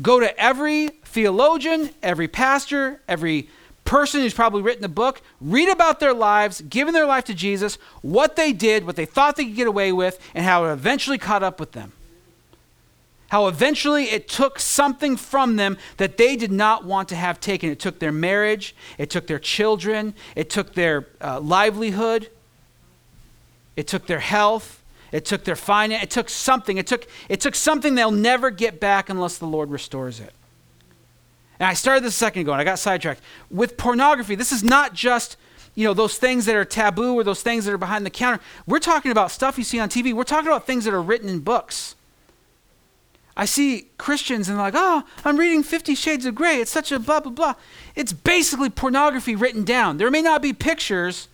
Go 0.00 0.20
to 0.20 0.38
every 0.40 0.90
theologian, 1.12 1.90
every 2.02 2.26
pastor, 2.26 3.00
every 3.06 3.48
person 3.84 4.22
who's 4.22 4.32
probably 4.32 4.62
written 4.62 4.82
a 4.84 4.88
book, 4.88 5.20
read 5.40 5.68
about 5.68 6.00
their 6.00 6.14
lives, 6.14 6.62
given 6.62 6.94
their 6.94 7.04
life 7.04 7.24
to 7.24 7.34
Jesus, 7.34 7.76
what 8.00 8.34
they 8.36 8.52
did, 8.52 8.86
what 8.86 8.96
they 8.96 9.04
thought 9.04 9.36
they 9.36 9.44
could 9.44 9.56
get 9.56 9.66
away 9.66 9.92
with, 9.92 10.18
and 10.34 10.44
how 10.44 10.64
it 10.64 10.72
eventually 10.72 11.18
caught 11.18 11.42
up 11.42 11.60
with 11.60 11.72
them. 11.72 11.92
How 13.28 13.46
eventually 13.46 14.04
it 14.04 14.26
took 14.28 14.58
something 14.58 15.16
from 15.16 15.56
them 15.56 15.76
that 15.98 16.16
they 16.16 16.34
did 16.36 16.52
not 16.52 16.84
want 16.84 17.10
to 17.10 17.16
have 17.16 17.40
taken. 17.40 17.70
It 17.70 17.80
took 17.80 17.98
their 17.98 18.12
marriage, 18.12 18.74
it 18.96 19.10
took 19.10 19.26
their 19.26 19.38
children, 19.38 20.14
it 20.34 20.48
took 20.48 20.74
their 20.74 21.06
uh, 21.20 21.40
livelihood, 21.40 22.30
it 23.76 23.86
took 23.86 24.06
their 24.06 24.20
health, 24.20 24.82
it 25.12 25.26
took 25.26 25.44
their 25.44 25.56
finance, 25.56 26.04
it 26.04 26.10
took 26.10 26.30
something. 26.30 26.78
It 26.78 26.86
took, 26.86 27.06
it 27.28 27.40
took 27.40 27.54
something 27.54 27.94
they'll 27.94 28.10
never 28.10 28.50
get 28.50 28.80
back 28.80 29.10
unless 29.10 29.36
the 29.36 29.46
Lord 29.46 29.70
restores 29.70 30.20
it. 30.20 30.32
And 31.62 31.68
I 31.68 31.74
started 31.74 32.02
this 32.02 32.14
a 32.14 32.18
second 32.18 32.42
ago 32.42 32.50
and 32.50 32.60
I 32.60 32.64
got 32.64 32.80
sidetracked. 32.80 33.20
With 33.48 33.76
pornography, 33.76 34.34
this 34.34 34.50
is 34.50 34.64
not 34.64 34.94
just 34.94 35.36
you 35.76 35.86
know 35.86 35.94
those 35.94 36.18
things 36.18 36.44
that 36.46 36.56
are 36.56 36.64
taboo 36.64 37.14
or 37.14 37.22
those 37.22 37.40
things 37.40 37.66
that 37.66 37.72
are 37.72 37.78
behind 37.78 38.04
the 38.04 38.10
counter. 38.10 38.42
We're 38.66 38.80
talking 38.80 39.12
about 39.12 39.30
stuff 39.30 39.58
you 39.58 39.62
see 39.62 39.78
on 39.78 39.88
TV. 39.88 40.12
We're 40.12 40.24
talking 40.24 40.48
about 40.48 40.66
things 40.66 40.86
that 40.86 40.92
are 40.92 41.00
written 41.00 41.28
in 41.28 41.38
books. 41.38 41.94
I 43.36 43.44
see 43.44 43.90
Christians 43.96 44.48
and 44.48 44.58
they're 44.58 44.64
like, 44.64 44.74
oh, 44.76 45.04
I'm 45.24 45.36
reading 45.36 45.62
Fifty 45.62 45.94
Shades 45.94 46.26
of 46.26 46.34
Grey. 46.34 46.56
It's 46.56 46.72
such 46.72 46.90
a 46.90 46.98
blah, 46.98 47.20
blah, 47.20 47.30
blah. 47.30 47.54
It's 47.94 48.12
basically 48.12 48.68
pornography 48.68 49.36
written 49.36 49.62
down. 49.62 49.98
There 49.98 50.10
may 50.10 50.20
not 50.20 50.42
be 50.42 50.52
pictures, 50.52 51.28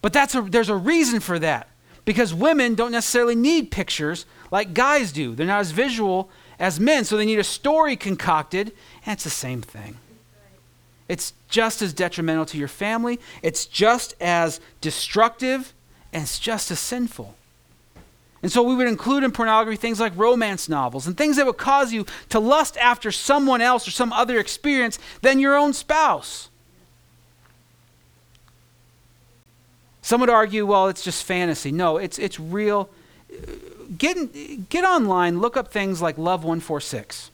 but 0.00 0.12
that's 0.12 0.36
a, 0.36 0.42
there's 0.42 0.68
a 0.68 0.76
reason 0.76 1.18
for 1.18 1.40
that. 1.40 1.66
Because 2.04 2.32
women 2.32 2.76
don't 2.76 2.92
necessarily 2.92 3.34
need 3.34 3.72
pictures 3.72 4.26
like 4.52 4.74
guys 4.74 5.10
do. 5.10 5.34
They're 5.34 5.44
not 5.44 5.58
as 5.58 5.72
visual 5.72 6.30
as 6.58 6.80
men, 6.80 7.04
so 7.04 7.16
they 7.16 7.26
need 7.26 7.38
a 7.38 7.44
story 7.44 7.96
concocted, 7.96 8.72
and 9.06 9.12
it's 9.14 9.24
the 9.24 9.30
same 9.30 9.62
thing. 9.62 9.96
It's 11.08 11.32
just 11.48 11.80
as 11.80 11.92
detrimental 11.92 12.44
to 12.46 12.58
your 12.58 12.68
family, 12.68 13.18
it's 13.42 13.64
just 13.64 14.14
as 14.20 14.60
destructive, 14.80 15.72
and 16.12 16.22
it's 16.22 16.38
just 16.38 16.70
as 16.70 16.78
sinful. 16.78 17.34
And 18.42 18.52
so 18.52 18.62
we 18.62 18.76
would 18.76 18.86
include 18.86 19.24
in 19.24 19.32
pornography 19.32 19.76
things 19.76 19.98
like 19.98 20.12
romance 20.16 20.68
novels 20.68 21.06
and 21.06 21.16
things 21.16 21.36
that 21.36 21.46
would 21.46 21.56
cause 21.56 21.92
you 21.92 22.06
to 22.28 22.38
lust 22.38 22.76
after 22.76 23.10
someone 23.10 23.60
else 23.60 23.88
or 23.88 23.90
some 23.90 24.12
other 24.12 24.38
experience 24.38 24.98
than 25.22 25.40
your 25.40 25.56
own 25.56 25.72
spouse. 25.72 26.48
Some 30.02 30.20
would 30.20 30.30
argue, 30.30 30.64
well, 30.64 30.88
it's 30.88 31.02
just 31.02 31.24
fantasy. 31.24 31.72
No, 31.72 31.96
it's, 31.96 32.18
it's 32.18 32.38
real 32.38 32.88
get, 33.96 34.68
get 34.68 34.84
online, 34.84 35.40
look 35.40 35.56
up 35.56 35.68
things 35.68 36.02
like 36.02 36.18
Love 36.18 36.44
146. 36.44 37.30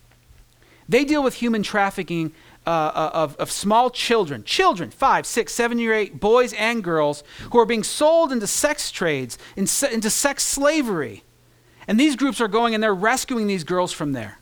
They 0.88 1.05
deal 1.05 1.23
with 1.23 1.35
human 1.35 1.62
trafficking 1.62 2.33
uh, 2.67 2.71
uh, 2.71 3.11
of, 3.12 3.37
of 3.37 3.51
small 3.51 3.90
children, 3.90 4.45
children, 4.45 4.90
five, 4.90 5.27
six, 5.27 5.53
seven 5.53 5.79
year 5.79 5.93
eight, 5.93 6.21
boys 6.21 6.53
and 6.55 6.83
girls, 6.83 7.23
who 7.51 7.59
are 7.59 7.67
being 7.67 7.83
sold 7.83 8.33
into 8.33 8.47
sex 8.47 8.90
trades, 8.90 9.38
into 9.57 10.11
sex 10.11 10.43
slavery. 10.43 11.25
And 11.87 12.01
these 12.01 12.17
groups 12.17 12.40
are 12.40 12.49
going 12.49 12.75
and 12.75 12.83
they're 12.83 12.95
rescuing 12.95 13.47
these 13.47 13.64
girls 13.64 13.93
from 13.93 14.12
there. 14.12 14.38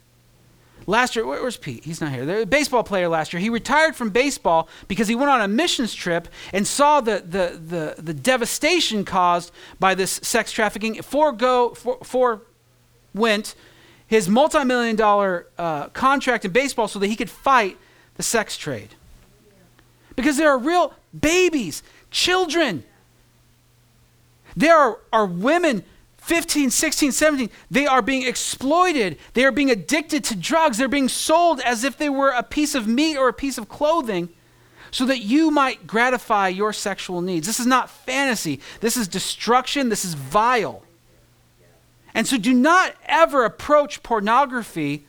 Last 0.86 1.14
year, 1.16 1.26
where's 1.26 1.56
Pete? 1.56 1.84
He's 1.84 2.00
not 2.00 2.12
here. 2.12 2.24
The 2.24 2.46
baseball 2.46 2.82
player 2.82 3.08
last 3.08 3.32
year. 3.32 3.40
He 3.40 3.50
retired 3.50 3.94
from 3.94 4.10
baseball 4.10 4.68
because 4.88 5.08
he 5.08 5.14
went 5.14 5.30
on 5.30 5.40
a 5.40 5.48
missions 5.48 5.94
trip 5.94 6.28
and 6.52 6.66
saw 6.66 7.00
the, 7.00 7.22
the, 7.24 7.60
the, 7.64 8.02
the 8.02 8.14
devastation 8.14 9.04
caused 9.04 9.52
by 9.78 9.94
this 9.94 10.12
sex 10.22 10.52
trafficking. 10.52 11.00
Forego, 11.02 11.70
for, 11.70 12.42
went 13.14 13.54
his 14.06 14.28
multi 14.28 14.64
million 14.64 14.96
dollar 14.96 15.46
uh, 15.58 15.88
contract 15.88 16.44
in 16.44 16.50
baseball 16.50 16.88
so 16.88 16.98
that 16.98 17.06
he 17.06 17.16
could 17.16 17.30
fight 17.30 17.78
the 18.16 18.22
sex 18.22 18.56
trade. 18.56 18.94
Because 20.16 20.36
there 20.36 20.50
are 20.50 20.58
real 20.58 20.92
babies, 21.18 21.82
children. 22.10 22.84
There 24.54 24.76
are, 24.76 24.98
are 25.12 25.26
women 25.26 25.84
15, 26.22 26.70
16, 26.70 27.10
17, 27.10 27.50
they 27.68 27.84
are 27.84 28.00
being 28.00 28.22
exploited. 28.22 29.18
They 29.34 29.44
are 29.44 29.50
being 29.50 29.72
addicted 29.72 30.22
to 30.24 30.36
drugs. 30.36 30.78
They're 30.78 30.86
being 30.86 31.08
sold 31.08 31.60
as 31.60 31.82
if 31.82 31.98
they 31.98 32.08
were 32.08 32.30
a 32.30 32.44
piece 32.44 32.76
of 32.76 32.86
meat 32.86 33.16
or 33.16 33.28
a 33.28 33.32
piece 33.32 33.58
of 33.58 33.68
clothing 33.68 34.28
so 34.92 35.04
that 35.06 35.18
you 35.18 35.50
might 35.50 35.84
gratify 35.84 36.46
your 36.46 36.72
sexual 36.72 37.22
needs. 37.22 37.48
This 37.48 37.58
is 37.58 37.66
not 37.66 37.90
fantasy. 37.90 38.60
This 38.80 38.96
is 38.96 39.08
destruction. 39.08 39.88
This 39.88 40.04
is 40.04 40.14
vile. 40.14 40.84
And 42.14 42.24
so 42.24 42.38
do 42.38 42.54
not 42.54 42.94
ever 43.06 43.44
approach 43.44 44.04
pornography 44.04 45.04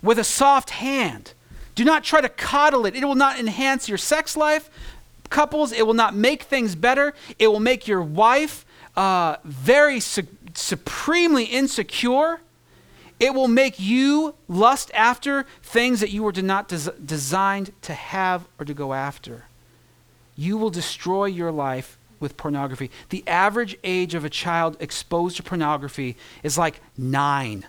with 0.00 0.18
a 0.20 0.24
soft 0.24 0.70
hand. 0.70 1.32
Do 1.74 1.84
not 1.84 2.04
try 2.04 2.20
to 2.20 2.28
coddle 2.28 2.86
it. 2.86 2.94
It 2.94 3.04
will 3.04 3.16
not 3.16 3.40
enhance 3.40 3.88
your 3.88 3.98
sex 3.98 4.36
life. 4.36 4.70
Couples, 5.28 5.72
it 5.72 5.88
will 5.88 5.94
not 5.94 6.14
make 6.14 6.44
things 6.44 6.76
better. 6.76 7.14
It 7.38 7.48
will 7.48 7.58
make 7.58 7.88
your 7.88 8.02
wife 8.02 8.64
uh, 8.96 9.36
very 9.44 9.98
supremely 10.54 11.44
insecure, 11.44 12.40
it 13.20 13.34
will 13.34 13.48
make 13.48 13.78
you 13.78 14.34
lust 14.48 14.90
after 14.94 15.46
things 15.62 16.00
that 16.00 16.10
you 16.10 16.22
were 16.22 16.32
not 16.32 16.68
des- 16.68 16.92
designed 17.04 17.72
to 17.82 17.94
have 17.94 18.46
or 18.58 18.64
to 18.64 18.74
go 18.74 18.92
after. 18.92 19.44
You 20.36 20.56
will 20.56 20.70
destroy 20.70 21.26
your 21.26 21.52
life 21.52 21.98
with 22.18 22.36
pornography. 22.36 22.90
The 23.10 23.22
average 23.26 23.76
age 23.84 24.14
of 24.14 24.24
a 24.24 24.30
child 24.30 24.76
exposed 24.80 25.36
to 25.36 25.42
pornography 25.42 26.16
is 26.42 26.56
like 26.56 26.80
nine. 26.96 27.66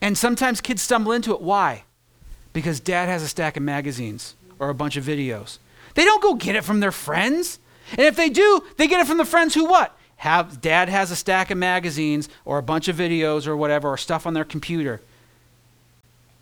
And 0.00 0.16
sometimes 0.16 0.60
kids 0.60 0.82
stumble 0.82 1.12
into 1.12 1.32
it. 1.32 1.40
Why? 1.40 1.84
Because 2.52 2.80
dad 2.80 3.08
has 3.08 3.22
a 3.22 3.28
stack 3.28 3.56
of 3.56 3.62
magazines 3.62 4.34
or 4.58 4.68
a 4.68 4.74
bunch 4.74 4.96
of 4.96 5.04
videos. 5.04 5.58
They 5.94 6.04
don't 6.04 6.22
go 6.22 6.34
get 6.34 6.56
it 6.56 6.64
from 6.64 6.80
their 6.80 6.92
friends. 6.92 7.58
And 7.92 8.00
if 8.00 8.16
they 8.16 8.28
do, 8.28 8.62
they 8.76 8.86
get 8.86 9.00
it 9.00 9.06
from 9.06 9.18
the 9.18 9.24
friends 9.24 9.54
who 9.54 9.64
what? 9.64 9.96
Have 10.16 10.60
dad 10.60 10.88
has 10.88 11.10
a 11.10 11.16
stack 11.16 11.50
of 11.50 11.58
magazines 11.58 12.28
or 12.44 12.58
a 12.58 12.62
bunch 12.62 12.88
of 12.88 12.96
videos 12.96 13.46
or 13.46 13.56
whatever 13.56 13.88
or 13.88 13.96
stuff 13.96 14.26
on 14.26 14.34
their 14.34 14.44
computer. 14.44 15.00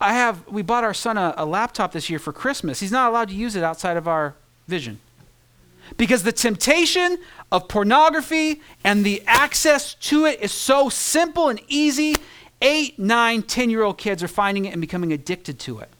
I 0.01 0.15
have 0.15 0.47
we 0.49 0.63
bought 0.63 0.85
our 0.85 0.95
son 0.95 1.19
a, 1.19 1.35
a 1.37 1.45
laptop 1.45 1.93
this 1.93 2.09
year 2.09 2.19
for 2.19 2.33
Christmas. 2.33 2.81
He's 2.81 2.93
not 2.93 3.11
allowed 3.11 3.29
to 3.29 3.35
use 3.35 3.55
it 3.55 3.63
outside 3.63 3.97
of 3.97 4.09
our 4.09 4.35
vision. 4.67 5.01
Because 5.97 6.23
the 6.23 6.33
temptation 6.33 7.19
of 7.53 7.69
pornography 7.69 8.61
and 8.83 9.05
the 9.05 9.23
access 9.27 9.95
to 9.95 10.25
it 10.25 10.41
is 10.41 10.53
so 10.53 10.89
simple 10.89 11.49
and 11.49 11.61
easy. 11.69 12.17
Eight, 12.63 12.99
nine, 12.99 13.43
ten 13.43 13.71
year 13.71 13.83
old 13.83 13.99
kids 13.99 14.23
are 14.23 14.29
finding 14.29 14.65
it 14.65 14.73
and 14.73 14.81
becoming 14.81 15.13
addicted 15.13 15.59
to 15.61 15.79
it 15.81 15.91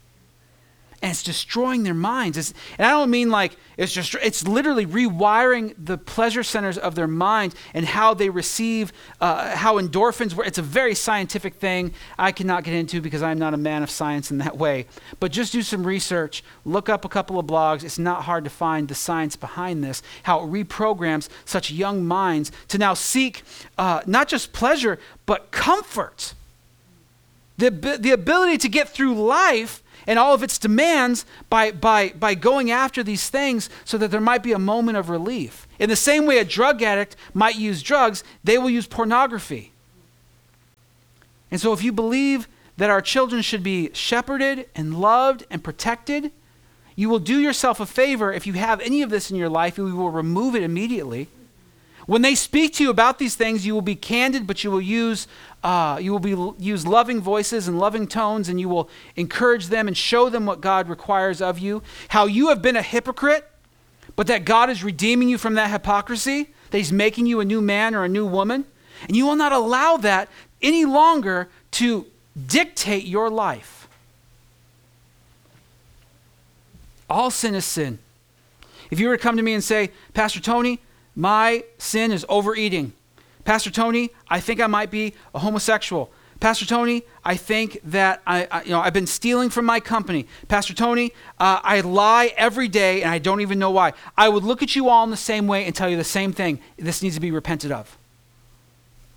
and 1.01 1.11
it's 1.11 1.21
destroying 1.21 1.83
their 1.83 1.93
minds. 1.93 2.37
It's, 2.37 2.53
and 2.77 2.87
I 2.87 2.91
don't 2.91 3.11
mean 3.11 3.29
like 3.29 3.55
it's 3.77 3.93
just, 3.93 4.15
it's 4.15 4.47
literally 4.47 4.85
rewiring 4.85 5.75
the 5.77 5.97
pleasure 5.97 6.41
centers 6.41 6.77
of 6.77 6.95
their 6.95 7.07
mind 7.07 7.53
and 7.75 7.85
how 7.85 8.15
they 8.15 8.29
receive, 8.29 8.91
uh, 9.21 9.55
how 9.55 9.79
endorphins 9.79 10.33
work. 10.33 10.47
It's 10.47 10.57
a 10.57 10.63
very 10.63 10.95
scientific 10.95 11.55
thing 11.55 11.93
I 12.17 12.31
cannot 12.31 12.63
get 12.63 12.73
into 12.73 12.99
because 13.01 13.21
I'm 13.21 13.37
not 13.37 13.53
a 13.53 13.57
man 13.57 13.83
of 13.83 13.91
science 13.91 14.31
in 14.31 14.39
that 14.39 14.57
way. 14.57 14.87
But 15.19 15.31
just 15.31 15.51
do 15.51 15.61
some 15.61 15.85
research, 15.85 16.43
look 16.65 16.89
up 16.89 17.05
a 17.05 17.09
couple 17.09 17.37
of 17.37 17.45
blogs. 17.45 17.83
It's 17.83 17.99
not 17.99 18.23
hard 18.23 18.43
to 18.45 18.49
find 18.49 18.87
the 18.87 18.95
science 18.95 19.35
behind 19.35 19.83
this, 19.83 20.01
how 20.23 20.43
it 20.43 20.47
reprograms 20.47 21.29
such 21.45 21.69
young 21.69 22.05
minds 22.05 22.51
to 22.69 22.79
now 22.79 22.95
seek 22.95 23.43
uh, 23.77 24.01
not 24.07 24.27
just 24.27 24.51
pleasure, 24.51 24.97
but 25.27 25.51
comfort. 25.51 26.33
The, 27.59 27.69
the 27.69 28.11
ability 28.11 28.59
to 28.59 28.69
get 28.69 28.89
through 28.89 29.15
life 29.15 29.81
and 30.07 30.17
all 30.17 30.33
of 30.33 30.41
its 30.41 30.57
demands 30.57 31.25
by, 31.49 31.71
by, 31.71 32.09
by 32.09 32.33
going 32.33 32.71
after 32.71 33.03
these 33.03 33.29
things 33.29 33.69
so 33.83 33.97
that 33.97 34.09
there 34.09 34.21
might 34.21 34.41
be 34.41 34.53
a 34.53 34.59
moment 34.59 34.97
of 34.97 35.09
relief. 35.09 35.67
In 35.77 35.89
the 35.89 35.95
same 35.95 36.25
way 36.25 36.39
a 36.39 36.45
drug 36.45 36.81
addict 36.81 37.17
might 37.33 37.57
use 37.57 37.83
drugs, 37.83 38.23
they 38.43 38.57
will 38.57 38.69
use 38.69 38.87
pornography. 38.87 39.73
And 41.51 41.59
so 41.59 41.73
if 41.73 41.83
you 41.83 41.91
believe 41.91 42.47
that 42.77 42.89
our 42.89 43.01
children 43.01 43.41
should 43.41 43.63
be 43.63 43.91
shepherded 43.93 44.69
and 44.73 44.99
loved 44.99 45.45
and 45.49 45.63
protected, 45.63 46.31
you 46.95 47.09
will 47.09 47.19
do 47.19 47.39
yourself 47.39 47.79
a 47.79 47.85
favor 47.85 48.31
if 48.31 48.47
you 48.47 48.53
have 48.53 48.79
any 48.81 49.01
of 49.01 49.09
this 49.09 49.29
in 49.29 49.37
your 49.37 49.49
life, 49.49 49.77
you 49.77 49.95
will 49.95 50.09
remove 50.09 50.55
it 50.55 50.63
immediately. 50.63 51.27
When 52.07 52.21
they 52.21 52.35
speak 52.35 52.73
to 52.75 52.83
you 52.83 52.89
about 52.89 53.19
these 53.19 53.35
things, 53.35 53.65
you 53.65 53.73
will 53.73 53.81
be 53.81 53.95
candid, 53.95 54.47
but 54.47 54.63
you 54.63 54.71
will 54.71 54.81
use 54.81 55.27
uh, 55.63 55.99
you 56.01 56.13
will 56.13 56.19
be 56.19 56.63
use 56.63 56.87
loving 56.87 57.19
voices 57.19 57.67
and 57.67 57.77
loving 57.77 58.07
tones, 58.07 58.47
and 58.47 58.59
you 58.59 58.69
will 58.69 58.89
encourage 59.17 59.67
them 59.67 59.87
and 59.87 59.97
show 59.97 60.29
them 60.29 60.45
what 60.45 60.61
God 60.61 60.87
requires 60.87 61.41
of 61.41 61.59
you. 61.59 61.83
How 62.09 62.25
you 62.25 62.47
have 62.47 62.61
been 62.61 62.77
a 62.77 62.81
hypocrite, 62.81 63.49
but 64.15 64.27
that 64.27 64.45
God 64.45 64.69
is 64.69 64.83
redeeming 64.83 65.27
you 65.27 65.37
from 65.37 65.55
that 65.55 65.69
hypocrisy. 65.69 66.49
That 66.71 66.77
He's 66.77 66.93
making 66.93 67.25
you 67.25 67.41
a 67.41 67.45
new 67.45 67.61
man 67.61 67.93
or 67.93 68.05
a 68.05 68.09
new 68.09 68.25
woman, 68.25 68.63
and 69.05 69.15
you 69.15 69.25
will 69.25 69.35
not 69.35 69.51
allow 69.51 69.97
that 69.97 70.29
any 70.61 70.85
longer 70.85 71.49
to 71.71 72.05
dictate 72.47 73.05
your 73.05 73.29
life. 73.29 73.89
All 77.09 77.31
sin 77.31 77.53
is 77.53 77.65
sin. 77.65 77.99
If 78.89 78.99
you 78.99 79.09
were 79.09 79.17
to 79.17 79.21
come 79.21 79.35
to 79.35 79.43
me 79.43 79.53
and 79.53 79.63
say, 79.63 79.91
Pastor 80.13 80.39
Tony, 80.39 80.79
my 81.17 81.63
sin 81.79 82.11
is 82.11 82.25
overeating. 82.29 82.93
Pastor 83.43 83.71
Tony, 83.71 84.11
I 84.29 84.39
think 84.39 84.61
I 84.61 84.67
might 84.67 84.91
be 84.91 85.15
a 85.33 85.39
homosexual. 85.39 86.11
Pastor 86.39 86.65
Tony, 86.65 87.01
I 87.25 87.35
think 87.35 87.79
that 87.85 88.21
I, 88.27 88.47
I, 88.51 88.61
you 88.61 88.69
know, 88.69 88.79
I've 88.79 88.93
been 88.93 89.07
stealing 89.07 89.49
from 89.49 89.65
my 89.65 89.79
company. 89.79 90.27
Pastor 90.47 90.75
Tony, 90.75 91.11
uh, 91.39 91.59
I 91.63 91.81
lie 91.81 92.33
every 92.37 92.67
day 92.67 93.01
and 93.01 93.09
I 93.09 93.17
don't 93.17 93.41
even 93.41 93.57
know 93.57 93.71
why. 93.71 93.93
I 94.15 94.29
would 94.29 94.43
look 94.43 94.61
at 94.61 94.75
you 94.75 94.89
all 94.89 95.03
in 95.05 95.09
the 95.09 95.17
same 95.17 95.47
way 95.47 95.65
and 95.65 95.73
tell 95.73 95.89
you 95.89 95.97
the 95.97 96.03
same 96.03 96.33
thing. 96.33 96.59
This 96.77 97.01
needs 97.01 97.15
to 97.15 97.21
be 97.21 97.31
repented 97.31 97.71
of. 97.71 97.97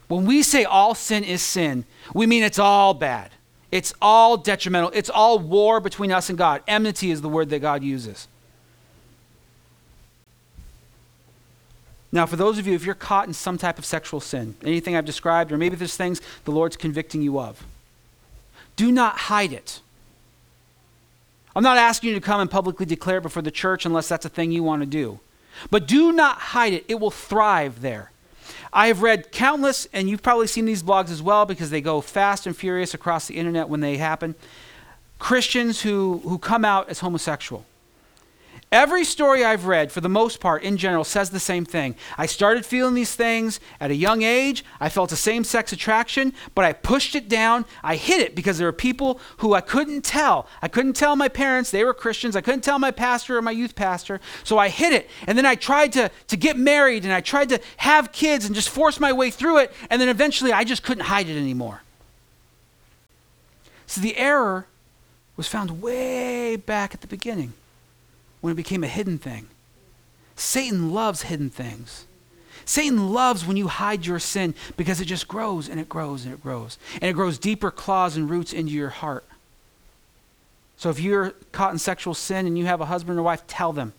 When 0.08 0.24
we 0.24 0.42
say 0.42 0.64
all 0.64 0.94
sin 0.94 1.22
is 1.22 1.42
sin, 1.42 1.84
we 2.14 2.26
mean 2.26 2.42
it's 2.42 2.58
all 2.58 2.94
bad. 2.94 3.30
It's 3.70 3.92
all 4.00 4.38
detrimental. 4.38 4.90
It's 4.94 5.10
all 5.10 5.38
war 5.38 5.80
between 5.80 6.12
us 6.12 6.30
and 6.30 6.38
God. 6.38 6.62
Enmity 6.66 7.10
is 7.10 7.20
the 7.20 7.28
word 7.28 7.50
that 7.50 7.58
God 7.58 7.82
uses. 7.82 8.26
Now, 12.12 12.26
for 12.26 12.36
those 12.36 12.58
of 12.58 12.66
you, 12.66 12.74
if 12.74 12.84
you're 12.84 12.94
caught 12.94 13.28
in 13.28 13.34
some 13.34 13.56
type 13.56 13.78
of 13.78 13.84
sexual 13.84 14.20
sin, 14.20 14.56
anything 14.64 14.96
I've 14.96 15.04
described, 15.04 15.52
or 15.52 15.58
maybe 15.58 15.76
there's 15.76 15.96
things 15.96 16.20
the 16.44 16.50
Lord's 16.50 16.76
convicting 16.76 17.22
you 17.22 17.38
of, 17.38 17.64
do 18.76 18.90
not 18.90 19.16
hide 19.16 19.52
it. 19.52 19.80
I'm 21.54 21.62
not 21.62 21.76
asking 21.76 22.10
you 22.10 22.14
to 22.14 22.20
come 22.20 22.40
and 22.40 22.50
publicly 22.50 22.86
declare 22.86 23.20
before 23.20 23.42
the 23.42 23.50
church 23.50 23.84
unless 23.84 24.08
that's 24.08 24.24
a 24.24 24.28
thing 24.28 24.52
you 24.52 24.62
want 24.62 24.82
to 24.82 24.86
do. 24.86 25.20
But 25.70 25.86
do 25.86 26.12
not 26.12 26.38
hide 26.38 26.72
it, 26.72 26.84
it 26.88 27.00
will 27.00 27.10
thrive 27.10 27.80
there. 27.80 28.10
I 28.72 28.86
have 28.86 29.02
read 29.02 29.32
countless, 29.32 29.88
and 29.92 30.08
you've 30.08 30.22
probably 30.22 30.46
seen 30.46 30.64
these 30.64 30.82
blogs 30.82 31.10
as 31.10 31.20
well 31.20 31.44
because 31.44 31.70
they 31.70 31.80
go 31.80 32.00
fast 32.00 32.46
and 32.46 32.56
furious 32.56 32.94
across 32.94 33.26
the 33.26 33.36
internet 33.36 33.68
when 33.68 33.80
they 33.80 33.96
happen. 33.96 34.34
Christians 35.18 35.82
who, 35.82 36.20
who 36.24 36.38
come 36.38 36.64
out 36.64 36.88
as 36.88 37.00
homosexual. 37.00 37.66
Every 38.72 39.02
story 39.02 39.44
I've 39.44 39.66
read, 39.66 39.90
for 39.90 40.00
the 40.00 40.08
most 40.08 40.38
part, 40.38 40.62
in 40.62 40.76
general, 40.76 41.02
says 41.02 41.30
the 41.30 41.40
same 41.40 41.64
thing. 41.64 41.96
I 42.16 42.26
started 42.26 42.64
feeling 42.64 42.94
these 42.94 43.16
things 43.16 43.58
at 43.80 43.90
a 43.90 43.96
young 43.96 44.22
age. 44.22 44.64
I 44.78 44.88
felt 44.88 45.10
a 45.10 45.16
same 45.16 45.42
sex 45.42 45.72
attraction, 45.72 46.32
but 46.54 46.64
I 46.64 46.72
pushed 46.72 47.16
it 47.16 47.28
down. 47.28 47.64
I 47.82 47.96
hid 47.96 48.20
it 48.20 48.36
because 48.36 48.58
there 48.58 48.68
were 48.68 48.72
people 48.72 49.18
who 49.38 49.54
I 49.54 49.60
couldn't 49.60 50.02
tell. 50.02 50.46
I 50.62 50.68
couldn't 50.68 50.92
tell 50.92 51.16
my 51.16 51.26
parents, 51.26 51.72
they 51.72 51.82
were 51.82 51.92
Christians. 51.92 52.36
I 52.36 52.42
couldn't 52.42 52.60
tell 52.60 52.78
my 52.78 52.92
pastor 52.92 53.36
or 53.36 53.42
my 53.42 53.50
youth 53.50 53.74
pastor. 53.74 54.20
So 54.44 54.56
I 54.56 54.68
hid 54.68 54.92
it. 54.92 55.10
And 55.26 55.36
then 55.36 55.46
I 55.46 55.56
tried 55.56 55.92
to, 55.94 56.08
to 56.28 56.36
get 56.36 56.56
married 56.56 57.02
and 57.02 57.12
I 57.12 57.22
tried 57.22 57.48
to 57.48 57.60
have 57.78 58.12
kids 58.12 58.44
and 58.44 58.54
just 58.54 58.68
force 58.68 59.00
my 59.00 59.12
way 59.12 59.32
through 59.32 59.58
it. 59.58 59.72
And 59.90 60.00
then 60.00 60.08
eventually 60.08 60.52
I 60.52 60.62
just 60.62 60.84
couldn't 60.84 61.06
hide 61.06 61.28
it 61.28 61.36
anymore. 61.36 61.82
So 63.88 64.00
the 64.00 64.16
error 64.16 64.68
was 65.36 65.48
found 65.48 65.82
way 65.82 66.54
back 66.54 66.94
at 66.94 67.00
the 67.00 67.08
beginning 67.08 67.54
when 68.40 68.52
it 68.52 68.56
became 68.56 68.84
a 68.84 68.88
hidden 68.88 69.18
thing. 69.18 69.48
Satan 70.36 70.92
loves 70.92 71.22
hidden 71.22 71.50
things. 71.50 72.06
Satan 72.64 73.10
loves 73.10 73.46
when 73.46 73.56
you 73.56 73.68
hide 73.68 74.06
your 74.06 74.18
sin 74.18 74.54
because 74.76 75.00
it 75.00 75.06
just 75.06 75.28
grows 75.28 75.68
and 75.68 75.80
it 75.80 75.88
grows 75.88 76.24
and 76.24 76.32
it 76.32 76.42
grows. 76.42 76.78
And 76.94 77.04
it 77.04 77.14
grows 77.14 77.38
deeper 77.38 77.70
claws 77.70 78.16
and 78.16 78.30
roots 78.30 78.52
into 78.52 78.72
your 78.72 78.90
heart. 78.90 79.24
So 80.76 80.88
if 80.88 81.00
you're 81.00 81.34
caught 81.52 81.72
in 81.72 81.78
sexual 81.78 82.14
sin 82.14 82.46
and 82.46 82.56
you 82.56 82.66
have 82.66 82.80
a 82.80 82.86
husband 82.86 83.18
or 83.18 83.22
wife, 83.22 83.46
tell 83.46 83.72
them. 83.72 83.92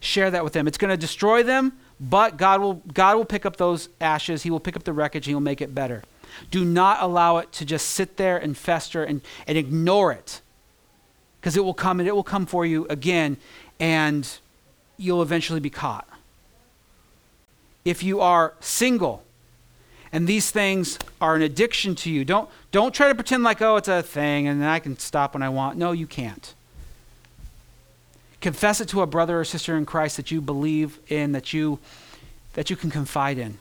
Share 0.00 0.30
that 0.30 0.44
with 0.44 0.52
them. 0.52 0.66
It's 0.66 0.78
going 0.78 0.90
to 0.90 0.96
destroy 0.96 1.42
them, 1.42 1.72
but 1.98 2.36
God 2.36 2.60
will, 2.60 2.82
God 2.92 3.16
will 3.16 3.24
pick 3.24 3.46
up 3.46 3.56
those 3.56 3.88
ashes. 4.00 4.42
He 4.42 4.50
will 4.50 4.60
pick 4.60 4.76
up 4.76 4.84
the 4.84 4.92
wreckage 4.92 5.26
and 5.26 5.30
He 5.30 5.34
will 5.34 5.40
make 5.40 5.60
it 5.60 5.74
better. 5.74 6.02
Do 6.50 6.64
not 6.64 7.02
allow 7.02 7.38
it 7.38 7.52
to 7.52 7.64
just 7.64 7.88
sit 7.88 8.16
there 8.16 8.36
and 8.36 8.56
fester 8.56 9.04
and, 9.04 9.20
and 9.46 9.56
ignore 9.56 10.12
it 10.12 10.40
because 11.40 11.56
it 11.56 11.64
will 11.64 11.74
come 11.74 12.00
and 12.00 12.08
it 12.08 12.14
will 12.14 12.22
come 12.22 12.44
for 12.44 12.66
you 12.66 12.86
again, 12.90 13.38
and 13.78 14.38
you'll 14.98 15.22
eventually 15.22 15.60
be 15.60 15.70
caught. 15.70 16.06
If 17.84 18.02
you 18.02 18.20
are 18.20 18.52
single 18.60 19.24
and 20.12 20.26
these 20.26 20.50
things 20.50 20.98
are 21.20 21.34
an 21.34 21.42
addiction 21.42 21.94
to 21.96 22.10
you, 22.10 22.26
don't, 22.26 22.50
don't 22.72 22.94
try 22.94 23.08
to 23.08 23.14
pretend 23.14 23.42
like, 23.42 23.62
oh, 23.62 23.76
it's 23.76 23.88
a 23.88 24.02
thing 24.02 24.46
and 24.46 24.62
I 24.64 24.78
can 24.80 24.98
stop 24.98 25.32
when 25.32 25.42
I 25.42 25.48
want. 25.48 25.78
No, 25.78 25.92
you 25.92 26.06
can't. 26.06 26.52
Confess 28.42 28.82
it 28.82 28.88
to 28.88 29.00
a 29.00 29.06
brother 29.06 29.40
or 29.40 29.44
sister 29.44 29.76
in 29.78 29.86
Christ 29.86 30.18
that 30.18 30.30
you 30.30 30.42
believe 30.42 30.98
in, 31.08 31.32
that 31.32 31.54
you, 31.54 31.78
that 32.52 32.68
you 32.68 32.76
can 32.76 32.90
confide 32.90 33.38
in. 33.38 33.56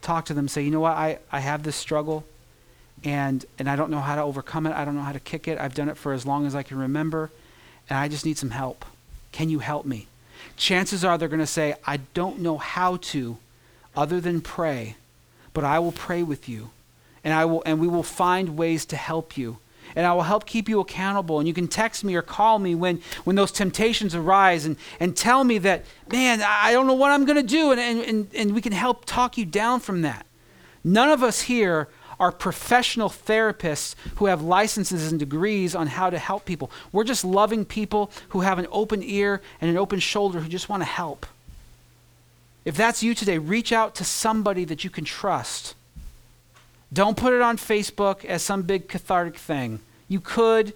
Talk 0.00 0.24
to 0.24 0.34
them, 0.34 0.48
say, 0.48 0.62
you 0.62 0.72
know 0.72 0.80
what, 0.80 0.96
I, 0.96 1.18
I 1.30 1.38
have 1.38 1.62
this 1.62 1.76
struggle 1.76 2.24
and 3.04 3.44
and 3.58 3.68
I 3.68 3.76
don't 3.76 3.90
know 3.90 4.00
how 4.00 4.14
to 4.16 4.22
overcome 4.22 4.66
it. 4.66 4.72
I 4.72 4.84
don't 4.84 4.94
know 4.94 5.02
how 5.02 5.12
to 5.12 5.20
kick 5.20 5.48
it. 5.48 5.58
I've 5.58 5.74
done 5.74 5.88
it 5.88 5.96
for 5.96 6.12
as 6.12 6.26
long 6.26 6.46
as 6.46 6.54
I 6.54 6.62
can 6.62 6.78
remember, 6.78 7.30
and 7.88 7.98
I 7.98 8.08
just 8.08 8.24
need 8.24 8.38
some 8.38 8.50
help. 8.50 8.84
Can 9.32 9.48
you 9.48 9.60
help 9.60 9.86
me? 9.86 10.06
Chances 10.56 11.04
are 11.04 11.16
they're 11.16 11.28
going 11.28 11.40
to 11.40 11.46
say, 11.46 11.74
I 11.86 11.98
don't 12.14 12.40
know 12.40 12.58
how 12.58 12.96
to 12.96 13.38
other 13.96 14.20
than 14.20 14.40
pray, 14.40 14.96
but 15.54 15.64
I 15.64 15.78
will 15.78 15.92
pray 15.92 16.22
with 16.22 16.48
you. 16.48 16.70
And 17.24 17.32
I 17.32 17.44
will 17.44 17.62
and 17.64 17.80
we 17.80 17.88
will 17.88 18.02
find 18.02 18.56
ways 18.56 18.84
to 18.86 18.96
help 18.96 19.36
you. 19.36 19.58
And 19.94 20.06
I 20.06 20.12
will 20.14 20.22
help 20.22 20.46
keep 20.46 20.68
you 20.68 20.80
accountable. 20.80 21.38
And 21.38 21.46
you 21.46 21.54
can 21.54 21.68
text 21.68 22.02
me 22.02 22.14
or 22.14 22.22
call 22.22 22.58
me 22.58 22.74
when, 22.74 23.02
when 23.24 23.36
those 23.36 23.52
temptations 23.52 24.14
arise 24.14 24.64
and, 24.64 24.76
and 24.98 25.16
tell 25.16 25.44
me 25.44 25.58
that, 25.58 25.84
man, 26.10 26.42
I 26.42 26.72
don't 26.72 26.86
know 26.86 26.94
what 26.94 27.10
I'm 27.10 27.26
going 27.26 27.36
to 27.36 27.42
do. 27.42 27.72
And, 27.72 27.80
and, 27.80 28.00
and, 28.00 28.28
and 28.34 28.54
we 28.54 28.62
can 28.62 28.72
help 28.72 29.04
talk 29.04 29.36
you 29.36 29.44
down 29.44 29.80
from 29.80 30.02
that. 30.02 30.24
None 30.82 31.10
of 31.10 31.22
us 31.22 31.42
here 31.42 31.88
are 32.22 32.30
professional 32.30 33.08
therapists 33.08 33.96
who 34.14 34.26
have 34.26 34.40
licenses 34.40 35.10
and 35.10 35.18
degrees 35.18 35.74
on 35.74 35.88
how 35.88 36.08
to 36.08 36.20
help 36.20 36.44
people. 36.44 36.70
We're 36.92 37.02
just 37.02 37.24
loving 37.24 37.64
people 37.64 38.12
who 38.28 38.42
have 38.42 38.60
an 38.60 38.68
open 38.70 39.02
ear 39.02 39.42
and 39.60 39.68
an 39.68 39.76
open 39.76 39.98
shoulder 39.98 40.38
who 40.38 40.48
just 40.48 40.68
want 40.68 40.82
to 40.82 40.88
help. 40.88 41.26
If 42.64 42.76
that's 42.76 43.02
you 43.02 43.16
today, 43.16 43.38
reach 43.38 43.72
out 43.72 43.96
to 43.96 44.04
somebody 44.04 44.64
that 44.66 44.84
you 44.84 44.88
can 44.88 45.04
trust. 45.04 45.74
Don't 46.92 47.16
put 47.16 47.32
it 47.32 47.42
on 47.42 47.56
Facebook 47.56 48.24
as 48.24 48.40
some 48.40 48.62
big 48.62 48.86
cathartic 48.86 49.36
thing. 49.36 49.80
You 50.08 50.20
could, 50.20 50.74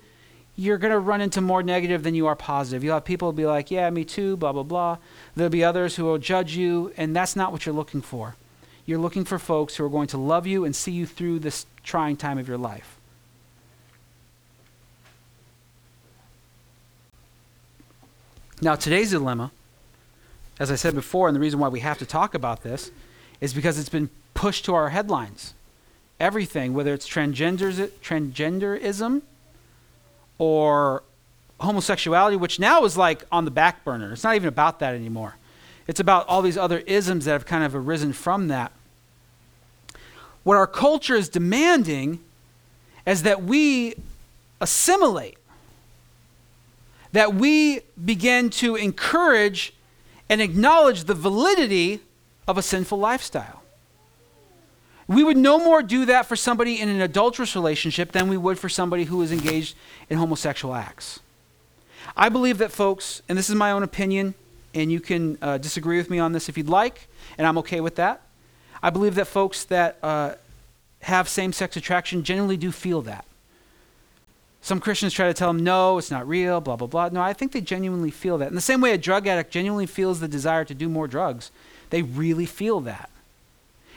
you're 0.57 0.78
going 0.78 0.92
to 0.92 0.99
run 0.99 1.20
into 1.20 1.40
more 1.40 1.62
negative 1.62 2.03
than 2.03 2.16
you 2.16 2.26
are 2.26 2.34
positive. 2.34 2.82
You'll 2.82 2.94
have 2.94 3.05
people 3.05 3.30
be 3.32 3.47
like, 3.47 3.70
yeah, 3.70 3.88
me 3.90 4.05
too, 4.05 4.36
blah, 4.36 4.51
blah, 4.51 4.64
blah. 4.64 4.99
There'll 5.36 5.49
be 5.49 5.62
others 5.62 5.94
who 5.94 6.07
will 6.07 6.18
judge 6.18 6.57
you, 6.57 6.92
and 6.97 7.14
that's 7.14 7.36
not 7.36 7.53
what 7.53 7.66
you're 7.66 7.74
looking 7.74 8.03
for. 8.03 8.34
You're 8.87 8.99
looking 8.99 9.24
for 9.24 9.39
folks 9.39 9.76
who 9.76 9.84
are 9.84 9.89
going 9.89 10.09
to 10.09 10.18
love 10.18 10.47
you 10.47 10.64
and 10.64 10.74
see 10.74 10.93
you 10.93 11.07
through 11.07 11.41
this 11.41 11.66
trying 11.82 12.16
time 12.16 12.39
of 12.39 12.49
your 12.49 12.57
life. 12.57 12.97
Now, 18.62 18.76
today's 18.76 19.11
dilemma, 19.11 19.51
as 20.59 20.70
I 20.70 20.76
said 20.76 20.95
before, 20.95 21.28
and 21.28 21.37
the 21.37 21.41
reason 21.41 21.61
why 21.61 21.68
we 21.68 21.80
have 21.80 21.99
to 21.99 22.07
talk 22.07 22.34
about 22.34 22.62
this, 22.62 22.91
is 23.41 23.53
because 23.53 23.78
it's 23.78 23.91
been 23.91 24.09
pushed 24.32 24.64
to 24.64 24.74
our 24.74 24.89
headlines. 24.89 25.53
Everything, 26.18 26.72
whether 26.72 26.95
it's 26.95 27.07
transgenderism 27.07 29.22
or 30.39 31.03
homosexuality, 31.61 32.37
which 32.37 32.59
now 32.59 32.84
is 32.84 32.97
like 32.97 33.24
on 33.30 33.45
the 33.45 33.51
back 33.51 33.84
burner. 33.84 34.12
It's 34.12 34.24
not 34.24 34.37
even 34.37 34.49
about 34.49 34.78
that 34.78 34.95
anymore. 34.95 35.37
It's 35.87 36.01
about 36.01 36.26
all 36.26 36.41
these 36.41 36.57
other 36.57 36.78
isms 36.80 37.26
that 37.26 37.32
have 37.32 37.47
kind 37.47 37.64
of 37.64 37.74
arisen 37.74 38.12
from 38.12 38.49
that. 38.49 38.72
What 40.47 40.57
our 40.57 40.68
culture 40.68 41.16
is 41.16 41.28
demanding 41.28 42.20
is 43.05 43.24
that 43.24 43.42
we 43.42 43.97
assimilate, 44.61 45.38
that 47.11 47.34
we 47.34 47.80
begin 48.05 48.51
to 48.51 48.76
encourage 48.76 49.74
and 50.28 50.40
acknowledge 50.40 51.03
the 51.03 51.14
validity 51.14 51.99
of 52.47 52.57
a 52.57 52.62
sinful 52.62 52.97
lifestyle. 52.97 53.64
We 55.09 55.24
would 55.24 55.36
no 55.36 55.59
more 55.59 55.82
do 55.82 56.05
that 56.05 56.26
for 56.26 56.36
somebody 56.36 56.80
in 56.80 56.90
an 56.90 57.01
adulterous 57.01 57.57
relationship 57.57 58.12
than 58.12 58.28
we 58.28 58.36
would 58.36 58.57
for 58.57 58.68
somebody 58.68 59.03
who 59.03 59.20
is 59.22 59.32
engaged 59.32 59.74
in 60.09 60.16
homosexual 60.16 60.76
acts. 60.76 61.18
I 62.16 62.28
believe 62.28 62.59
that 62.59 62.70
folks, 62.70 63.20
and 63.28 63.36
this 63.36 63.51
is 63.51 63.57
my 63.57 63.72
own 63.72 63.82
opinion, 63.82 64.34
and 64.72 64.92
you 64.92 65.01
can 65.01 65.38
uh, 65.42 65.59
disagree 65.59 65.97
with 65.97 66.09
me 66.09 66.20
on 66.20 66.30
this 66.30 66.49
if 66.49 66.57
you'd 66.57 66.68
like, 66.68 67.09
and 67.36 67.49
I'm 67.49 67.59
okay 67.59 67.80
with 67.80 67.97
that. 67.97 68.22
I 68.82 68.90
believe 68.90 69.14
that 69.16 69.26
folks 69.26 69.64
that 69.64 69.98
uh, 70.02 70.34
have 71.02 71.28
same 71.28 71.52
sex 71.52 71.76
attraction 71.76 72.22
generally 72.22 72.56
do 72.56 72.72
feel 72.72 73.02
that. 73.02 73.24
Some 74.60 74.80
Christians 74.80 75.12
try 75.12 75.28
to 75.28 75.34
tell 75.34 75.52
them, 75.52 75.62
no, 75.62 75.96
it's 75.96 76.10
not 76.10 76.26
real, 76.26 76.60
blah, 76.60 76.74
blah, 76.74 76.88
blah. 76.88 77.08
No, 77.10 77.20
I 77.20 77.32
think 77.32 77.52
they 77.52 77.60
genuinely 77.60 78.10
feel 78.10 78.36
that. 78.38 78.48
In 78.48 78.56
the 78.56 78.60
same 78.60 78.80
way 78.80 78.92
a 78.92 78.98
drug 78.98 79.28
addict 79.28 79.52
genuinely 79.52 79.86
feels 79.86 80.18
the 80.18 80.26
desire 80.26 80.64
to 80.64 80.74
do 80.74 80.88
more 80.88 81.06
drugs, 81.06 81.52
they 81.90 82.02
really 82.02 82.46
feel 82.46 82.80
that. 82.80 83.10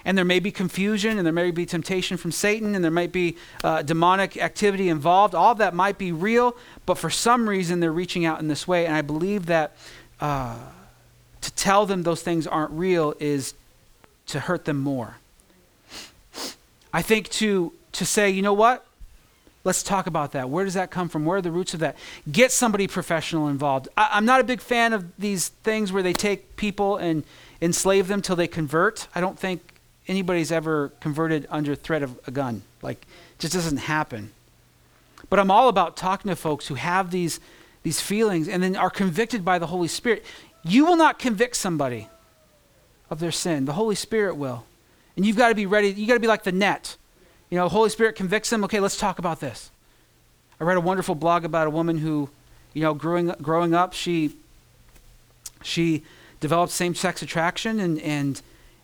And 0.06 0.18
there 0.18 0.26
may 0.26 0.40
be 0.40 0.52
confusion, 0.52 1.18
and 1.18 1.26
there 1.26 1.34
may 1.34 1.52
be 1.52 1.66
temptation 1.66 2.18
from 2.18 2.32
Satan, 2.32 2.76
and 2.76 2.84
there 2.84 2.92
might 2.92 3.12
be 3.12 3.36
uh, 3.64 3.82
demonic 3.82 4.38
activity 4.38 4.90
involved. 4.90 5.36
All 5.36 5.56
that 5.56 5.74
might 5.74 5.98
be 5.98 6.12
real, 6.12 6.56
but 6.86 7.00
for 7.00 7.10
some 7.10 7.50
reason 7.50 7.80
they're 7.80 7.92
reaching 7.92 8.24
out 8.26 8.40
in 8.40 8.48
this 8.48 8.68
way. 8.68 8.86
And 8.86 8.96
I 8.96 9.02
believe 9.02 9.48
that 9.48 9.76
uh, 10.22 10.58
to 11.42 11.52
tell 11.54 11.86
them 11.86 12.04
those 12.04 12.22
things 12.22 12.48
aren't 12.48 12.72
real 12.72 13.14
is 13.20 13.56
to 14.30 14.40
hurt 14.40 14.66
them 14.66 14.78
more. 14.78 15.18
I 16.94 17.02
think 17.02 17.30
to, 17.30 17.74
to 17.94 18.06
say, 18.06 18.30
you 18.30 18.42
know 18.42 18.54
what? 18.54 18.86
Let's 19.64 19.84
talk 19.84 20.08
about 20.08 20.32
that. 20.32 20.50
Where 20.50 20.64
does 20.66 20.74
that 20.74 20.90
come 20.90 21.10
from? 21.10 21.26
Where 21.26 21.38
are 21.38 21.42
the 21.42 21.52
roots 21.52 21.74
of 21.74 21.82
that? 21.82 21.98
Get 22.32 22.52
somebody 22.52 22.88
professional 22.88 23.48
involved. 23.48 23.90
I, 23.98 24.18
am 24.18 24.26
not 24.26 24.40
a 24.40 24.44
big 24.44 24.62
fan 24.62 24.94
of 24.94 25.06
these 25.20 25.50
things 25.50 25.92
where 25.92 26.02
they 26.02 26.14
take 26.14 26.56
people 26.56 26.98
and 26.98 27.24
enslave 27.62 28.08
them 28.08 28.22
till 28.22 28.36
they 28.36 28.48
convert. 28.48 29.08
I 29.14 29.22
don't 29.22 29.38
think 29.38 29.62
anybody's 30.08 30.52
ever 30.52 30.90
converted 31.02 31.46
under 31.50 31.76
threat 31.76 32.02
of 32.02 32.18
a 32.26 32.32
gun. 32.32 32.64
Like, 32.82 33.02
it 33.02 33.40
just 33.40 33.54
doesn't 33.54 33.78
happen. 33.78 34.32
But 35.30 35.40
I'm 35.40 35.52
all 35.52 35.68
about 35.68 35.98
talking 35.98 36.30
to 36.30 36.36
folks 36.36 36.68
who 36.68 36.76
have 36.76 37.12
these 37.12 37.40
these 37.82 38.02
feelings 38.02 38.50
and 38.50 38.62
then 38.62 38.76
are 38.76 38.90
convicted 38.90 39.46
by 39.46 39.58
the 39.58 39.68
Holy 39.68 39.88
Spirit. 39.88 40.26
You 40.64 40.86
will 40.86 40.98
not 40.98 41.18
convict 41.18 41.56
somebody 41.56 42.10
of 43.10 43.20
their 43.20 43.32
sin. 43.32 43.66
The 43.66 43.74
Holy 43.74 43.96
Spirit 43.96 44.36
will. 44.36 44.66
And 45.16 45.26
you've 45.26 45.38
got 45.38 45.50
to 45.50 45.56
be 45.56 45.66
ready. 45.66 45.90
You've 45.90 46.08
got 46.08 46.14
to 46.14 46.20
be 46.20 46.28
like 46.28 46.44
the 46.44 46.52
net. 46.52 46.96
You 47.50 47.58
know, 47.58 47.68
Holy 47.68 47.90
Spirit 47.90 48.16
convicts 48.16 48.50
them. 48.50 48.64
Okay, 48.64 48.80
let's 48.80 48.98
talk 48.98 49.20
about 49.20 49.40
this. 49.40 49.72
I 50.60 50.64
read 50.64 50.78
a 50.78 50.82
wonderful 50.82 51.16
blog 51.16 51.46
about 51.46 51.68
a 51.68 51.70
woman 51.70 51.98
who, 51.98 52.30
you 52.74 52.82
know, 52.82 52.94
growing, 52.94 53.28
growing 53.42 53.74
up, 53.74 53.94
she, 53.94 54.36
she 55.64 56.04
developed 56.40 56.72
same 56.72 56.96
sex 56.96 57.22
attraction 57.22 57.80
and, 57.80 58.00
and, 58.02 58.42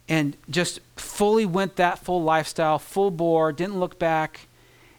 and 0.07 0.37
just 0.49 0.79
fully 0.95 1.45
went 1.45 1.75
that 1.75 1.99
full 1.99 2.23
lifestyle, 2.23 2.79
full 2.79 3.11
bore, 3.11 3.51
didn't 3.51 3.79
look 3.79 3.99
back. 3.99 4.47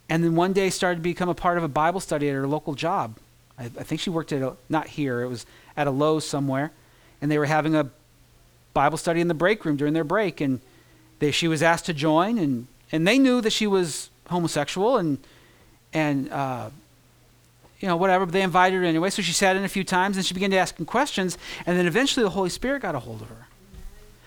And 0.08 0.22
then 0.22 0.36
one 0.36 0.52
day 0.52 0.70
started 0.70 0.96
to 0.96 1.02
become 1.02 1.28
a 1.28 1.34
part 1.34 1.58
of 1.58 1.64
a 1.64 1.68
Bible 1.68 2.00
study 2.00 2.28
at 2.28 2.34
her 2.34 2.46
local 2.46 2.74
job. 2.74 3.16
I, 3.58 3.64
I 3.64 3.68
think 3.68 4.00
she 4.00 4.10
worked 4.10 4.32
at 4.32 4.42
a, 4.42 4.56
not 4.68 4.86
here, 4.86 5.22
it 5.22 5.28
was 5.28 5.46
at 5.76 5.86
a 5.86 5.90
Lowe's 5.90 6.26
somewhere. 6.26 6.72
And 7.20 7.30
they 7.30 7.38
were 7.38 7.46
having 7.46 7.74
a 7.74 7.90
Bible 8.76 8.98
study 8.98 9.20
in 9.20 9.28
the 9.28 9.34
break 9.34 9.64
room 9.64 9.76
during 9.76 9.94
their 9.94 10.04
break. 10.04 10.40
And 10.40 10.60
they, 11.18 11.30
she 11.30 11.48
was 11.48 11.62
asked 11.62 11.86
to 11.86 11.94
join, 11.94 12.38
and, 12.38 12.66
and 12.92 13.08
they 13.08 13.18
knew 13.18 13.40
that 13.40 13.52
she 13.52 13.66
was 13.66 14.10
homosexual 14.28 14.98
and, 14.98 15.18
and 15.94 16.30
uh, 16.30 16.68
you 17.80 17.88
know, 17.88 17.96
whatever, 17.96 18.26
but 18.26 18.32
they 18.32 18.42
invited 18.42 18.76
her 18.76 18.84
anyway. 18.84 19.08
So 19.10 19.22
she 19.22 19.32
sat 19.32 19.56
in 19.56 19.64
a 19.64 19.68
few 19.68 19.82
times 19.82 20.16
and 20.16 20.26
she 20.26 20.34
began 20.34 20.50
to 20.50 20.58
ask 20.58 20.76
questions. 20.86 21.38
And 21.64 21.78
then 21.78 21.86
eventually 21.86 22.22
the 22.22 22.30
Holy 22.30 22.50
Spirit 22.50 22.82
got 22.82 22.94
a 22.94 22.98
hold 22.98 23.22
of 23.22 23.28
her. 23.28 23.46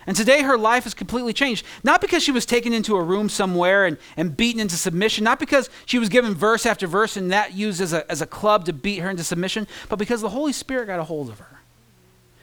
And 0.08 0.18
today 0.18 0.42
her 0.42 0.58
life 0.58 0.86
has 0.86 0.96
completely 0.96 1.34
changed. 1.34 1.64
Not 1.84 2.02
because 2.02 2.24
she 2.24 2.32
was 2.32 2.46
taken 2.46 2.74
into 2.74 2.96
a 2.96 3.04
room 3.04 3.30
somewhere 3.30 3.86
and, 3.86 3.98
and 4.18 4.36
beaten 4.36 4.60
into 4.60 4.78
submission, 4.78 5.24
not 5.24 5.40
because 5.40 5.70
she 5.86 6.00
was 6.00 6.10
given 6.10 6.34
verse 6.34 6.66
after 6.66 6.88
verse 6.88 7.18
and 7.18 7.32
that 7.32 7.54
used 7.54 7.82
as 7.82 7.94
a, 7.94 8.10
as 8.10 8.22
a 8.22 8.26
club 8.26 8.66
to 8.66 8.74
beat 8.74 9.00
her 9.00 9.10
into 9.12 9.24
submission, 9.24 9.68
but 9.90 10.00
because 10.00 10.22
the 10.22 10.30
Holy 10.30 10.54
Spirit 10.54 10.88
got 10.88 11.00
a 11.00 11.04
hold 11.04 11.30
of 11.30 11.38
her. 11.38 11.59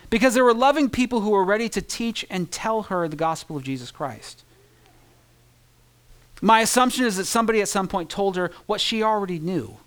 Because 0.08 0.34
there 0.34 0.44
were 0.44 0.54
loving 0.54 0.88
people 0.88 1.20
who 1.20 1.30
were 1.30 1.44
ready 1.44 1.68
to 1.70 1.82
teach 1.82 2.24
and 2.30 2.50
tell 2.50 2.84
her 2.84 3.08
the 3.08 3.16
gospel 3.16 3.56
of 3.56 3.64
Jesus 3.64 3.90
Christ. 3.90 4.44
My 6.40 6.60
assumption 6.60 7.04
is 7.04 7.16
that 7.16 7.24
somebody 7.24 7.60
at 7.60 7.68
some 7.68 7.88
point 7.88 8.10
told 8.10 8.36
her 8.36 8.50
what 8.66 8.80
she 8.80 9.02
already 9.02 9.38
knew. 9.38 9.78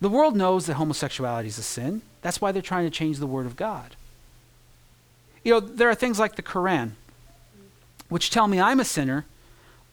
The 0.00 0.08
world 0.08 0.36
knows 0.36 0.66
that 0.66 0.74
homosexuality 0.74 1.48
is 1.48 1.58
a 1.58 1.62
sin. 1.62 2.02
That's 2.22 2.40
why 2.40 2.52
they're 2.52 2.60
trying 2.60 2.84
to 2.84 2.90
change 2.90 3.18
the 3.18 3.26
Word 3.26 3.46
of 3.46 3.56
God. 3.56 3.96
You 5.42 5.52
know, 5.52 5.60
there 5.60 5.88
are 5.88 5.94
things 5.94 6.18
like 6.18 6.36
the 6.36 6.42
Quran, 6.42 6.92
which 8.08 8.30
tell 8.30 8.48
me 8.48 8.60
I'm 8.60 8.80
a 8.80 8.84
sinner, 8.84 9.24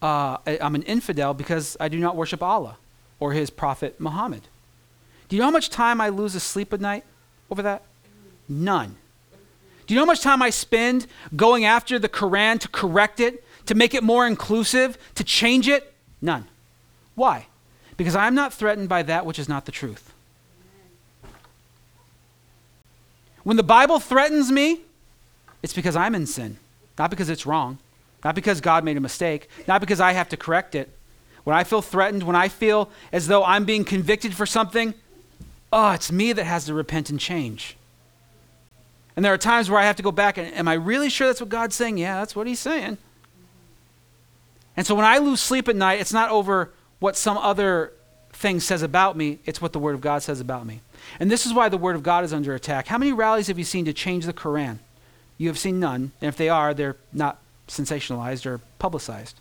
uh, 0.02 0.38
I'm 0.46 0.74
an 0.74 0.82
infidel 0.82 1.32
because 1.32 1.76
I 1.80 1.88
do 1.88 1.98
not 1.98 2.16
worship 2.16 2.42
Allah 2.42 2.76
or 3.18 3.32
his 3.32 3.50
prophet 3.50 3.98
Muhammad. 3.98 4.42
Do 5.28 5.36
you 5.36 5.40
know 5.40 5.46
how 5.46 5.52
much 5.52 5.70
time 5.70 6.00
I 6.00 6.10
lose 6.10 6.34
asleep 6.34 6.72
at 6.72 6.80
night 6.80 7.04
over 7.50 7.62
that? 7.62 7.82
None. 8.48 8.96
Do 9.86 9.94
you 9.94 10.00
know 10.00 10.04
how 10.04 10.12
much 10.12 10.22
time 10.22 10.42
I 10.42 10.50
spend 10.50 11.06
going 11.36 11.64
after 11.64 11.98
the 11.98 12.08
Quran 12.08 12.58
to 12.60 12.68
correct 12.68 13.20
it, 13.20 13.44
to 13.66 13.74
make 13.74 13.94
it 13.94 14.02
more 14.02 14.26
inclusive, 14.26 14.96
to 15.14 15.24
change 15.24 15.68
it? 15.68 15.92
None. 16.22 16.46
Why? 17.14 17.46
Because 17.96 18.16
I'm 18.16 18.34
not 18.34 18.52
threatened 18.52 18.88
by 18.88 19.02
that 19.02 19.26
which 19.26 19.38
is 19.38 19.48
not 19.48 19.66
the 19.66 19.72
truth. 19.72 20.12
When 23.42 23.58
the 23.58 23.62
Bible 23.62 24.00
threatens 24.00 24.50
me, 24.50 24.80
it's 25.62 25.74
because 25.74 25.96
I'm 25.96 26.14
in 26.14 26.26
sin, 26.26 26.56
not 26.98 27.10
because 27.10 27.28
it's 27.28 27.44
wrong, 27.44 27.78
not 28.24 28.34
because 28.34 28.62
God 28.62 28.84
made 28.84 28.96
a 28.96 29.00
mistake, 29.00 29.48
not 29.68 29.82
because 29.82 30.00
I 30.00 30.12
have 30.12 30.30
to 30.30 30.36
correct 30.36 30.74
it. 30.74 30.88
When 31.44 31.54
I 31.54 31.62
feel 31.62 31.82
threatened, 31.82 32.22
when 32.22 32.36
I 32.36 32.48
feel 32.48 32.90
as 33.12 33.26
though 33.26 33.44
I'm 33.44 33.66
being 33.66 33.84
convicted 33.84 34.34
for 34.34 34.46
something, 34.46 34.94
oh, 35.70 35.90
it's 35.90 36.10
me 36.10 36.32
that 36.32 36.44
has 36.44 36.64
to 36.66 36.74
repent 36.74 37.10
and 37.10 37.20
change. 37.20 37.76
And 39.16 39.24
there 39.24 39.32
are 39.32 39.38
times 39.38 39.70
where 39.70 39.78
I 39.78 39.84
have 39.84 39.96
to 39.96 40.02
go 40.02 40.12
back 40.12 40.38
and, 40.38 40.52
am 40.54 40.66
I 40.66 40.74
really 40.74 41.08
sure 41.08 41.26
that's 41.28 41.40
what 41.40 41.48
God's 41.48 41.76
saying? 41.76 41.98
Yeah, 41.98 42.18
that's 42.18 42.34
what 42.34 42.46
He's 42.46 42.58
saying. 42.58 42.98
And 44.76 44.86
so 44.86 44.94
when 44.94 45.04
I 45.04 45.18
lose 45.18 45.40
sleep 45.40 45.68
at 45.68 45.76
night, 45.76 46.00
it's 46.00 46.12
not 46.12 46.30
over 46.30 46.72
what 46.98 47.16
some 47.16 47.38
other 47.38 47.92
thing 48.32 48.58
says 48.58 48.82
about 48.82 49.16
me, 49.16 49.38
it's 49.44 49.62
what 49.62 49.72
the 49.72 49.78
Word 49.78 49.94
of 49.94 50.00
God 50.00 50.22
says 50.22 50.40
about 50.40 50.66
me. 50.66 50.80
And 51.20 51.30
this 51.30 51.46
is 51.46 51.52
why 51.52 51.68
the 51.68 51.78
Word 51.78 51.94
of 51.94 52.02
God 52.02 52.24
is 52.24 52.32
under 52.32 52.54
attack. 52.54 52.88
How 52.88 52.98
many 52.98 53.12
rallies 53.12 53.46
have 53.46 53.58
you 53.58 53.64
seen 53.64 53.84
to 53.84 53.92
change 53.92 54.26
the 54.26 54.32
Quran? 54.32 54.78
You 55.38 55.48
have 55.48 55.58
seen 55.58 55.78
none, 55.78 56.12
and 56.20 56.28
if 56.28 56.36
they 56.36 56.48
are, 56.48 56.74
they're 56.74 56.96
not 57.12 57.38
sensationalized 57.68 58.46
or 58.46 58.60
publicized. 58.78 59.38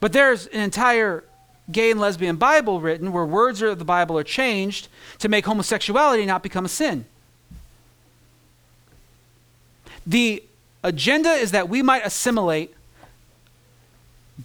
But 0.00 0.12
there's 0.12 0.46
an 0.48 0.60
entire 0.60 1.24
gay 1.70 1.92
and 1.92 2.00
lesbian 2.00 2.36
Bible 2.36 2.80
written 2.80 3.12
where 3.12 3.24
words 3.24 3.62
of 3.62 3.78
the 3.78 3.84
Bible 3.84 4.18
are 4.18 4.24
changed 4.24 4.88
to 5.18 5.28
make 5.28 5.46
homosexuality 5.46 6.26
not 6.26 6.42
become 6.42 6.64
a 6.64 6.68
sin. 6.68 7.04
The 10.06 10.42
agenda 10.82 11.30
is 11.30 11.52
that 11.52 11.68
we 11.68 11.82
might 11.82 12.04
assimilate 12.04 12.74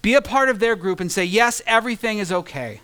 Be 0.01 0.13
a 0.13 0.21
part 0.21 0.49
of 0.49 0.59
their 0.59 0.75
group 0.75 0.99
and 0.99 1.11
say, 1.11 1.23
yes, 1.23 1.61
everything 1.65 2.19
is 2.19 2.31
okay. 2.31 2.81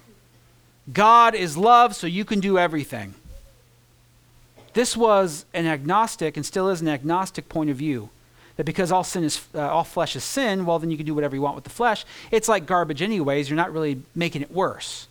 God 0.92 1.36
is 1.36 1.58
love, 1.58 1.96
so 1.96 2.08
you 2.08 2.26
can 2.26 2.40
do 2.40 2.58
everything. 2.58 3.14
This 4.74 4.98
was 4.98 5.46
an 5.54 5.68
agnostic 5.68 6.36
and 6.36 6.46
still 6.46 6.70
is 6.70 6.82
an 6.82 6.88
agnostic 6.88 7.48
point 7.48 7.70
of 7.70 7.78
view. 7.78 8.10
That 8.56 8.66
because 8.66 8.92
all 8.92 9.04
sin 9.04 9.24
is 9.24 9.42
uh, 9.56 9.62
all 9.62 9.84
flesh 9.84 10.16
is 10.16 10.24
sin, 10.24 10.66
well 10.66 10.78
then 10.80 10.92
you 10.92 10.98
can 10.98 11.06
do 11.06 11.16
whatever 11.16 11.36
you 11.36 11.42
want 11.42 11.56
with 11.56 11.64
the 11.64 11.70
flesh. 11.70 12.06
It's 12.32 12.48
like 12.48 12.66
garbage 12.66 13.02
anyways. 13.02 13.50
You're 13.50 13.58
not 13.58 13.74
really 13.74 14.02
making 14.14 14.42
it 14.42 14.52
worse. 14.52 15.08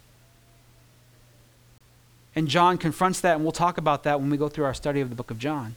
And 2.35 2.49
John 2.49 2.79
confronts 2.79 3.21
that, 3.21 3.35
and 3.35 3.45
we'll 3.45 3.53
talk 3.53 3.79
about 3.79 4.05
that 4.05 4.21
when 4.21 4.31
we 4.31 4.37
go 4.37 4.49
through 4.49 4.65
our 4.65 4.75
study 4.75 5.01
of 5.01 5.11
the 5.11 5.17
book 5.17 5.31
of 5.31 5.39
John. 5.39 5.75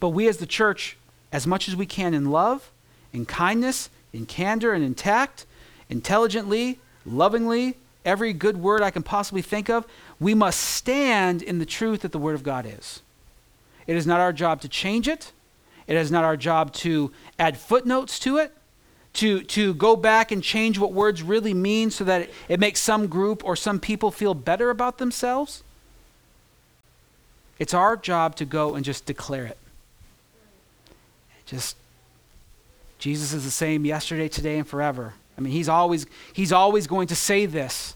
But 0.00 0.10
we 0.10 0.28
as 0.28 0.38
the 0.38 0.46
church, 0.46 0.96
as 1.32 1.46
much 1.46 1.68
as 1.68 1.76
we 1.76 1.86
can 1.86 2.14
in 2.14 2.30
love, 2.30 2.70
in 3.12 3.26
kindness, 3.26 3.90
in 4.12 4.26
candor, 4.26 4.72
and 4.72 4.84
in 4.84 4.94
tact, 4.94 5.46
intelligently, 5.88 6.78
lovingly, 7.04 7.76
every 8.04 8.32
good 8.32 8.56
word 8.56 8.82
I 8.82 8.90
can 8.90 9.02
possibly 9.02 9.42
think 9.42 9.68
of, 9.68 9.86
we 10.20 10.34
must 10.34 10.60
stand 10.60 11.42
in 11.42 11.58
the 11.58 11.66
truth 11.66 12.02
that 12.02 12.12
the 12.12 12.18
Word 12.18 12.34
of 12.34 12.42
God 12.42 12.66
is. 12.66 13.02
It 13.86 13.96
is 13.96 14.06
not 14.06 14.20
our 14.20 14.32
job 14.32 14.60
to 14.62 14.68
change 14.68 15.08
it. 15.08 15.32
It 15.86 15.96
is 15.96 16.10
not 16.10 16.24
our 16.24 16.36
job 16.36 16.72
to 16.74 17.12
add 17.38 17.58
footnotes 17.58 18.18
to 18.20 18.38
it, 18.38 18.52
to, 19.14 19.42
to 19.42 19.74
go 19.74 19.96
back 19.96 20.32
and 20.32 20.42
change 20.42 20.78
what 20.78 20.92
words 20.92 21.22
really 21.22 21.54
mean 21.54 21.90
so 21.90 22.04
that 22.04 22.22
it, 22.22 22.34
it 22.48 22.60
makes 22.60 22.80
some 22.80 23.06
group 23.06 23.44
or 23.44 23.54
some 23.54 23.78
people 23.78 24.10
feel 24.10 24.34
better 24.34 24.70
about 24.70 24.98
themselves. 24.98 25.62
It's 27.58 27.74
our 27.74 27.96
job 27.96 28.34
to 28.36 28.44
go 28.44 28.74
and 28.74 28.84
just 28.84 29.06
declare 29.06 29.44
it. 29.44 29.58
Just, 31.54 31.76
Jesus 32.98 33.32
is 33.32 33.44
the 33.44 33.50
same 33.50 33.84
yesterday, 33.84 34.28
today, 34.28 34.58
and 34.58 34.66
forever. 34.66 35.14
I 35.38 35.40
mean, 35.40 35.52
he's 35.52 35.68
always, 35.68 36.04
he's 36.32 36.52
always 36.52 36.88
going 36.88 37.06
to 37.08 37.16
say 37.16 37.46
this. 37.46 37.94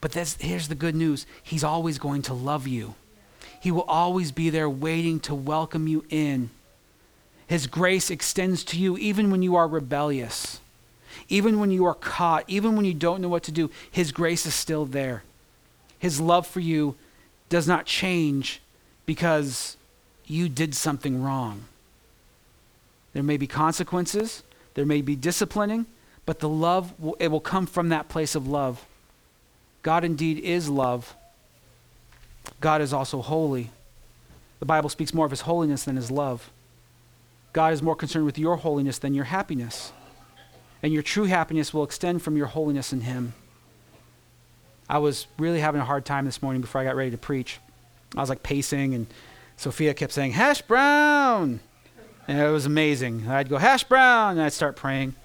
But 0.00 0.14
here's 0.14 0.68
the 0.68 0.74
good 0.74 0.96
news 0.96 1.26
He's 1.42 1.62
always 1.62 1.98
going 1.98 2.22
to 2.22 2.34
love 2.34 2.66
you. 2.66 2.94
He 3.60 3.70
will 3.70 3.82
always 3.82 4.32
be 4.32 4.50
there 4.50 4.68
waiting 4.68 5.20
to 5.20 5.34
welcome 5.34 5.86
you 5.86 6.04
in. 6.08 6.50
His 7.46 7.66
grace 7.66 8.10
extends 8.10 8.64
to 8.64 8.78
you 8.78 8.96
even 8.98 9.30
when 9.30 9.42
you 9.42 9.54
are 9.54 9.68
rebellious, 9.68 10.60
even 11.28 11.60
when 11.60 11.70
you 11.70 11.84
are 11.84 11.94
caught, 11.94 12.44
even 12.48 12.74
when 12.74 12.84
you 12.84 12.94
don't 12.94 13.20
know 13.20 13.28
what 13.28 13.42
to 13.44 13.52
do. 13.52 13.70
His 13.90 14.10
grace 14.10 14.46
is 14.46 14.54
still 14.54 14.86
there. 14.86 15.22
His 15.98 16.20
love 16.20 16.46
for 16.46 16.60
you 16.60 16.96
does 17.48 17.68
not 17.68 17.86
change 17.86 18.60
because 19.06 19.76
you 20.26 20.48
did 20.48 20.74
something 20.74 21.22
wrong. 21.22 21.64
There 23.12 23.22
may 23.22 23.36
be 23.36 23.46
consequences, 23.46 24.42
there 24.74 24.86
may 24.86 25.02
be 25.02 25.16
disciplining, 25.16 25.86
but 26.26 26.38
the 26.38 26.48
love 26.48 26.92
will, 26.98 27.16
it 27.18 27.28
will 27.28 27.40
come 27.40 27.66
from 27.66 27.88
that 27.88 28.08
place 28.08 28.34
of 28.34 28.46
love. 28.46 28.84
God 29.82 30.04
indeed 30.04 30.38
is 30.38 30.68
love. 30.68 31.14
God 32.60 32.80
is 32.80 32.92
also 32.92 33.20
holy. 33.22 33.70
The 34.60 34.66
Bible 34.66 34.90
speaks 34.90 35.14
more 35.14 35.24
of 35.24 35.30
his 35.30 35.42
holiness 35.42 35.84
than 35.84 35.96
his 35.96 36.10
love. 36.10 36.50
God 37.52 37.72
is 37.72 37.82
more 37.82 37.96
concerned 37.96 38.26
with 38.26 38.38
your 38.38 38.56
holiness 38.56 38.98
than 38.98 39.14
your 39.14 39.24
happiness. 39.24 39.92
And 40.82 40.92
your 40.92 41.02
true 41.02 41.24
happiness 41.24 41.74
will 41.74 41.82
extend 41.82 42.22
from 42.22 42.36
your 42.36 42.46
holiness 42.46 42.92
in 42.92 43.02
him. 43.02 43.34
I 44.88 44.98
was 44.98 45.26
really 45.38 45.60
having 45.60 45.80
a 45.80 45.84
hard 45.84 46.04
time 46.04 46.24
this 46.24 46.42
morning 46.42 46.60
before 46.60 46.80
I 46.80 46.84
got 46.84 46.96
ready 46.96 47.10
to 47.10 47.18
preach. 47.18 47.58
I 48.16 48.20
was 48.20 48.28
like 48.28 48.42
pacing, 48.42 48.94
and 48.94 49.06
Sophia 49.56 49.94
kept 49.94 50.12
saying, 50.12 50.32
Hash 50.32 50.62
brown! 50.62 51.60
And 52.30 52.38
it 52.38 52.50
was 52.52 52.64
amazing. 52.64 53.26
I'd 53.26 53.48
go, 53.48 53.56
Hash 53.56 53.82
brown! 53.82 54.34
And 54.34 54.42
I'd 54.42 54.52
start 54.52 54.76
praying. 54.76 55.16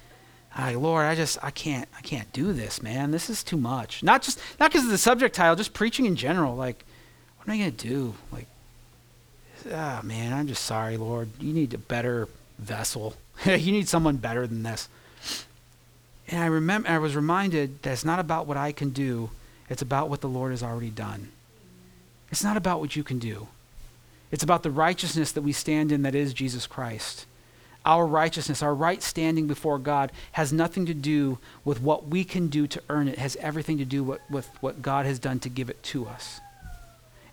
I, 0.56 0.74
Lord, 0.74 1.06
I 1.06 1.14
just 1.14 1.38
I 1.44 1.52
can't 1.52 1.88
I 1.96 2.02
can't 2.02 2.34
do 2.34 2.52
this, 2.52 2.82
man. 2.82 3.12
This 3.12 3.30
is 3.30 3.44
too 3.44 3.58
much. 3.58 4.02
Not 4.02 4.24
just 4.24 4.40
not 4.60 4.72
because 4.72 4.86
of 4.86 4.90
the 4.90 4.98
subject 4.98 5.36
title, 5.36 5.56
just 5.56 5.74
preaching 5.74 6.06
in 6.06 6.16
general. 6.16 6.56
Like, 6.56 6.84
what 7.38 7.48
am 7.48 7.54
I 7.54 7.58
gonna 7.60 7.70
do? 7.70 8.16
Like, 8.32 8.48
ah, 9.72 10.00
oh, 10.02 10.06
man, 10.08 10.34
I'm 10.34 10.48
just 10.48 10.66
sorry, 10.66 10.98
Lord. 10.98 11.30
You 11.40 11.54
need 11.54 11.76
a 11.76 11.78
better 11.78 12.28
vessel. 12.58 13.14
you 13.46 13.72
need 13.72 13.88
someone 13.88 14.18
better 14.18 14.48
than 14.48 14.64
this. 14.64 14.90
And 16.28 16.42
I 16.42 16.48
remember 16.48 16.90
I 16.90 16.98
was 16.98 17.16
reminded 17.16 17.84
that 17.84 17.92
it's 17.92 18.04
not 18.04 18.18
about 18.18 18.48
what 18.48 18.58
I 18.58 18.72
can 18.72 18.90
do. 18.90 19.30
It's 19.70 19.84
about 19.84 20.10
what 20.10 20.22
the 20.22 20.28
Lord 20.28 20.54
has 20.54 20.64
already 20.64 20.90
done. 20.90 21.30
It's 22.32 22.44
not 22.44 22.58
about 22.58 22.80
what 22.80 22.96
you 22.96 23.04
can 23.04 23.20
do. 23.20 23.48
It's 24.36 24.44
about 24.44 24.64
the 24.64 24.70
righteousness 24.70 25.32
that 25.32 25.44
we 25.44 25.54
stand 25.54 25.94
in 25.94 26.02
that 26.02 26.14
is 26.14 26.34
Jesus 26.34 26.68
Christ 26.68 27.26
our 27.86 28.06
righteousness, 28.06 28.62
our 28.62 28.74
right 28.74 29.02
standing 29.02 29.48
before 29.48 29.78
God, 29.78 30.12
has 30.34 30.52
nothing 30.52 30.86
to 30.88 30.94
do 30.94 31.38
with 31.64 31.82
what 31.82 32.08
we 32.08 32.26
can 32.26 32.48
do 32.48 32.68
to 32.68 32.82
earn 32.90 33.08
it. 33.08 33.14
it 33.14 33.20
has 33.20 33.38
everything 33.38 33.78
to 33.78 33.86
do 33.86 34.04
with, 34.04 34.20
with 34.30 34.50
what 34.60 34.82
God 34.82 35.06
has 35.06 35.20
done 35.20 35.40
to 35.40 35.50
give 35.50 35.70
it 35.70 35.82
to 35.84 36.06
us. 36.06 36.42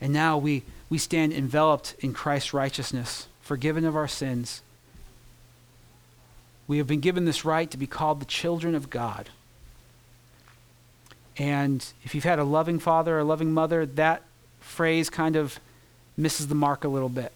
And 0.00 0.12
now 0.12 0.36
we, 0.36 0.62
we 0.90 0.98
stand 0.98 1.32
enveloped 1.32 1.96
in 2.00 2.12
Christ's 2.12 2.52
righteousness, 2.52 3.26
forgiven 3.40 3.84
of 3.84 3.96
our 3.96 4.06
sins. 4.06 4.60
We 6.68 6.78
have 6.78 6.86
been 6.86 7.00
given 7.00 7.24
this 7.24 7.44
right 7.44 7.68
to 7.70 7.78
be 7.78 7.86
called 7.86 8.20
the 8.20 8.26
children 8.26 8.74
of 8.74 8.90
God. 8.90 9.30
And 11.38 11.84
if 12.04 12.14
you've 12.14 12.24
had 12.24 12.38
a 12.38 12.44
loving 12.44 12.78
father 12.78 13.16
or 13.16 13.20
a 13.20 13.24
loving 13.24 13.52
mother, 13.52 13.86
that 13.86 14.22
phrase 14.60 15.08
kind 15.08 15.34
of 15.34 15.58
misses 16.16 16.48
the 16.48 16.54
mark 16.54 16.84
a 16.84 16.88
little 16.88 17.08
bit. 17.08 17.32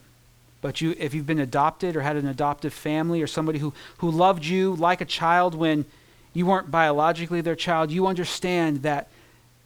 But 0.61 0.81
you, 0.81 0.95
if 0.99 1.15
you've 1.15 1.27
been 1.27 1.39
adopted 1.39 1.97
or 1.97 2.01
had 2.01 2.17
an 2.17 2.27
adoptive 2.27 2.73
family 2.73 3.23
or 3.23 3.27
somebody 3.27 3.59
who, 3.59 3.73
who 3.99 4.11
loved 4.11 4.45
you 4.45 4.75
like 4.75 5.01
a 5.01 5.05
child 5.05 5.55
when 5.55 5.85
you 6.33 6.47
weren't 6.47 6.71
biologically 6.71 7.41
their 7.41 7.55
child, 7.55 7.91
you 7.91 8.07
understand 8.07 8.83
that 8.83 9.09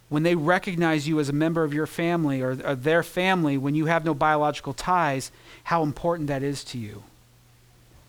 when 0.08 0.24
they 0.24 0.34
recognize 0.34 1.06
you 1.08 1.20
as 1.20 1.28
a 1.28 1.32
member 1.32 1.62
of 1.64 1.72
your 1.72 1.86
family 1.86 2.42
or, 2.42 2.58
or 2.64 2.74
their 2.74 3.02
family 3.02 3.56
when 3.56 3.74
you 3.74 3.86
have 3.86 4.04
no 4.04 4.12
biological 4.12 4.74
ties, 4.74 5.30
how 5.64 5.82
important 5.82 6.26
that 6.26 6.42
is 6.42 6.64
to 6.64 6.78
you. 6.78 7.04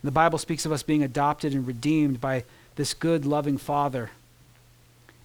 The 0.03 0.11
Bible 0.11 0.39
speaks 0.39 0.65
of 0.65 0.71
us 0.71 0.81
being 0.81 1.03
adopted 1.03 1.53
and 1.53 1.65
redeemed 1.65 2.19
by 2.19 2.43
this 2.75 2.93
good, 2.95 3.25
loving 3.25 3.57
Father. 3.57 4.09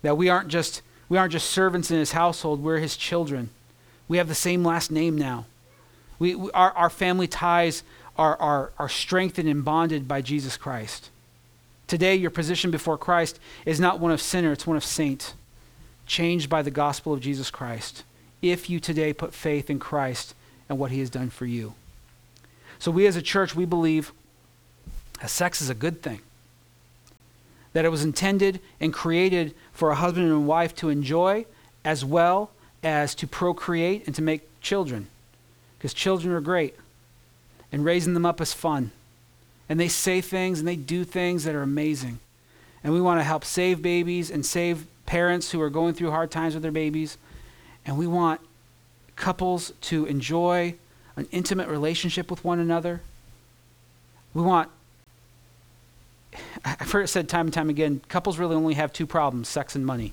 That 0.03 0.19
we 0.19 0.29
aren't 0.29 0.49
just 0.49 0.83
we 1.09 1.17
aren't 1.17 1.33
just 1.33 1.51
servants 1.51 1.91
in 1.91 1.99
his 1.99 2.13
household, 2.13 2.63
we're 2.63 2.79
his 2.79 2.97
children. 2.97 3.51
We 4.09 4.19
have 4.19 4.29
the 4.29 4.35
same 4.35 4.65
last 4.65 4.91
name 4.91 5.17
now. 5.17 5.47
We, 6.19 6.35
we, 6.35 6.51
our, 6.53 6.73
our 6.73 6.91
family 6.91 7.27
ties 7.27 7.83
are, 8.17 8.37
are, 8.37 8.73
are 8.79 8.89
strengthened 8.89 9.49
and 9.49 9.65
bonded 9.65 10.09
by 10.09 10.23
Jesus 10.23 10.57
Christ. 10.57 11.11
Today, 11.87 12.17
your 12.17 12.31
position 12.31 12.71
before 12.71 12.99
Christ 12.99 13.39
is 13.65 13.79
not 13.79 14.01
one 14.01 14.11
of 14.11 14.21
sinner, 14.21 14.53
it's 14.53 14.67
one 14.67 14.77
of 14.77 14.85
saint, 14.85 15.35
changed 16.07 16.51
by 16.51 16.63
the 16.63 16.71
gospel 16.71 17.13
of 17.13 17.21
Jesus 17.21 17.51
Christ. 17.51 18.03
If 18.43 18.69
you 18.69 18.81
today 18.81 19.13
put 19.13 19.35
faith 19.35 19.71
in 19.71 19.79
Christ 19.79 20.35
and 20.69 20.79
what 20.79 20.91
he 20.91 21.01
has 21.01 21.11
done 21.11 21.31
for 21.31 21.47
you. 21.47 21.75
So, 22.79 22.91
we 22.91 23.07
as 23.07 23.17
a 23.17 23.23
church, 23.23 23.55
we 23.55 23.65
believe 23.65 24.13
that 25.21 25.31
sex 25.31 25.63
is 25.63 25.71
a 25.71 25.75
good 25.75 26.03
thing. 26.03 26.21
That 27.73 27.85
it 27.85 27.91
was 27.91 28.05
intended 28.05 28.61
and 28.81 28.93
created 28.93 29.55
for 29.73 29.91
a 29.91 29.95
husband 29.95 30.27
and 30.27 30.47
wife 30.47 30.75
to 30.77 30.89
enjoy 30.89 31.47
as 31.85 32.05
well 32.05 32.51
as 32.83 33.15
to 33.15 33.27
procreate 33.27 34.07
and 34.07 34.15
to 34.15 34.23
make 34.23 34.43
children 34.61 35.09
because 35.79 35.95
children 35.95 36.35
are 36.35 36.41
great 36.41 36.75
and 37.73 37.85
raising 37.85 38.15
them 38.15 38.27
up 38.27 38.41
is 38.41 38.53
fun. 38.53 38.91
And 39.69 39.81
they 39.81 39.89
say 39.89 40.21
things 40.21 40.59
and 40.59 40.69
they 40.69 40.77
do 40.77 41.05
things 41.05 41.45
that 41.45 41.55
are 41.55 41.63
amazing. 41.63 42.21
And 42.85 42.93
we 42.93 43.01
want 43.01 43.21
to 43.21 43.25
help 43.25 43.45
save 43.45 43.83
babies 43.83 44.31
and 44.31 44.47
save 44.47 44.87
parents 45.07 45.51
who 45.51 45.61
are 45.61 45.71
going 45.71 45.95
through 45.95 46.11
hard 46.11 46.31
times 46.31 46.55
with 46.55 46.63
their 46.63 46.73
babies. 46.73 47.19
And 47.85 47.99
we 47.99 48.07
want 48.07 48.41
couples 49.17 49.73
to 49.83 50.07
enjoy 50.07 50.75
an 51.17 51.27
intimate 51.33 51.69
relationship 51.69 52.31
with 52.31 52.45
one 52.45 52.59
another. 52.59 53.01
We 54.35 54.43
want, 54.43 54.69
I've 56.65 56.93
heard 56.93 57.03
it 57.03 57.09
said 57.09 57.29
time 57.29 57.47
and 57.47 57.55
time 57.55 57.71
again 57.71 58.03
couples 58.09 58.39
really 58.39 58.55
only 58.55 58.75
have 58.75 58.93
two 58.93 59.07
problems 59.07 59.49
sex 59.49 59.75
and 59.75 59.85
money. 59.85 60.13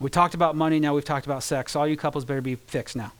We 0.00 0.10
talked 0.10 0.34
about 0.34 0.56
money, 0.56 0.80
now 0.80 0.94
we've 0.94 1.04
talked 1.04 1.26
about 1.26 1.42
sex. 1.42 1.76
All 1.76 1.86
you 1.86 1.96
couples 1.96 2.24
better 2.24 2.40
be 2.40 2.56
fixed 2.56 2.96
now. 2.96 3.12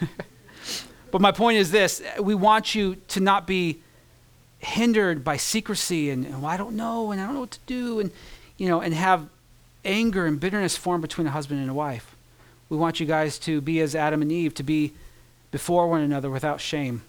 but 1.10 1.20
my 1.20 1.32
point 1.32 1.58
is 1.58 1.70
this 1.70 2.02
we 2.20 2.34
want 2.34 2.74
you 2.74 2.96
to 3.08 3.20
not 3.20 3.46
be 3.46 3.80
hindered 4.58 5.22
by 5.22 5.36
secrecy 5.36 6.10
and, 6.10 6.24
and 6.24 6.42
well, 6.42 6.50
I 6.50 6.56
don't 6.56 6.76
know 6.76 7.12
and 7.12 7.20
I 7.20 7.24
don't 7.24 7.34
know 7.34 7.40
what 7.40 7.52
to 7.52 7.60
do 7.66 8.00
and 8.00 8.10
you 8.56 8.68
know 8.68 8.80
and 8.80 8.92
have 8.94 9.28
anger 9.84 10.26
and 10.26 10.38
bitterness 10.38 10.76
form 10.76 11.00
between 11.00 11.26
a 11.26 11.30
husband 11.30 11.60
and 11.60 11.70
a 11.70 11.74
wife. 11.74 12.14
We 12.68 12.76
want 12.76 13.00
you 13.00 13.06
guys 13.06 13.38
to 13.40 13.60
be 13.60 13.80
as 13.80 13.94
Adam 13.94 14.20
and 14.22 14.30
Eve, 14.30 14.54
to 14.54 14.62
be 14.62 14.92
before 15.50 15.88
one 15.88 16.02
another 16.02 16.30
without 16.30 16.60
shame, 16.60 17.02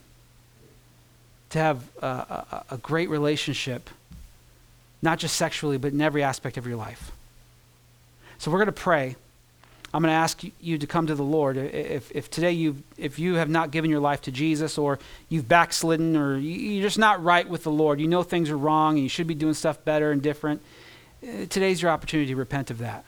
to 1.50 1.58
have 1.58 1.84
a, 2.00 2.06
a, 2.06 2.64
a 2.70 2.76
great 2.78 3.10
relationship, 3.10 3.90
not 5.02 5.18
just 5.18 5.36
sexually, 5.36 5.76
but 5.76 5.92
in 5.92 6.00
every 6.00 6.22
aspect 6.22 6.56
of 6.56 6.66
your 6.66 6.76
life. 6.76 7.12
So 8.38 8.50
we're 8.50 8.58
going 8.58 8.66
to 8.66 8.72
pray. 8.72 9.16
I'm 9.92 10.02
going 10.02 10.12
to 10.12 10.16
ask 10.16 10.42
you 10.60 10.78
to 10.78 10.86
come 10.86 11.08
to 11.08 11.16
the 11.16 11.24
Lord. 11.24 11.56
If, 11.56 12.12
if 12.12 12.30
today 12.30 12.52
you 12.52 12.82
if 12.96 13.18
you 13.18 13.34
have 13.34 13.48
not 13.48 13.72
given 13.72 13.90
your 13.90 14.00
life 14.00 14.22
to 14.22 14.30
Jesus, 14.30 14.78
or 14.78 15.00
you've 15.28 15.48
backslidden, 15.48 16.16
or 16.16 16.38
you're 16.38 16.82
just 16.82 16.98
not 16.98 17.22
right 17.24 17.48
with 17.48 17.64
the 17.64 17.72
Lord, 17.72 18.00
you 18.00 18.06
know 18.06 18.22
things 18.22 18.50
are 18.50 18.58
wrong, 18.58 18.94
and 18.94 19.02
you 19.02 19.08
should 19.08 19.26
be 19.26 19.34
doing 19.34 19.54
stuff 19.54 19.84
better 19.84 20.12
and 20.12 20.22
different. 20.22 20.62
Uh, 21.22 21.46
today's 21.48 21.82
your 21.82 21.90
opportunity 21.90 22.28
to 22.30 22.36
repent 22.36 22.70
of 22.70 22.78
that. 22.78 23.04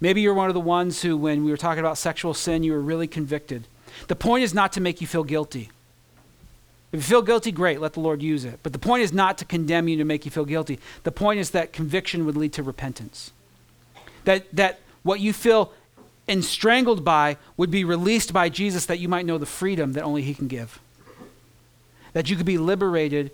Maybe 0.00 0.22
you're 0.22 0.34
one 0.34 0.48
of 0.48 0.54
the 0.54 0.60
ones 0.60 1.02
who, 1.02 1.16
when 1.16 1.44
we 1.44 1.50
were 1.50 1.56
talking 1.56 1.80
about 1.80 1.98
sexual 1.98 2.34
sin, 2.34 2.62
you 2.62 2.72
were 2.72 2.80
really 2.80 3.06
convicted. 3.06 3.68
The 4.08 4.16
point 4.16 4.42
is 4.42 4.54
not 4.54 4.72
to 4.72 4.80
make 4.80 5.00
you 5.00 5.06
feel 5.06 5.24
guilty. 5.24 5.70
If 6.92 6.98
you 6.98 7.02
feel 7.02 7.22
guilty, 7.22 7.52
great, 7.52 7.80
let 7.80 7.92
the 7.92 8.00
Lord 8.00 8.22
use 8.22 8.44
it. 8.44 8.58
But 8.62 8.72
the 8.72 8.78
point 8.78 9.02
is 9.02 9.12
not 9.12 9.38
to 9.38 9.44
condemn 9.44 9.86
you 9.86 9.96
to 9.98 10.04
make 10.04 10.24
you 10.24 10.30
feel 10.30 10.44
guilty. 10.44 10.78
The 11.04 11.12
point 11.12 11.40
is 11.40 11.50
that 11.50 11.72
conviction 11.72 12.26
would 12.26 12.36
lead 12.36 12.52
to 12.54 12.62
repentance. 12.62 13.32
That, 14.24 14.44
that 14.54 14.80
what 15.02 15.20
you 15.20 15.32
feel 15.32 15.72
and 16.28 16.44
strangled 16.44 17.04
by 17.04 17.36
would 17.56 17.70
be 17.70 17.84
released 17.84 18.32
by 18.32 18.48
Jesus 18.48 18.86
that 18.86 18.98
you 18.98 19.08
might 19.08 19.26
know 19.26 19.38
the 19.38 19.46
freedom 19.46 19.92
that 19.92 20.04
only 20.04 20.22
He 20.22 20.34
can 20.34 20.48
give. 20.48 20.80
That 22.12 22.30
you 22.30 22.36
could 22.36 22.46
be 22.46 22.58
liberated 22.58 23.30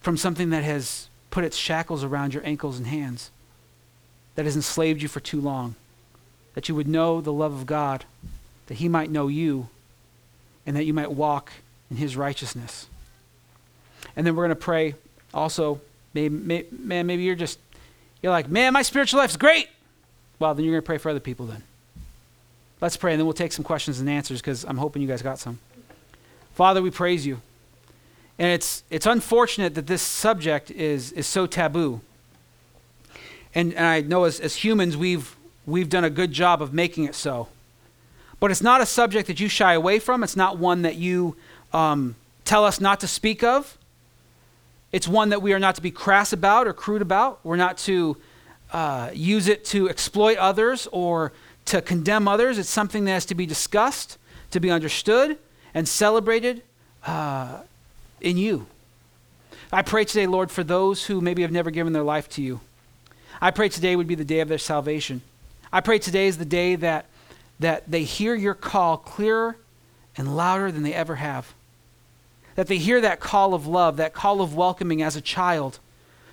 from 0.00 0.16
something 0.16 0.50
that 0.50 0.64
has 0.64 1.08
put 1.30 1.44
its 1.44 1.56
shackles 1.56 2.04
around 2.04 2.34
your 2.34 2.44
ankles 2.46 2.78
and 2.78 2.86
hands, 2.86 3.30
that 4.34 4.44
has 4.44 4.56
enslaved 4.56 5.02
you 5.02 5.08
for 5.08 5.20
too 5.20 5.40
long. 5.40 5.74
That 6.54 6.68
you 6.68 6.74
would 6.74 6.88
know 6.88 7.20
the 7.20 7.32
love 7.32 7.52
of 7.52 7.66
God, 7.66 8.04
that 8.66 8.74
He 8.74 8.88
might 8.88 9.10
know 9.10 9.28
you, 9.28 9.68
and 10.66 10.76
that 10.76 10.84
you 10.84 10.92
might 10.92 11.12
walk 11.12 11.52
in 11.90 11.96
His 11.96 12.16
righteousness. 12.16 12.86
And 14.16 14.26
then 14.26 14.36
we're 14.36 14.44
going 14.44 14.56
to 14.56 14.56
pray 14.56 14.94
also. 15.32 15.80
Maybe, 16.14 16.34
may, 16.34 16.64
man, 16.70 17.06
maybe 17.06 17.22
you're 17.22 17.34
just, 17.34 17.58
you're 18.22 18.32
like, 18.32 18.48
man, 18.48 18.74
my 18.74 18.82
spiritual 18.82 19.18
life's 19.18 19.36
great. 19.36 19.68
Well, 20.42 20.56
then 20.56 20.64
you're 20.64 20.72
going 20.72 20.82
to 20.82 20.86
pray 20.86 20.98
for 20.98 21.08
other 21.08 21.20
people 21.20 21.46
then. 21.46 21.62
Let's 22.80 22.96
pray, 22.96 23.12
and 23.12 23.20
then 23.20 23.26
we'll 23.26 23.32
take 23.32 23.52
some 23.52 23.64
questions 23.64 24.00
and 24.00 24.10
answers 24.10 24.40
because 24.40 24.64
I'm 24.64 24.76
hoping 24.76 25.00
you 25.00 25.06
guys 25.06 25.22
got 25.22 25.38
some. 25.38 25.60
Father, 26.54 26.82
we 26.82 26.90
praise 26.90 27.24
you. 27.24 27.40
And 28.40 28.48
it's, 28.48 28.82
it's 28.90 29.06
unfortunate 29.06 29.76
that 29.76 29.86
this 29.86 30.02
subject 30.02 30.72
is, 30.72 31.12
is 31.12 31.28
so 31.28 31.46
taboo. 31.46 32.00
And, 33.54 33.72
and 33.74 33.86
I 33.86 34.00
know 34.00 34.24
as, 34.24 34.40
as 34.40 34.56
humans, 34.56 34.96
we've, 34.96 35.36
we've 35.64 35.88
done 35.88 36.02
a 36.02 36.10
good 36.10 36.32
job 36.32 36.60
of 36.60 36.74
making 36.74 37.04
it 37.04 37.14
so. 37.14 37.46
But 38.40 38.50
it's 38.50 38.62
not 38.62 38.80
a 38.80 38.86
subject 38.86 39.28
that 39.28 39.38
you 39.38 39.46
shy 39.46 39.74
away 39.74 40.00
from. 40.00 40.24
It's 40.24 40.34
not 40.34 40.58
one 40.58 40.82
that 40.82 40.96
you 40.96 41.36
um, 41.72 42.16
tell 42.44 42.64
us 42.64 42.80
not 42.80 42.98
to 42.98 43.06
speak 43.06 43.44
of. 43.44 43.78
It's 44.90 45.06
one 45.06 45.28
that 45.28 45.40
we 45.40 45.52
are 45.52 45.60
not 45.60 45.76
to 45.76 45.82
be 45.82 45.92
crass 45.92 46.32
about 46.32 46.66
or 46.66 46.72
crude 46.72 47.00
about. 47.00 47.38
We're 47.44 47.54
not 47.54 47.78
to 47.78 48.16
uh, 48.72 49.10
use 49.12 49.48
it 49.48 49.64
to 49.66 49.88
exploit 49.88 50.38
others 50.38 50.88
or 50.90 51.32
to 51.66 51.80
condemn 51.82 52.26
others. 52.26 52.58
It's 52.58 52.70
something 52.70 53.04
that 53.04 53.12
has 53.12 53.26
to 53.26 53.34
be 53.34 53.46
discussed, 53.46 54.18
to 54.50 54.60
be 54.60 54.70
understood, 54.70 55.38
and 55.74 55.86
celebrated 55.86 56.62
uh, 57.06 57.60
in 58.20 58.36
you. 58.38 58.66
I 59.72 59.82
pray 59.82 60.04
today, 60.04 60.26
Lord, 60.26 60.50
for 60.50 60.64
those 60.64 61.06
who 61.06 61.20
maybe 61.20 61.42
have 61.42 61.52
never 61.52 61.70
given 61.70 61.92
their 61.92 62.02
life 62.02 62.28
to 62.30 62.42
you. 62.42 62.60
I 63.40 63.50
pray 63.50 63.68
today 63.68 63.96
would 63.96 64.06
be 64.06 64.14
the 64.14 64.24
day 64.24 64.40
of 64.40 64.48
their 64.48 64.58
salvation. 64.58 65.22
I 65.72 65.80
pray 65.80 65.98
today 65.98 66.26
is 66.26 66.38
the 66.38 66.44
day 66.44 66.76
that, 66.76 67.06
that 67.58 67.90
they 67.90 68.04
hear 68.04 68.34
your 68.34 68.54
call 68.54 68.98
clearer 68.98 69.56
and 70.16 70.36
louder 70.36 70.70
than 70.70 70.82
they 70.82 70.94
ever 70.94 71.16
have. 71.16 71.54
That 72.54 72.66
they 72.66 72.76
hear 72.76 73.00
that 73.00 73.18
call 73.18 73.54
of 73.54 73.66
love, 73.66 73.96
that 73.96 74.12
call 74.12 74.42
of 74.42 74.54
welcoming 74.54 75.02
as 75.02 75.16
a 75.16 75.22
child 75.22 75.78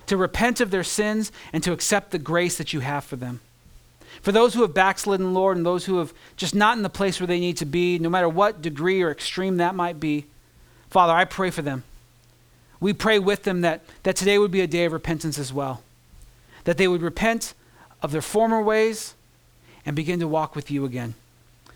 to 0.10 0.18
repent 0.18 0.60
of 0.60 0.72
their 0.72 0.84
sins 0.84 1.32
and 1.53 1.64
to 1.64 1.72
accept 1.72 2.10
the 2.10 2.18
grace 2.18 2.57
that 2.57 2.74
you 2.74 2.80
have 2.80 3.03
for 3.03 3.16
them. 3.16 3.39
For 4.24 4.32
those 4.32 4.55
who 4.55 4.64
have 4.64 4.74
backslidden, 4.74 5.36
Lord, 5.36 5.55
and 5.55 5.64
those 5.64 5.86
who 5.86 5.99
have 5.99 6.14
just 6.36 6.55
not 6.55 6.76
in 6.76 6.84
the 6.84 6.89
place 6.89 7.20
where 7.20 7.28
they 7.28 7.39
need 7.39 7.57
to 7.57 7.66
be, 7.66 7.99
no 7.99 8.10
matter 8.10 8.28
what 8.28 8.60
degree 8.60 9.03
or 9.03 9.12
extreme 9.12 9.57
that 9.57 9.76
might 9.76 9.99
be, 9.99 10.26
Father, 10.89 11.14
I 11.14 11.26
pray 11.26 11.51
for 11.51 11.62
them. 11.62 11.84
We 12.80 12.91
pray 12.91 13.20
with 13.20 13.43
them 13.43 13.62
that, 13.62 13.82
that 14.01 14.16
today 14.16 14.39
would 14.39 14.49
be 14.49 14.62
a 14.62 14.68
day 14.68 14.86
of 14.86 14.93
repentance 14.93 15.38
as 15.38 15.53
well. 15.53 15.84
That 16.64 16.78
they 16.78 16.88
would 16.88 17.03
repent 17.03 17.53
of 18.01 18.12
their 18.12 18.24
former 18.24 18.64
ways 18.64 19.14
and 19.86 19.95
begin 19.95 20.20
to 20.22 20.28
walk 20.28 20.55
with 20.55 20.72
you 20.72 20.86
again. 20.86 21.14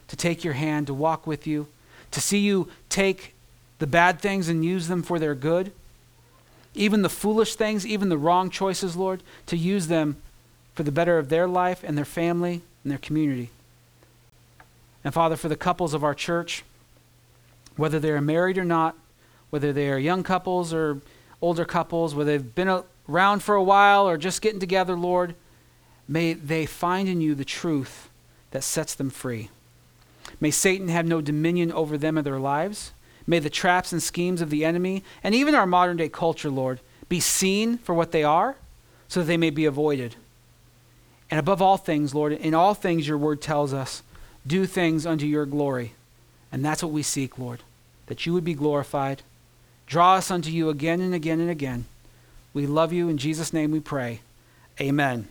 To 0.07 0.15
take 0.15 0.43
your 0.43 0.53
hand, 0.53 0.87
to 0.87 0.93
walk 0.93 1.27
with 1.27 1.45
you, 1.45 1.67
to 2.09 2.19
see 2.19 2.39
you 2.39 2.67
take 2.89 3.35
the 3.77 3.85
bad 3.85 4.19
things 4.19 4.49
and 4.49 4.65
use 4.65 4.87
them 4.87 5.03
for 5.03 5.19
their 5.19 5.35
good 5.35 5.71
even 6.75 7.01
the 7.01 7.09
foolish 7.09 7.55
things, 7.55 7.85
even 7.85 8.09
the 8.09 8.17
wrong 8.17 8.49
choices, 8.49 8.95
Lord, 8.95 9.21
to 9.47 9.57
use 9.57 9.87
them 9.87 10.17
for 10.73 10.83
the 10.83 10.91
better 10.91 11.17
of 11.17 11.29
their 11.29 11.47
life 11.47 11.83
and 11.83 11.97
their 11.97 12.05
family 12.05 12.61
and 12.83 12.91
their 12.91 12.99
community. 12.99 13.49
And 15.03 15.13
Father, 15.13 15.35
for 15.35 15.49
the 15.49 15.55
couples 15.55 15.93
of 15.93 16.03
our 16.03 16.15
church, 16.15 16.63
whether 17.75 17.99
they 17.99 18.11
are 18.11 18.21
married 18.21 18.57
or 18.57 18.65
not, 18.65 18.95
whether 19.49 19.73
they 19.73 19.89
are 19.89 19.99
young 19.99 20.23
couples 20.23 20.73
or 20.73 20.99
older 21.41 21.65
couples, 21.65 22.15
whether 22.15 22.31
they've 22.31 22.55
been 22.55 22.83
around 23.07 23.43
for 23.43 23.55
a 23.55 23.63
while 23.63 24.07
or 24.07 24.17
just 24.17 24.41
getting 24.41 24.59
together, 24.59 24.95
Lord, 24.95 25.35
may 26.07 26.33
they 26.33 26.65
find 26.65 27.07
in 27.07 27.21
you 27.21 27.35
the 27.35 27.45
truth 27.45 28.09
that 28.51 28.63
sets 28.63 28.95
them 28.95 29.09
free. 29.09 29.49
May 30.39 30.51
Satan 30.51 30.87
have 30.87 31.05
no 31.05 31.21
dominion 31.21 31.71
over 31.71 31.97
them 31.97 32.17
or 32.17 32.21
their 32.21 32.39
lives. 32.39 32.93
May 33.25 33.39
the 33.39 33.49
traps 33.49 33.91
and 33.91 34.03
schemes 34.03 34.41
of 34.41 34.49
the 34.49 34.65
enemy, 34.65 35.03
and 35.23 35.33
even 35.33 35.55
our 35.55 35.65
modern 35.65 35.97
day 35.97 36.09
culture, 36.09 36.49
Lord, 36.49 36.79
be 37.09 37.19
seen 37.19 37.77
for 37.77 37.93
what 37.93 38.11
they 38.11 38.23
are 38.23 38.55
so 39.07 39.21
that 39.21 39.27
they 39.27 39.37
may 39.37 39.49
be 39.49 39.65
avoided. 39.65 40.15
And 41.29 41.39
above 41.39 41.61
all 41.61 41.77
things, 41.77 42.13
Lord, 42.13 42.33
in 42.33 42.53
all 42.53 42.73
things 42.73 43.07
your 43.07 43.17
word 43.17 43.41
tells 43.41 43.73
us, 43.73 44.03
do 44.45 44.65
things 44.65 45.05
unto 45.05 45.25
your 45.25 45.45
glory. 45.45 45.93
And 46.51 46.63
that's 46.63 46.83
what 46.83 46.91
we 46.91 47.01
seek, 47.01 47.39
Lord, 47.39 47.61
that 48.07 48.25
you 48.25 48.33
would 48.33 48.43
be 48.43 48.53
glorified. 48.53 49.23
Draw 49.87 50.15
us 50.15 50.29
unto 50.29 50.51
you 50.51 50.69
again 50.69 51.01
and 51.01 51.13
again 51.13 51.39
and 51.39 51.49
again. 51.49 51.85
We 52.53 52.67
love 52.67 52.93
you. 52.93 53.09
In 53.09 53.17
Jesus' 53.17 53.53
name 53.53 53.71
we 53.71 53.79
pray. 53.79 54.21
Amen. 54.79 55.27